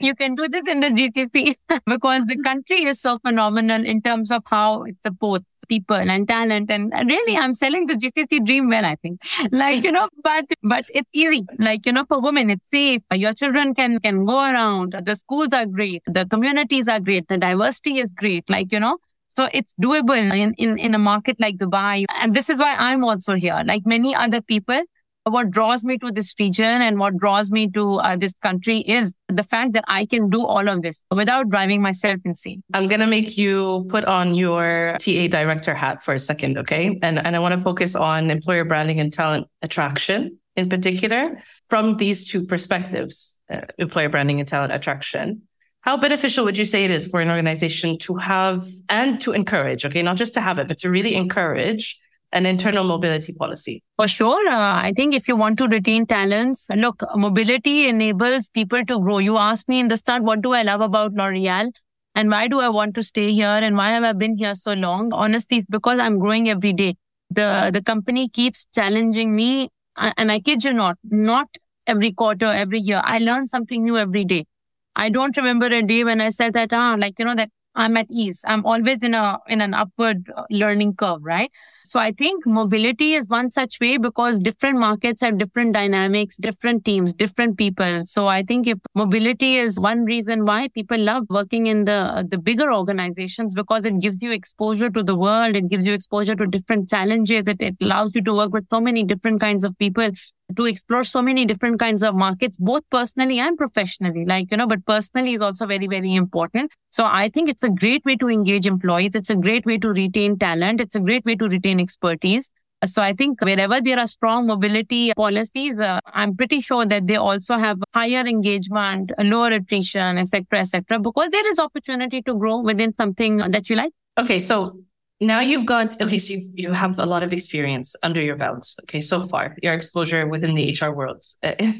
You 0.00 0.14
can 0.14 0.34
do 0.34 0.48
this 0.48 0.66
in 0.68 0.80
the 0.80 0.88
GCC 0.88 1.56
because 1.86 2.24
the 2.26 2.36
country 2.42 2.84
is 2.84 3.00
so 3.00 3.18
phenomenal 3.18 3.84
in 3.84 4.00
terms 4.00 4.30
of 4.30 4.42
how 4.46 4.84
it 4.84 4.96
supports 5.02 5.46
people 5.68 5.96
and 5.96 6.28
talent. 6.28 6.70
And 6.70 6.92
really, 6.92 7.36
I'm 7.36 7.54
selling 7.54 7.86
the 7.86 7.94
GCC 7.94 8.44
dream 8.44 8.68
well, 8.68 8.84
I 8.84 8.96
think. 8.96 9.20
Like, 9.50 9.84
you 9.84 9.92
know, 9.92 10.08
but, 10.22 10.44
but 10.62 10.84
it's 10.94 11.08
easy. 11.12 11.44
Like, 11.58 11.86
you 11.86 11.92
know, 11.92 12.04
for 12.06 12.20
women, 12.20 12.50
it's 12.50 12.68
safe. 12.70 13.02
Your 13.12 13.32
children 13.32 13.74
can, 13.74 13.98
can 14.00 14.24
go 14.24 14.38
around. 14.38 14.94
The 15.04 15.14
schools 15.14 15.52
are 15.52 15.66
great. 15.66 16.02
The 16.06 16.26
communities 16.26 16.88
are 16.88 17.00
great. 17.00 17.28
The 17.28 17.38
diversity 17.38 17.98
is 17.98 18.12
great. 18.12 18.48
Like, 18.48 18.72
you 18.72 18.80
know, 18.80 18.98
so 19.36 19.48
it's 19.52 19.74
doable 19.80 20.16
in, 20.16 20.54
in, 20.54 20.78
in 20.78 20.94
a 20.94 20.98
market 20.98 21.36
like 21.38 21.58
Dubai. 21.58 22.04
And 22.08 22.34
this 22.34 22.48
is 22.48 22.58
why 22.58 22.74
I'm 22.78 23.04
also 23.04 23.34
here. 23.34 23.62
Like 23.66 23.84
many 23.84 24.14
other 24.14 24.40
people, 24.40 24.82
what 25.26 25.50
draws 25.50 25.84
me 25.84 25.98
to 25.98 26.12
this 26.12 26.34
region 26.38 26.82
and 26.82 26.98
what 26.98 27.16
draws 27.16 27.50
me 27.50 27.68
to 27.70 27.96
uh, 27.96 28.16
this 28.16 28.34
country 28.42 28.78
is 28.78 29.14
the 29.28 29.42
fact 29.42 29.72
that 29.72 29.84
I 29.88 30.06
can 30.06 30.30
do 30.30 30.44
all 30.44 30.68
of 30.68 30.82
this 30.82 31.02
without 31.10 31.48
driving 31.48 31.82
myself 31.82 32.20
insane. 32.24 32.62
I'm 32.72 32.86
going 32.86 33.00
to 33.00 33.06
make 33.06 33.36
you 33.36 33.86
put 33.88 34.04
on 34.04 34.34
your 34.34 34.96
TA 35.00 35.26
director 35.28 35.74
hat 35.74 36.02
for 36.02 36.14
a 36.14 36.20
second. 36.20 36.58
Okay. 36.58 36.98
And, 37.02 37.18
and 37.18 37.34
I 37.34 37.38
want 37.40 37.54
to 37.54 37.60
focus 37.60 37.96
on 37.96 38.30
employer 38.30 38.64
branding 38.64 39.00
and 39.00 39.12
talent 39.12 39.48
attraction 39.62 40.38
in 40.54 40.68
particular 40.68 41.42
from 41.68 41.96
these 41.96 42.30
two 42.30 42.46
perspectives, 42.46 43.38
uh, 43.50 43.62
employer 43.78 44.08
branding 44.08 44.40
and 44.40 44.48
talent 44.48 44.72
attraction. 44.72 45.42
How 45.80 45.96
beneficial 45.96 46.44
would 46.44 46.58
you 46.58 46.64
say 46.64 46.84
it 46.84 46.90
is 46.90 47.06
for 47.06 47.20
an 47.20 47.30
organization 47.30 47.98
to 47.98 48.16
have 48.16 48.64
and 48.88 49.20
to 49.20 49.32
encourage, 49.32 49.84
okay, 49.84 50.02
not 50.02 50.16
just 50.16 50.34
to 50.34 50.40
have 50.40 50.58
it, 50.58 50.66
but 50.66 50.78
to 50.78 50.90
really 50.90 51.14
encourage 51.14 51.98
an 52.32 52.46
internal 52.46 52.84
mobility 52.84 53.32
policy? 53.32 53.82
For 53.96 54.08
sure. 54.08 54.48
Uh, 54.48 54.80
I 54.82 54.92
think 54.94 55.14
if 55.14 55.28
you 55.28 55.36
want 55.36 55.58
to 55.58 55.68
retain 55.68 56.06
talents, 56.06 56.66
look, 56.74 57.02
mobility 57.14 57.88
enables 57.88 58.48
people 58.48 58.84
to 58.84 59.00
grow. 59.00 59.18
You 59.18 59.38
asked 59.38 59.68
me 59.68 59.80
in 59.80 59.88
the 59.88 59.96
start, 59.96 60.22
what 60.22 60.42
do 60.42 60.52
I 60.52 60.62
love 60.62 60.80
about 60.80 61.12
L'Oreal? 61.12 61.70
And 62.14 62.30
why 62.30 62.48
do 62.48 62.60
I 62.60 62.68
want 62.68 62.94
to 62.94 63.02
stay 63.02 63.32
here? 63.32 63.46
And 63.46 63.76
why 63.76 63.90
have 63.90 64.02
I 64.02 64.12
been 64.12 64.36
here 64.36 64.54
so 64.54 64.72
long? 64.72 65.12
Honestly, 65.12 65.58
it's 65.58 65.66
because 65.68 65.98
I'm 65.98 66.18
growing 66.18 66.48
every 66.48 66.72
day. 66.72 66.96
The, 67.30 67.70
the 67.72 67.82
company 67.82 68.28
keeps 68.28 68.66
challenging 68.74 69.34
me. 69.36 69.68
And 69.96 70.32
I 70.32 70.40
kid 70.40 70.64
you 70.64 70.72
not, 70.72 70.98
not 71.04 71.48
every 71.86 72.12
quarter, 72.12 72.46
every 72.46 72.80
year. 72.80 73.00
I 73.04 73.18
learn 73.18 73.46
something 73.46 73.84
new 73.84 73.96
every 73.96 74.24
day. 74.24 74.46
I 74.94 75.10
don't 75.10 75.36
remember 75.36 75.66
a 75.66 75.82
day 75.82 76.04
when 76.04 76.20
I 76.20 76.30
said 76.30 76.54
that, 76.54 76.70
ah, 76.72 76.96
like, 76.98 77.18
you 77.18 77.24
know, 77.24 77.34
that 77.34 77.50
I'm 77.74 77.96
at 77.98 78.06
ease. 78.10 78.42
I'm 78.46 78.64
always 78.64 79.02
in 79.02 79.12
a, 79.12 79.38
in 79.46 79.60
an 79.60 79.74
upward 79.74 80.30
learning 80.50 80.94
curve, 80.94 81.18
right? 81.22 81.50
So 81.90 81.98
I 81.98 82.12
think 82.12 82.46
mobility 82.46 83.14
is 83.14 83.28
one 83.28 83.50
such 83.50 83.78
way 83.80 83.96
because 83.96 84.38
different 84.38 84.78
markets 84.78 85.20
have 85.20 85.38
different 85.38 85.72
dynamics, 85.72 86.36
different 86.36 86.84
teams, 86.84 87.14
different 87.14 87.56
people. 87.56 88.02
So 88.06 88.26
I 88.26 88.42
think 88.42 88.66
if 88.66 88.78
mobility 88.94 89.56
is 89.56 89.78
one 89.78 90.04
reason 90.04 90.44
why 90.44 90.68
people 90.68 90.98
love 90.98 91.24
working 91.28 91.66
in 91.66 91.84
the, 91.84 92.26
the 92.28 92.38
bigger 92.38 92.72
organizations 92.72 93.54
because 93.54 93.84
it 93.84 94.00
gives 94.00 94.22
you 94.22 94.32
exposure 94.32 94.90
to 94.90 95.02
the 95.02 95.16
world. 95.16 95.56
It 95.56 95.68
gives 95.68 95.84
you 95.84 95.92
exposure 95.92 96.34
to 96.36 96.46
different 96.46 96.90
challenges. 96.90 97.44
It, 97.46 97.60
it 97.60 97.76
allows 97.80 98.12
you 98.14 98.22
to 98.22 98.34
work 98.34 98.52
with 98.52 98.66
so 98.70 98.80
many 98.80 99.04
different 99.04 99.40
kinds 99.40 99.64
of 99.64 99.76
people 99.78 100.10
to 100.56 100.64
explore 100.66 101.02
so 101.02 101.20
many 101.20 101.44
different 101.44 101.80
kinds 101.80 102.02
of 102.02 102.14
markets, 102.14 102.56
both 102.56 102.82
personally 102.90 103.38
and 103.40 103.58
professionally. 103.58 104.24
Like, 104.24 104.50
you 104.50 104.56
know, 104.56 104.66
but 104.66 104.84
personally 104.86 105.34
is 105.34 105.42
also 105.42 105.66
very, 105.66 105.88
very 105.88 106.14
important. 106.14 106.70
So 106.90 107.04
I 107.04 107.28
think 107.28 107.48
it's 107.48 107.62
a 107.62 107.70
great 107.70 108.04
way 108.04 108.16
to 108.16 108.28
engage 108.28 108.66
employees. 108.66 109.10
It's 109.14 109.30
a 109.30 109.36
great 109.36 109.66
way 109.66 109.78
to 109.78 109.88
retain 109.88 110.38
talent. 110.38 110.80
It's 110.80 110.94
a 110.94 111.00
great 111.00 111.24
way 111.24 111.34
to 111.34 111.48
retain 111.48 111.75
expertise. 111.80 112.50
So 112.84 113.00
I 113.00 113.14
think 113.14 113.42
wherever 113.42 113.80
there 113.80 113.98
are 113.98 114.06
strong 114.06 114.46
mobility 114.46 115.12
policies, 115.16 115.78
uh, 115.78 115.98
I'm 116.06 116.36
pretty 116.36 116.60
sure 116.60 116.84
that 116.84 117.06
they 117.06 117.16
also 117.16 117.56
have 117.56 117.78
higher 117.94 118.20
engagement, 118.20 119.12
lower 119.18 119.48
attrition, 119.48 120.18
etc., 120.18 120.60
etc., 120.60 121.00
because 121.00 121.30
there 121.30 121.50
is 121.50 121.58
opportunity 121.58 122.20
to 122.22 122.34
grow 122.34 122.58
within 122.58 122.92
something 122.92 123.38
that 123.38 123.70
you 123.70 123.76
like. 123.76 123.92
Okay, 124.18 124.38
so 124.38 124.78
now 125.20 125.40
you've 125.40 125.64
got 125.64 126.00
okay, 126.00 126.18
so 126.18 126.34
you, 126.34 126.50
you 126.54 126.72
have 126.72 126.98
a 126.98 127.06
lot 127.06 127.22
of 127.22 127.32
experience 127.32 127.96
under 128.02 128.20
your 128.20 128.36
belt. 128.36 128.74
Okay, 128.82 129.00
so 129.00 129.22
far 129.22 129.56
your 129.62 129.72
exposure 129.72 130.28
within 130.28 130.54
the 130.54 130.76
HR 130.78 130.90
world. 130.90 131.24
okay, 131.44 131.72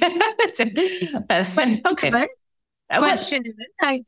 question, 2.90 3.44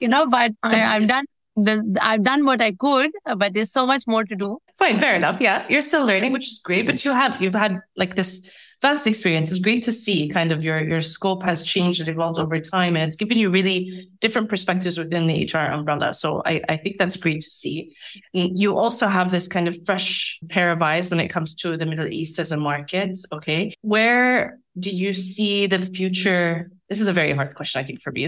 you 0.00 0.08
know, 0.08 0.28
but 0.28 0.52
I, 0.62 0.96
I've 0.96 1.06
done 1.06 1.24
the, 1.56 1.98
I've 2.00 2.22
done 2.22 2.44
what 2.44 2.62
I 2.62 2.72
could, 2.72 3.10
but 3.36 3.52
there's 3.52 3.72
so 3.72 3.86
much 3.86 4.04
more 4.06 4.24
to 4.24 4.34
do. 4.34 4.58
Fine, 4.78 4.98
fair 5.00 5.16
enough. 5.16 5.40
Yeah, 5.40 5.66
you're 5.68 5.82
still 5.82 6.06
learning, 6.06 6.32
which 6.32 6.46
is 6.46 6.60
great. 6.62 6.86
But 6.86 7.04
you 7.04 7.12
have 7.12 7.42
you've 7.42 7.54
had 7.54 7.78
like 7.96 8.14
this 8.14 8.48
vast 8.80 9.08
experience. 9.08 9.50
It's 9.50 9.58
great 9.58 9.82
to 9.84 9.92
see 9.92 10.28
kind 10.28 10.52
of 10.52 10.62
your 10.62 10.80
your 10.80 11.00
scope 11.00 11.42
has 11.42 11.64
changed 11.64 12.00
and 12.00 12.08
evolved 12.08 12.38
over 12.38 12.60
time, 12.60 12.96
and 12.96 13.08
it's 13.08 13.16
given 13.16 13.38
you 13.38 13.50
really 13.50 14.08
different 14.20 14.48
perspectives 14.48 14.96
within 14.96 15.26
the 15.26 15.50
HR 15.52 15.72
umbrella. 15.72 16.14
So 16.14 16.42
I, 16.46 16.62
I 16.68 16.76
think 16.76 16.96
that's 16.96 17.16
great 17.16 17.40
to 17.40 17.50
see. 17.50 17.96
You 18.32 18.76
also 18.78 19.08
have 19.08 19.32
this 19.32 19.48
kind 19.48 19.66
of 19.66 19.76
fresh 19.84 20.38
pair 20.48 20.70
of 20.70 20.80
eyes 20.80 21.10
when 21.10 21.18
it 21.18 21.28
comes 21.28 21.56
to 21.56 21.76
the 21.76 21.86
Middle 21.86 22.06
East 22.06 22.38
as 22.38 22.52
a 22.52 22.56
market. 22.56 23.18
Okay, 23.32 23.74
where 23.82 24.60
do 24.78 24.90
you 24.90 25.12
see 25.12 25.66
the 25.66 25.80
future 25.80 26.70
this 26.88 27.00
is 27.02 27.08
a 27.08 27.12
very 27.12 27.32
hard 27.32 27.54
question, 27.54 27.80
I 27.80 27.84
think, 27.84 28.00
for 28.00 28.10
me. 28.12 28.26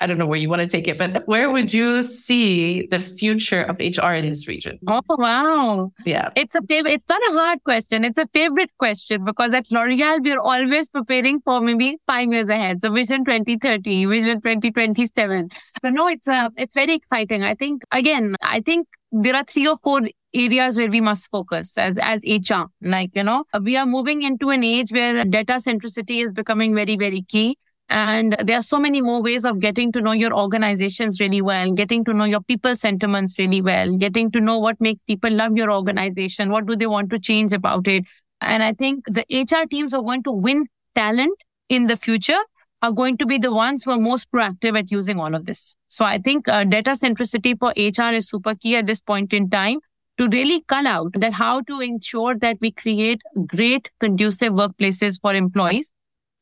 I 0.00 0.06
don't 0.06 0.18
know 0.18 0.26
where 0.26 0.38
you 0.38 0.48
want 0.48 0.62
to 0.62 0.68
take 0.68 0.86
it, 0.86 0.98
but 0.98 1.26
where 1.26 1.50
would 1.50 1.72
you 1.72 2.02
see 2.02 2.86
the 2.86 3.00
future 3.00 3.62
of 3.62 3.78
HR 3.80 4.12
in 4.12 4.28
this 4.28 4.46
region? 4.46 4.78
Oh, 4.86 5.02
wow. 5.10 5.90
Yeah. 6.04 6.30
It's 6.36 6.54
a 6.54 6.60
it's 6.68 7.08
not 7.08 7.20
a 7.30 7.32
hard 7.32 7.64
question. 7.64 8.04
It's 8.04 8.18
a 8.18 8.28
favorite 8.32 8.70
question 8.78 9.24
because 9.24 9.52
at 9.52 9.70
L'Oreal, 9.72 10.22
we're 10.22 10.38
always 10.38 10.88
preparing 10.88 11.40
for 11.40 11.60
maybe 11.60 11.98
five 12.06 12.32
years 12.32 12.48
ahead. 12.48 12.82
So 12.82 12.92
Vision 12.92 13.24
2030, 13.24 14.04
Vision 14.06 14.40
2027. 14.42 15.48
So 15.82 15.90
no, 15.90 16.06
it's, 16.06 16.28
uh, 16.28 16.50
it's 16.56 16.74
very 16.74 16.94
exciting. 16.94 17.42
I 17.42 17.54
think, 17.54 17.82
again, 17.90 18.36
I 18.42 18.60
think 18.60 18.86
there 19.10 19.34
are 19.34 19.44
three 19.44 19.66
or 19.66 19.76
four 19.82 20.02
areas 20.34 20.76
where 20.76 20.90
we 20.90 21.00
must 21.00 21.30
focus 21.30 21.76
as, 21.76 21.98
as 22.00 22.22
HR. 22.24 22.66
Like, 22.80 23.10
you 23.14 23.24
know, 23.24 23.44
we 23.60 23.76
are 23.76 23.86
moving 23.86 24.22
into 24.22 24.50
an 24.50 24.62
age 24.62 24.92
where 24.92 25.24
data 25.24 25.54
centricity 25.54 26.22
is 26.24 26.32
becoming 26.32 26.76
very, 26.76 26.96
very 26.96 27.22
key. 27.22 27.58
And 27.90 28.36
there 28.44 28.58
are 28.58 28.62
so 28.62 28.78
many 28.78 29.00
more 29.00 29.22
ways 29.22 29.46
of 29.46 29.60
getting 29.60 29.92
to 29.92 30.00
know 30.00 30.12
your 30.12 30.34
organizations 30.34 31.20
really 31.20 31.40
well, 31.40 31.72
getting 31.72 32.04
to 32.04 32.12
know 32.12 32.24
your 32.24 32.42
people 32.42 32.74
sentiments 32.76 33.38
really 33.38 33.62
well, 33.62 33.96
getting 33.96 34.30
to 34.32 34.40
know 34.40 34.58
what 34.58 34.78
makes 34.80 35.00
people 35.06 35.30
love 35.30 35.56
your 35.56 35.72
organization. 35.72 36.50
What 36.50 36.66
do 36.66 36.76
they 36.76 36.86
want 36.86 37.08
to 37.10 37.18
change 37.18 37.54
about 37.54 37.88
it? 37.88 38.04
And 38.40 38.62
I 38.62 38.72
think 38.72 39.06
the 39.06 39.24
HR 39.30 39.66
teams 39.66 39.94
are 39.94 40.02
going 40.02 40.22
to 40.24 40.32
win 40.32 40.66
talent 40.94 41.38
in 41.68 41.86
the 41.86 41.96
future 41.96 42.40
are 42.82 42.92
going 42.92 43.16
to 43.18 43.26
be 43.26 43.38
the 43.38 43.52
ones 43.52 43.82
who 43.82 43.90
are 43.90 43.98
most 43.98 44.30
proactive 44.30 44.78
at 44.78 44.90
using 44.90 45.18
all 45.18 45.34
of 45.34 45.46
this. 45.46 45.74
So 45.88 46.04
I 46.04 46.18
think 46.18 46.48
uh, 46.48 46.64
data 46.64 46.92
centricity 46.92 47.58
for 47.58 47.72
HR 47.76 48.14
is 48.14 48.28
super 48.28 48.54
key 48.54 48.76
at 48.76 48.86
this 48.86 49.00
point 49.00 49.32
in 49.32 49.50
time 49.50 49.78
to 50.18 50.28
really 50.28 50.60
call 50.62 50.86
out 50.86 51.12
that 51.14 51.32
how 51.32 51.60
to 51.62 51.80
ensure 51.80 52.36
that 52.38 52.58
we 52.60 52.70
create 52.72 53.20
great 53.46 53.90
conducive 54.00 54.52
workplaces 54.52 55.20
for 55.20 55.34
employees 55.34 55.92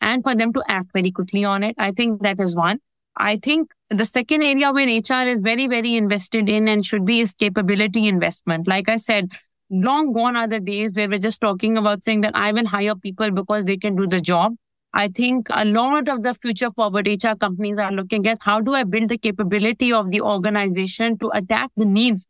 and 0.01 0.23
for 0.23 0.35
them 0.35 0.53
to 0.53 0.63
act 0.69 0.91
very 0.93 1.11
quickly 1.11 1.45
on 1.45 1.63
it. 1.63 1.75
I 1.79 1.93
think 1.93 2.23
that 2.23 2.41
is 2.41 2.55
one. 2.55 2.81
I 3.17 3.39
think 3.39 3.71
the 3.91 4.05
second 4.05 4.43
area 4.43 4.73
where 4.73 4.87
HR 4.87 5.27
is 5.27 5.41
very, 5.41 5.67
very 5.67 5.97
invested 5.97 6.49
in 6.49 6.69
and 6.69 6.85
should 6.85 7.07
be 7.07 7.21
is 7.21 7.33
capability 7.33 8.09
investment. 8.09 8.69
Like 8.69 8.89
I 8.89 8.97
said, 8.97 9.33
long 9.71 10.13
gone 10.13 10.37
are 10.37 10.47
the 10.47 10.61
days 10.61 10.93
where 10.95 11.09
we're 11.09 11.19
just 11.19 11.41
talking 11.41 11.79
about 11.79 12.05
saying 12.05 12.21
that 12.23 12.37
I 12.37 12.53
will 12.53 12.67
hire 12.67 12.95
people 12.95 13.31
because 13.31 13.65
they 13.65 13.77
can 13.77 13.97
do 13.97 14.07
the 14.07 14.21
job. 14.21 14.55
I 14.93 15.09
think 15.09 15.49
a 15.51 15.65
lot 15.65 16.09
of 16.09 16.23
the 16.23 16.35
future 16.35 16.71
forward 16.71 17.07
HR 17.07 17.37
companies 17.37 17.79
are 17.79 17.93
looking 17.93 18.27
at 18.27 18.39
how 18.41 18.61
do 18.61 18.75
I 18.75 18.85
build 18.85 19.09
the 19.09 19.19
capability 19.19 19.93
of 19.93 20.11
the 20.11 20.21
organization 20.21 21.19
to 21.19 21.29
adapt 21.35 21.73
the 21.77 21.85
needs 21.85 22.27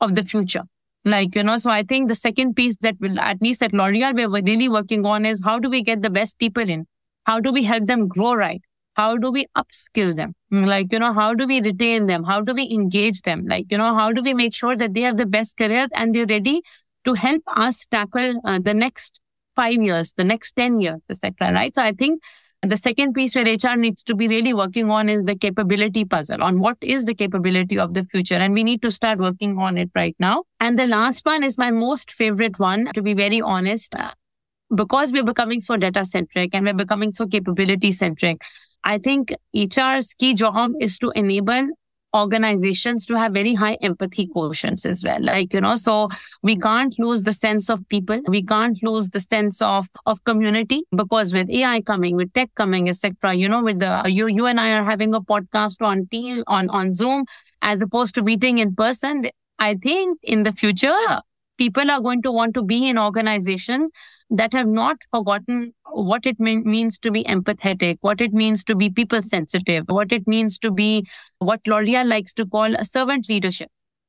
of 0.00 0.14
the 0.14 0.24
future. 0.24 0.64
Like, 1.04 1.34
you 1.34 1.42
know, 1.42 1.56
so 1.56 1.70
I 1.70 1.82
think 1.82 2.08
the 2.08 2.14
second 2.14 2.54
piece 2.54 2.76
that 2.78 2.96
will, 3.00 3.18
at 3.18 3.42
least 3.42 3.62
at 3.62 3.72
L'Oreal, 3.72 4.14
we're 4.14 4.42
really 4.42 4.68
working 4.68 5.04
on 5.04 5.26
is 5.26 5.40
how 5.44 5.58
do 5.58 5.68
we 5.68 5.82
get 5.82 6.02
the 6.02 6.10
best 6.10 6.38
people 6.38 6.68
in? 6.68 6.86
How 7.24 7.40
do 7.40 7.52
we 7.52 7.62
help 7.62 7.86
them 7.86 8.08
grow 8.08 8.34
right? 8.34 8.62
How 8.94 9.16
do 9.16 9.30
we 9.30 9.46
upskill 9.56 10.14
them? 10.14 10.34
Like, 10.50 10.92
you 10.92 10.98
know, 10.98 11.14
how 11.14 11.34
do 11.34 11.46
we 11.46 11.60
retain 11.60 12.06
them? 12.06 12.24
How 12.24 12.42
do 12.42 12.52
we 12.52 12.70
engage 12.70 13.22
them? 13.22 13.46
Like, 13.46 13.66
you 13.70 13.78
know, 13.78 13.94
how 13.94 14.12
do 14.12 14.22
we 14.22 14.34
make 14.34 14.54
sure 14.54 14.76
that 14.76 14.92
they 14.92 15.00
have 15.02 15.16
the 15.16 15.26
best 15.26 15.56
careers 15.56 15.88
and 15.94 16.14
they're 16.14 16.26
ready 16.26 16.60
to 17.04 17.14
help 17.14 17.42
us 17.46 17.86
tackle 17.86 18.40
uh, 18.44 18.58
the 18.62 18.74
next 18.74 19.20
five 19.56 19.82
years, 19.82 20.12
the 20.16 20.24
next 20.24 20.52
10 20.56 20.80
years, 20.80 21.00
etc. 21.08 21.52
Right. 21.52 21.74
So 21.74 21.82
I 21.82 21.92
think 21.92 22.22
the 22.62 22.76
second 22.76 23.12
piece 23.14 23.34
where 23.34 23.44
HR 23.44 23.76
needs 23.76 24.04
to 24.04 24.14
be 24.14 24.28
really 24.28 24.54
working 24.54 24.90
on 24.90 25.08
is 25.08 25.24
the 25.24 25.36
capability 25.36 26.04
puzzle 26.04 26.42
on 26.42 26.60
what 26.60 26.76
is 26.80 27.04
the 27.06 27.14
capability 27.14 27.78
of 27.78 27.94
the 27.94 28.04
future. 28.04 28.36
And 28.36 28.54
we 28.54 28.62
need 28.62 28.82
to 28.82 28.90
start 28.90 29.18
working 29.18 29.58
on 29.58 29.76
it 29.78 29.90
right 29.94 30.14
now. 30.20 30.44
And 30.60 30.78
the 30.78 30.86
last 30.86 31.24
one 31.26 31.42
is 31.42 31.58
my 31.58 31.70
most 31.70 32.12
favorite 32.12 32.58
one, 32.58 32.90
to 32.94 33.02
be 33.02 33.14
very 33.14 33.40
honest, 33.40 33.94
uh, 33.96 34.12
because 34.74 35.12
we're 35.12 35.24
becoming 35.24 35.60
so 35.60 35.76
data 35.76 36.04
centric 36.04 36.54
and 36.54 36.64
we're 36.64 36.74
becoming 36.74 37.12
so 37.12 37.26
capability 37.26 37.92
centric. 37.92 38.42
I 38.84 38.98
think 38.98 39.32
HR's 39.54 40.14
key 40.14 40.34
job 40.34 40.72
is 40.80 40.98
to 40.98 41.12
enable 41.14 41.68
organizations 42.14 43.06
to 43.06 43.14
have 43.14 43.32
very 43.32 43.54
high 43.54 43.78
empathy 43.80 44.26
quotients 44.26 44.84
as 44.84 45.02
well. 45.02 45.22
Like, 45.22 45.54
you 45.54 45.60
know, 45.60 45.76
so 45.76 46.08
we 46.42 46.56
can't 46.56 46.94
lose 46.98 47.22
the 47.22 47.32
sense 47.32 47.70
of 47.70 47.88
people. 47.88 48.20
We 48.28 48.42
can't 48.42 48.76
lose 48.82 49.08
the 49.10 49.20
sense 49.20 49.62
of, 49.62 49.88
of 50.04 50.22
community 50.24 50.82
because 50.94 51.32
with 51.32 51.48
AI 51.48 51.80
coming, 51.80 52.16
with 52.16 52.32
tech 52.34 52.50
coming, 52.54 52.88
etc., 52.88 53.34
you 53.34 53.48
know, 53.48 53.62
with 53.62 53.78
the, 53.78 54.02
you, 54.06 54.26
you 54.26 54.46
and 54.46 54.60
I 54.60 54.72
are 54.72 54.84
having 54.84 55.14
a 55.14 55.20
podcast 55.20 55.80
on 55.80 56.06
team, 56.08 56.44
on, 56.46 56.68
on 56.70 56.92
Zoom 56.92 57.24
as 57.62 57.80
opposed 57.80 58.14
to 58.16 58.22
meeting 58.22 58.58
in 58.58 58.74
person. 58.74 59.30
I 59.58 59.74
think 59.76 60.18
in 60.22 60.42
the 60.42 60.52
future, 60.52 61.20
people 61.58 61.90
are 61.90 62.00
going 62.00 62.22
to 62.22 62.32
want 62.32 62.54
to 62.54 62.62
be 62.62 62.88
in 62.88 62.98
organizations 62.98 63.90
that 64.30 64.52
have 64.52 64.66
not 64.66 64.96
forgotten 65.10 65.74
what 65.90 66.24
it 66.24 66.40
mean, 66.40 66.62
means 66.64 66.98
to 66.98 67.10
be 67.10 67.22
empathetic, 67.24 67.98
what 68.00 68.20
it 68.20 68.32
means 68.32 68.64
to 68.64 68.74
be 68.74 68.88
people 68.88 69.22
sensitive, 69.22 69.84
what 69.88 70.10
it 70.10 70.26
means 70.26 70.58
to 70.58 70.70
be 70.70 71.06
what 71.38 71.60
L'Oreal 71.66 72.06
likes 72.06 72.32
to 72.34 72.46
call 72.46 72.74
a 72.74 72.84
servant 72.84 73.28
leadership. 73.28 73.68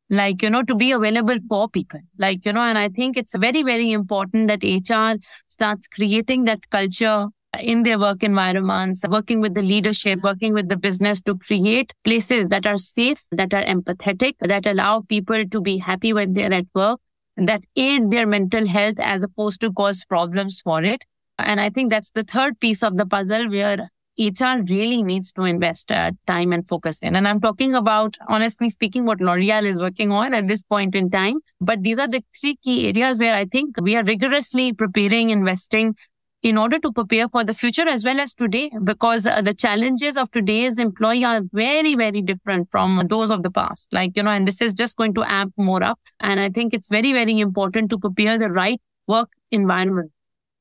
Like, 0.10 0.42
you 0.42 0.50
know, 0.50 0.64
to 0.64 0.76
be 0.76 0.92
available 0.92 1.38
for 1.50 1.70
people. 1.70 2.00
Like, 2.18 2.46
you 2.46 2.54
know, 2.54 2.62
and 2.62 2.78
I 2.78 2.90
think 2.90 3.18
it's 3.18 3.36
very, 3.36 3.64
very 3.64 3.92
important 3.92 4.48
that 4.48 4.64
HR 4.64 5.20
starts 5.48 5.88
creating 5.88 6.44
that 6.44 6.70
culture 6.70 7.28
in 7.60 7.84
their 7.84 8.00
work 8.00 8.24
environments, 8.24 9.06
working 9.08 9.40
with 9.40 9.54
the 9.54 9.62
leadership, 9.62 10.20
working 10.24 10.54
with 10.54 10.70
the 10.70 10.78
business 10.78 11.22
to 11.22 11.38
create 11.38 11.94
places 12.04 12.48
that 12.50 12.66
are 12.66 12.78
safe, 12.78 13.24
that 13.32 13.54
are 13.54 13.64
empathetic, 13.64 14.34
that 14.40 14.66
allow 14.66 15.02
people 15.02 15.46
to 15.48 15.62
be 15.62 15.78
happy 15.78 16.14
when 16.14 16.34
they're 16.34 16.54
at 16.54 16.66
work, 16.74 17.00
that 17.38 17.64
aid 17.76 18.12
their 18.12 18.28
mental 18.28 18.68
health 18.68 19.00
as 19.00 19.22
opposed 19.24 19.62
to 19.62 19.72
cause 19.72 20.06
problems 20.06 20.62
for 20.62 20.84
it. 20.84 21.04
And 21.38 21.60
I 21.60 21.70
think 21.70 21.90
that's 21.90 22.12
the 22.12 22.24
third 22.24 22.60
piece 22.60 22.84
of 22.84 22.98
the 22.98 23.06
puzzle 23.06 23.50
where 23.50 23.90
HR 24.18 24.62
really 24.70 25.02
needs 25.02 25.34
to 25.34 25.44
invest 25.44 25.92
uh, 25.92 26.12
time 26.28 26.54
and 26.54 26.68
focus 26.68 27.00
in. 27.00 27.16
And 27.16 27.28
I'm 27.28 27.42
talking 27.42 27.74
about, 27.74 28.16
honestly 28.28 28.70
speaking, 28.70 29.06
what 29.06 29.20
L'Oreal 29.20 29.64
is 29.64 29.78
working 29.78 30.12
on 30.12 30.36
at 30.36 30.48
this 30.48 30.62
point 30.64 30.94
in 30.94 31.10
time. 31.10 31.40
But 31.60 31.82
these 31.82 31.98
are 31.98 32.08
the 32.08 32.24
three 32.40 32.58
key 32.58 32.88
areas 32.90 33.18
where 33.18 33.34
I 33.34 33.46
think 33.46 33.76
we 33.82 33.96
are 33.96 34.04
rigorously 34.04 34.74
preparing, 34.74 35.32
investing 35.32 35.96
in 36.44 36.58
order 36.58 36.78
to 36.78 36.92
prepare 36.92 37.30
for 37.30 37.44
the 37.46 37.54
future 37.54 37.88
as 37.88 38.04
well 38.04 38.20
as 38.20 38.34
today, 38.34 38.70
because 38.84 39.26
uh, 39.26 39.42
the 39.42 39.54
challenges 39.54 40.18
of 40.18 40.30
today's 40.32 40.78
employee 40.78 41.24
are 41.24 41.42
very, 41.54 41.96
very 41.96 42.22
different 42.22 42.70
from 42.70 43.02
those 43.10 43.32
of 43.32 43.44
the 43.44 43.50
past. 43.50 43.88
Like, 43.94 44.12
you 44.16 44.24
know, 44.24 44.32
and 44.32 44.46
this 44.46 44.62
is 44.62 44.74
just 44.74 44.98
going 44.98 45.14
to 45.14 45.24
amp 45.24 45.54
more 45.58 45.82
up. 45.82 46.00
And 46.20 46.42
I 46.42 46.50
think 46.50 46.74
it's 46.74 46.90
very, 46.90 47.14
very 47.14 47.40
important 47.40 47.90
to 47.92 47.98
prepare 47.98 48.38
the 48.38 48.52
right 48.52 48.80
work 49.08 49.30
environment 49.52 50.12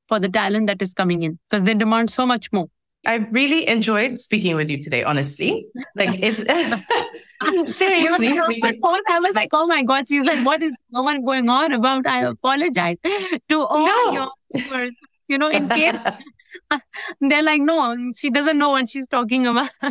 for 0.09 0.21
the 0.21 0.29
talent 0.29 0.69
that 0.69 0.81
is 0.81 0.95
coming 0.95 1.25
in 1.25 1.39
because 1.51 1.65
they 1.65 1.75
demand 1.75 2.11
so 2.11 2.25
much 2.25 2.53
more. 2.53 2.69
I 3.05 3.15
really 3.33 3.67
enjoyed 3.67 4.21
speaking 4.21 4.55
with 4.55 4.71
you 4.71 4.79
today, 4.79 5.03
honestly. 5.03 5.67
Like 5.97 6.23
it's 6.23 6.39
seriously. 7.77 8.29
I 8.29 9.19
was 9.21 9.35
like, 9.35 9.49
oh 9.53 9.67
my 9.67 9.83
God, 9.83 10.07
she's 10.07 10.25
like, 10.25 10.47
what 10.47 10.63
is 10.63 10.73
going 10.93 11.49
on 11.49 11.73
about? 11.73 12.07
I 12.07 12.21
apologize 12.21 12.99
to 13.49 13.65
all 13.65 13.87
no. 13.87 14.13
your 14.13 14.31
viewers 14.55 14.95
you 15.29 15.39
know, 15.39 15.49
in 15.49 15.69
case 15.69 15.97
they're 17.21 17.43
like, 17.43 17.63
no, 17.63 17.97
she 18.17 18.31
doesn't 18.31 18.59
know 18.59 18.71
what 18.71 18.89
she's 18.89 19.07
talking 19.07 19.47
about. 19.47 19.71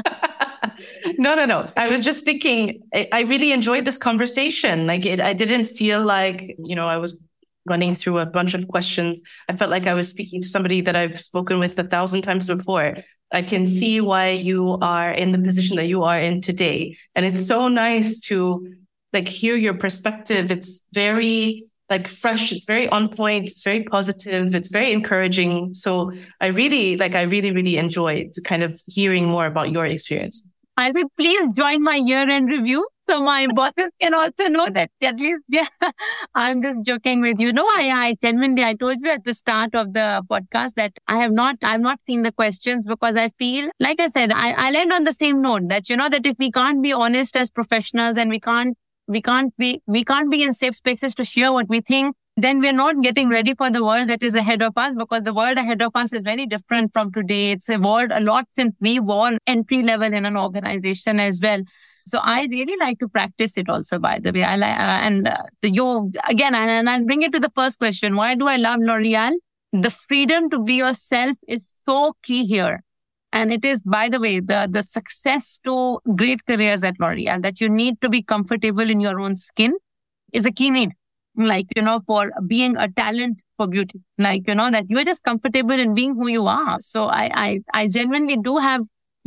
no, 1.18 1.36
no, 1.36 1.46
no. 1.46 1.66
I 1.78 1.90
was 1.90 2.02
just 2.04 2.26
thinking, 2.26 2.82
I, 2.94 3.22
really 3.22 3.52
enjoyed 3.52 3.86
this 3.86 3.98
conversation. 3.98 4.88
Like, 4.88 5.06
it, 5.06 5.20
I 5.20 5.34
didn't 5.34 5.66
feel 5.66 6.04
like, 6.04 6.42
you 6.64 6.76
know, 6.76 6.88
I 6.88 6.98
was 6.98 7.20
running 7.66 7.94
through 7.94 8.18
a 8.18 8.26
bunch 8.26 8.54
of 8.54 8.68
questions. 8.68 9.22
I 9.48 9.56
felt 9.56 9.72
like 9.72 9.88
I 9.88 9.94
was 9.94 10.10
speaking 10.10 10.42
to 10.42 10.48
somebody 10.48 10.82
that 10.82 10.96
I've 10.96 11.20
spoken 11.20 11.60
with 11.60 11.78
a 11.78 11.84
thousand 11.84 12.22
times 12.24 12.48
before. 12.48 12.96
I 13.32 13.42
can 13.42 13.64
mm-hmm. 13.64 13.80
see 13.80 14.02
why 14.02 14.30
you 14.30 14.78
are 14.82 15.12
in 15.12 15.32
the 15.32 15.40
position 15.40 15.78
that 15.78 15.88
you 15.88 16.04
are 16.04 16.20
in 16.20 16.42
today. 16.42 16.98
And 17.16 17.26
it's 17.26 17.46
so 17.46 17.68
nice 17.68 18.20
to 18.22 18.68
like 19.14 19.28
hear 19.28 19.56
your 19.56 19.74
perspective. 19.76 20.52
It's 20.52 20.88
very 20.94 21.66
like 21.92 22.08
fresh. 22.08 22.52
It's 22.52 22.66
very 22.66 22.88
on 22.89 23.10
point. 23.10 23.50
It's 23.50 23.62
very 23.62 23.84
positive. 23.84 24.56
It's 24.56 24.70
very 24.70 24.92
encouraging. 24.92 25.76
So 25.76 26.12
I 26.39 26.48
really 26.48 26.98
like, 26.98 27.14
I 27.14 27.24
really, 27.24 27.52
really 27.52 27.78
enjoyed 27.78 28.32
kind 28.46 28.64
of 28.64 28.80
hearing 28.88 29.26
more 29.28 29.46
about 29.46 29.72
your 29.72 29.86
experience. 29.86 30.44
I 30.78 30.92
will 30.92 31.10
please 31.18 31.50
join 31.54 31.84
my 31.84 31.96
year 31.96 32.28
end 32.28 32.50
review. 32.50 32.88
So 33.10 33.22
my 33.22 33.46
bosses 33.54 33.89
can 34.00 34.14
also 34.14 34.48
know 34.48 34.70
that 34.70 34.89
at 35.04 35.18
least, 35.18 35.42
yeah, 35.50 35.68
I'm 36.34 36.62
just 36.62 36.86
joking 36.86 37.20
with 37.22 37.39
you. 37.39 37.52
No, 37.52 37.64
I, 37.64 37.92
I 37.94 38.16
genuinely, 38.22 38.64
I 38.64 38.74
told 38.76 38.98
you 39.04 39.12
at 39.12 39.26
the 39.26 39.34
start 39.34 39.76
of 39.76 39.94
the 39.94 40.24
podcast 40.32 40.76
that 40.76 40.94
I 41.08 41.18
have 41.18 41.34
not, 41.34 41.58
I've 41.62 41.82
not 41.82 42.00
seen 42.08 42.24
the 42.24 42.32
questions 42.32 42.88
because 42.88 43.18
I 43.18 43.30
feel, 43.38 43.70
like 43.82 44.00
I 44.00 44.08
said, 44.08 44.32
I, 44.32 44.52
I 44.52 44.72
land 44.72 44.94
on 44.94 45.04
the 45.04 45.14
same 45.14 45.42
note 45.42 45.68
that, 45.68 45.89
you 45.89 45.98
know, 45.98 46.08
that 46.08 46.26
if 46.26 46.38
we 46.39 46.52
can't 46.52 46.82
be 46.82 46.94
honest 46.94 47.36
as 47.36 47.52
professionals 47.52 48.18
and 48.18 48.30
we 48.30 48.39
can't 48.39 48.78
we 49.12 49.22
can't 49.22 49.55
be, 49.57 49.82
we 49.86 50.03
can't 50.05 50.32
be 50.32 50.41
in 50.41 50.53
safe 50.53 50.76
spaces 50.76 51.14
to 51.16 51.26
share 51.26 51.51
what 51.51 51.68
we 51.68 51.82
think. 51.82 52.16
Then 52.38 52.62
we're 52.62 52.74
not 52.74 53.01
getting 53.01 53.28
ready 53.28 53.53
for 53.53 53.70
the 53.70 53.84
world 53.84 54.07
that 54.07 54.24
is 54.24 54.34
ahead 54.34 54.62
of 54.62 54.78
us 54.78 54.95
because 54.97 55.24
the 55.24 55.34
world 55.34 55.57
ahead 55.57 55.82
of 55.82 55.91
us 55.95 56.14
is 56.14 56.22
very 56.22 56.45
different 56.45 56.93
from 56.93 57.12
today. 57.12 57.51
It's 57.51 57.70
evolved 57.70 58.12
a 58.14 58.22
lot 58.22 58.45
since 58.55 58.78
we 58.80 58.99
were 59.01 59.38
entry 59.45 59.84
level 59.84 60.14
in 60.14 60.26
an 60.26 60.38
organization 60.38 61.20
as 61.20 61.41
well. 61.43 61.62
So 62.05 62.20
I 62.24 62.47
really 62.49 62.78
like 62.80 62.99
to 62.99 63.09
practice 63.09 63.57
it 63.57 63.70
also, 63.70 63.99
by 63.99 64.20
the 64.20 64.32
way. 64.32 64.43
I 64.43 64.55
like, 64.55 64.78
uh, 64.78 64.99
and 65.07 65.28
uh, 65.28 65.43
the, 65.62 65.70
you, 65.70 66.12
again, 66.30 66.55
and, 66.55 66.70
and 66.72 66.89
I'll 66.89 67.05
bring 67.05 67.22
it 67.22 67.34
to 67.34 67.39
the 67.39 67.51
first 67.53 67.80
question. 67.80 68.16
Why 68.16 68.36
do 68.36 68.47
I 68.47 68.55
love 68.55 68.80
L'Oreal? 68.80 69.34
The 69.74 69.89
freedom 69.89 70.49
to 70.51 70.64
be 70.64 70.76
yourself 70.76 71.38
is 71.47 71.76
so 71.86 72.14
key 72.24 72.45
here. 72.45 72.82
And 73.34 73.54
it 73.54 73.64
is, 73.64 73.82
by 73.82 74.10
the 74.10 74.20
way, 74.20 74.40
the, 74.40 74.68
the 74.70 74.84
success 74.84 75.60
to 75.64 76.00
great 76.16 76.46
careers 76.46 76.84
at 76.84 77.00
L'Oreal 77.00 77.42
that 77.42 77.62
you 77.62 77.70
need 77.70 78.02
to 78.02 78.10
be 78.10 78.22
comfortable 78.22 78.90
in 78.90 79.00
your 79.00 79.20
own 79.20 79.36
skin 79.36 79.74
is 80.34 80.46
a 80.46 80.52
key 80.52 80.70
need. 80.70 80.92
Like, 81.38 81.68
you 81.76 81.82
know, 81.82 82.02
for 82.06 82.32
being 82.46 82.76
a 82.76 82.90
talent 82.90 83.38
for 83.56 83.68
beauty. 83.68 84.02
Like, 84.18 84.48
you 84.48 84.56
know, 84.56 84.70
that 84.70 84.86
you're 84.90 85.06
just 85.06 85.24
comfortable 85.24 85.80
in 85.80 85.94
being 85.94 86.16
who 86.16 86.28
you 86.28 86.48
are. 86.48 86.80
So 86.80 87.06
I, 87.06 87.32
I, 87.34 87.60
I 87.74 87.88
genuinely 87.88 88.38
do 88.38 88.58
have 88.58 88.82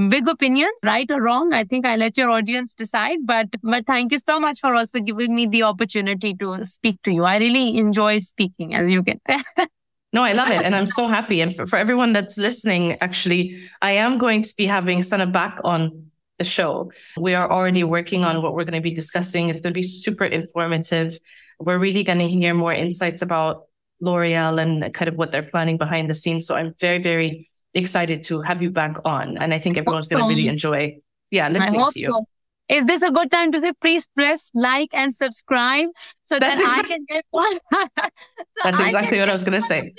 big 0.08 0.28
opinions, 0.28 0.78
right 0.84 1.10
or 1.10 1.22
wrong. 1.22 1.52
I 1.54 1.64
think 1.64 1.86
I 1.86 1.96
let 1.96 2.18
your 2.18 2.30
audience 2.30 2.74
decide, 2.74 3.18
but, 3.24 3.48
but 3.62 3.86
thank 3.86 4.12
you 4.12 4.18
so 4.18 4.40
much 4.40 4.60
for 4.60 4.74
also 4.74 5.00
giving 5.00 5.34
me 5.34 5.46
the 5.46 5.62
opportunity 5.62 6.34
to 6.34 6.64
speak 6.64 7.00
to 7.04 7.12
you. 7.12 7.24
I 7.24 7.38
really 7.38 7.78
enjoy 7.78 8.18
speaking 8.18 8.74
as 8.74 8.90
you 8.92 9.02
can. 9.02 9.20
No, 10.14 10.22
I 10.22 10.32
love 10.32 10.48
it. 10.48 10.62
And 10.62 10.76
I'm 10.76 10.86
so 10.86 11.08
happy. 11.08 11.40
And 11.40 11.54
for, 11.54 11.66
for 11.66 11.76
everyone 11.76 12.12
that's 12.12 12.38
listening, 12.38 12.92
actually, 13.00 13.60
I 13.82 13.92
am 13.92 14.16
going 14.16 14.42
to 14.42 14.54
be 14.56 14.64
having 14.64 15.00
Sanaa 15.00 15.32
back 15.32 15.58
on 15.64 16.10
the 16.38 16.44
show. 16.44 16.92
We 17.16 17.34
are 17.34 17.50
already 17.50 17.82
working 17.82 18.22
on 18.22 18.40
what 18.40 18.54
we're 18.54 18.62
going 18.62 18.80
to 18.80 18.80
be 18.80 18.94
discussing. 18.94 19.48
It's 19.48 19.60
going 19.60 19.72
to 19.72 19.74
be 19.74 19.82
super 19.82 20.24
informative. 20.24 21.18
We're 21.58 21.78
really 21.78 22.04
going 22.04 22.20
to 22.20 22.28
hear 22.28 22.54
more 22.54 22.72
insights 22.72 23.22
about 23.22 23.64
L'Oreal 24.00 24.62
and 24.62 24.94
kind 24.94 25.08
of 25.08 25.16
what 25.16 25.32
they're 25.32 25.42
planning 25.42 25.78
behind 25.78 26.08
the 26.08 26.14
scenes. 26.14 26.46
So 26.46 26.54
I'm 26.54 26.74
very, 26.78 27.02
very 27.02 27.50
excited 27.74 28.22
to 28.24 28.40
have 28.42 28.62
you 28.62 28.70
back 28.70 28.98
on. 29.04 29.36
And 29.38 29.52
I 29.52 29.58
think 29.58 29.76
everyone's 29.76 30.06
going 30.06 30.22
to 30.22 30.28
really 30.28 30.46
enjoy, 30.46 30.98
yeah, 31.32 31.48
listening 31.48 31.84
to 31.90 32.00
you. 32.00 32.12
So. 32.12 32.24
Is 32.68 32.86
this 32.86 33.02
a 33.02 33.10
good 33.10 33.30
time 33.30 33.52
to 33.52 33.60
say 33.60 33.72
please 33.80 34.08
press 34.14 34.50
like 34.54 34.88
and 34.94 35.14
subscribe 35.14 35.88
so 36.24 36.38
that's 36.38 36.60
that 36.60 36.64
exactly, 36.64 36.94
I 36.94 36.96
can 36.96 37.04
get 37.06 37.24
one? 37.30 37.58
so 37.74 38.62
that's 38.64 38.80
exactly 38.80 39.18
what 39.18 39.28
I 39.28 39.32
was 39.32 39.44
going 39.44 39.60
to 39.60 39.66
say. 39.66 39.92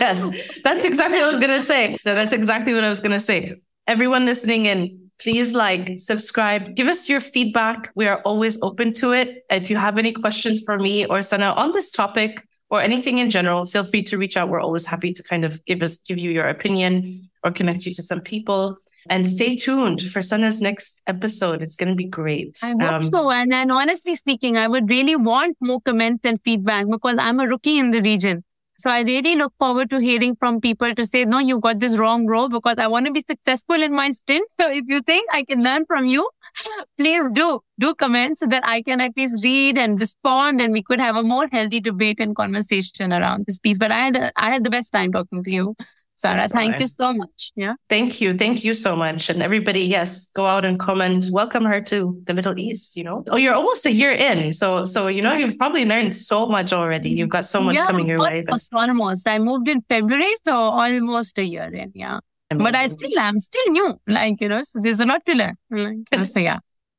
Yes, 0.00 0.30
that's 0.64 0.84
exactly 0.84 1.18
what 1.18 1.28
I 1.28 1.30
was 1.32 1.40
going 1.40 1.50
to 1.50 1.62
say. 1.62 1.96
That's 2.04 2.32
exactly 2.32 2.72
what 2.74 2.84
I 2.84 2.88
was 2.88 3.00
going 3.00 3.12
to 3.12 3.20
say. 3.20 3.54
Everyone 3.86 4.24
listening 4.24 4.66
in, 4.66 5.10
please 5.20 5.54
like, 5.54 5.98
subscribe, 5.98 6.74
give 6.74 6.86
us 6.86 7.08
your 7.08 7.20
feedback. 7.20 7.90
We 7.94 8.06
are 8.06 8.20
always 8.22 8.60
open 8.62 8.92
to 8.94 9.12
it. 9.12 9.44
If 9.50 9.68
you 9.68 9.76
have 9.76 9.98
any 9.98 10.12
questions 10.12 10.62
for 10.64 10.78
me 10.78 11.04
or 11.04 11.18
Sanaa 11.18 11.56
on 11.56 11.72
this 11.72 11.90
topic 11.90 12.46
or 12.70 12.80
anything 12.80 13.18
in 13.18 13.30
general, 13.30 13.64
feel 13.66 13.84
free 13.84 14.02
to 14.04 14.16
reach 14.16 14.36
out. 14.36 14.48
We're 14.48 14.60
always 14.60 14.86
happy 14.86 15.12
to 15.12 15.22
kind 15.22 15.44
of 15.44 15.62
give 15.66 15.82
us, 15.82 15.98
give 15.98 16.18
you 16.18 16.30
your 16.30 16.48
opinion 16.48 17.28
or 17.44 17.50
connect 17.50 17.84
you 17.84 17.92
to 17.94 18.02
some 18.02 18.20
people. 18.20 18.76
And 19.08 19.26
stay 19.26 19.56
tuned 19.56 20.02
for 20.02 20.20
Sanaa's 20.20 20.60
next 20.60 21.02
episode. 21.06 21.62
It's 21.62 21.74
going 21.74 21.88
to 21.88 21.94
be 21.94 22.04
great. 22.04 22.58
I 22.62 22.70
hope 22.70 22.82
um, 22.82 23.02
so. 23.02 23.30
And, 23.30 23.52
and 23.52 23.72
honestly 23.72 24.14
speaking, 24.14 24.56
I 24.56 24.68
would 24.68 24.88
really 24.88 25.16
want 25.16 25.56
more 25.60 25.80
comments 25.80 26.20
and 26.24 26.38
feedback 26.44 26.86
because 26.88 27.16
I'm 27.18 27.40
a 27.40 27.46
rookie 27.46 27.78
in 27.78 27.90
the 27.90 28.02
region. 28.02 28.44
So 28.80 28.90
I 28.90 29.00
really 29.00 29.36
look 29.36 29.52
forward 29.58 29.90
to 29.90 29.98
hearing 29.98 30.36
from 30.36 30.60
people 30.60 30.94
to 30.94 31.04
say, 31.04 31.24
no, 31.24 31.38
you 31.38 31.60
got 31.60 31.80
this 31.80 31.98
wrong, 31.98 32.26
bro, 32.26 32.48
because 32.48 32.76
I 32.78 32.86
want 32.86 33.06
to 33.06 33.12
be 33.12 33.20
successful 33.20 33.82
in 33.82 33.92
my 33.92 34.10
stint. 34.10 34.48
So 34.58 34.70
if 34.70 34.84
you 34.88 35.02
think 35.02 35.28
I 35.32 35.44
can 35.44 35.62
learn 35.62 35.84
from 35.86 36.06
you, 36.06 36.28
please 36.98 37.22
do, 37.32 37.60
do 37.78 37.94
comment 37.94 38.38
so 38.38 38.46
that 38.46 38.66
I 38.66 38.82
can 38.82 39.00
at 39.00 39.12
least 39.16 39.44
read 39.44 39.76
and 39.76 40.00
respond 40.00 40.60
and 40.60 40.72
we 40.72 40.82
could 40.82 40.98
have 40.98 41.16
a 41.16 41.22
more 41.22 41.46
healthy 41.52 41.80
debate 41.80 42.20
and 42.20 42.34
conversation 42.34 43.12
around 43.12 43.44
this 43.46 43.58
piece. 43.58 43.78
But 43.78 43.92
I 43.92 43.98
had, 43.98 44.16
a, 44.16 44.32
I 44.36 44.50
had 44.50 44.64
the 44.64 44.70
best 44.70 44.92
time 44.92 45.12
talking 45.12 45.44
to 45.44 45.50
you. 45.50 45.76
Sarah, 46.20 46.48
so 46.48 46.54
thank 46.54 46.72
nice. 46.72 46.80
you 46.82 46.88
so 46.88 47.12
much. 47.14 47.50
Yeah. 47.56 47.74
Thank 47.88 48.20
you. 48.20 48.34
Thank 48.34 48.62
you 48.62 48.74
so 48.74 48.94
much. 48.94 49.30
And 49.30 49.42
everybody, 49.42 49.80
yes, 49.80 50.30
go 50.32 50.44
out 50.44 50.66
and 50.66 50.78
comment. 50.78 51.24
Welcome 51.32 51.64
her 51.64 51.80
to 51.92 52.20
the 52.24 52.34
Middle 52.34 52.60
East, 52.60 52.94
you 52.94 53.04
know. 53.04 53.24
Oh, 53.28 53.36
you're 53.36 53.54
almost 53.54 53.86
a 53.86 53.90
year 53.90 54.10
in. 54.10 54.52
So 54.52 54.84
so 54.84 55.06
you 55.06 55.22
know, 55.22 55.32
you've 55.32 55.56
probably 55.56 55.86
learned 55.86 56.14
so 56.14 56.46
much 56.46 56.74
already. 56.74 57.08
You've 57.08 57.30
got 57.30 57.46
so 57.46 57.62
much 57.62 57.76
yeah, 57.76 57.86
coming 57.86 58.06
your 58.06 58.20
way. 58.20 58.44
Almost, 58.46 58.74
almost. 58.74 59.26
I 59.26 59.38
moved 59.38 59.68
in 59.68 59.80
February, 59.88 60.30
so 60.44 60.54
almost 60.54 61.38
a 61.38 61.44
year 61.44 61.72
in, 61.72 61.92
yeah. 61.94 62.20
Amazing. 62.50 62.64
But 62.64 62.74
I 62.74 62.86
still 62.88 63.18
am 63.18 63.40
still 63.40 63.72
new. 63.72 64.00
Like, 64.06 64.42
you 64.42 64.48
know, 64.50 64.60
so 64.60 64.80
there's 64.82 65.00
a 65.00 65.06
lot 65.06 65.24
to 65.24 65.34
learn. 65.34 65.56
Like, 65.70 66.26
so 66.26 66.40
yeah. 66.40 66.58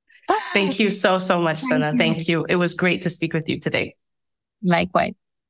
Thank 0.54 0.80
you 0.80 0.90
so, 0.90 1.20
so 1.20 1.40
much, 1.40 1.62
Sanaa. 1.62 1.96
Thank 1.96 2.28
you. 2.28 2.46
It 2.50 2.56
was 2.56 2.74
great 2.74 3.04
to 3.04 3.10
speak 3.12 3.34
with 3.34 3.48
you 3.48 3.60
today. 3.60 3.96
Likewise. 4.64 5.14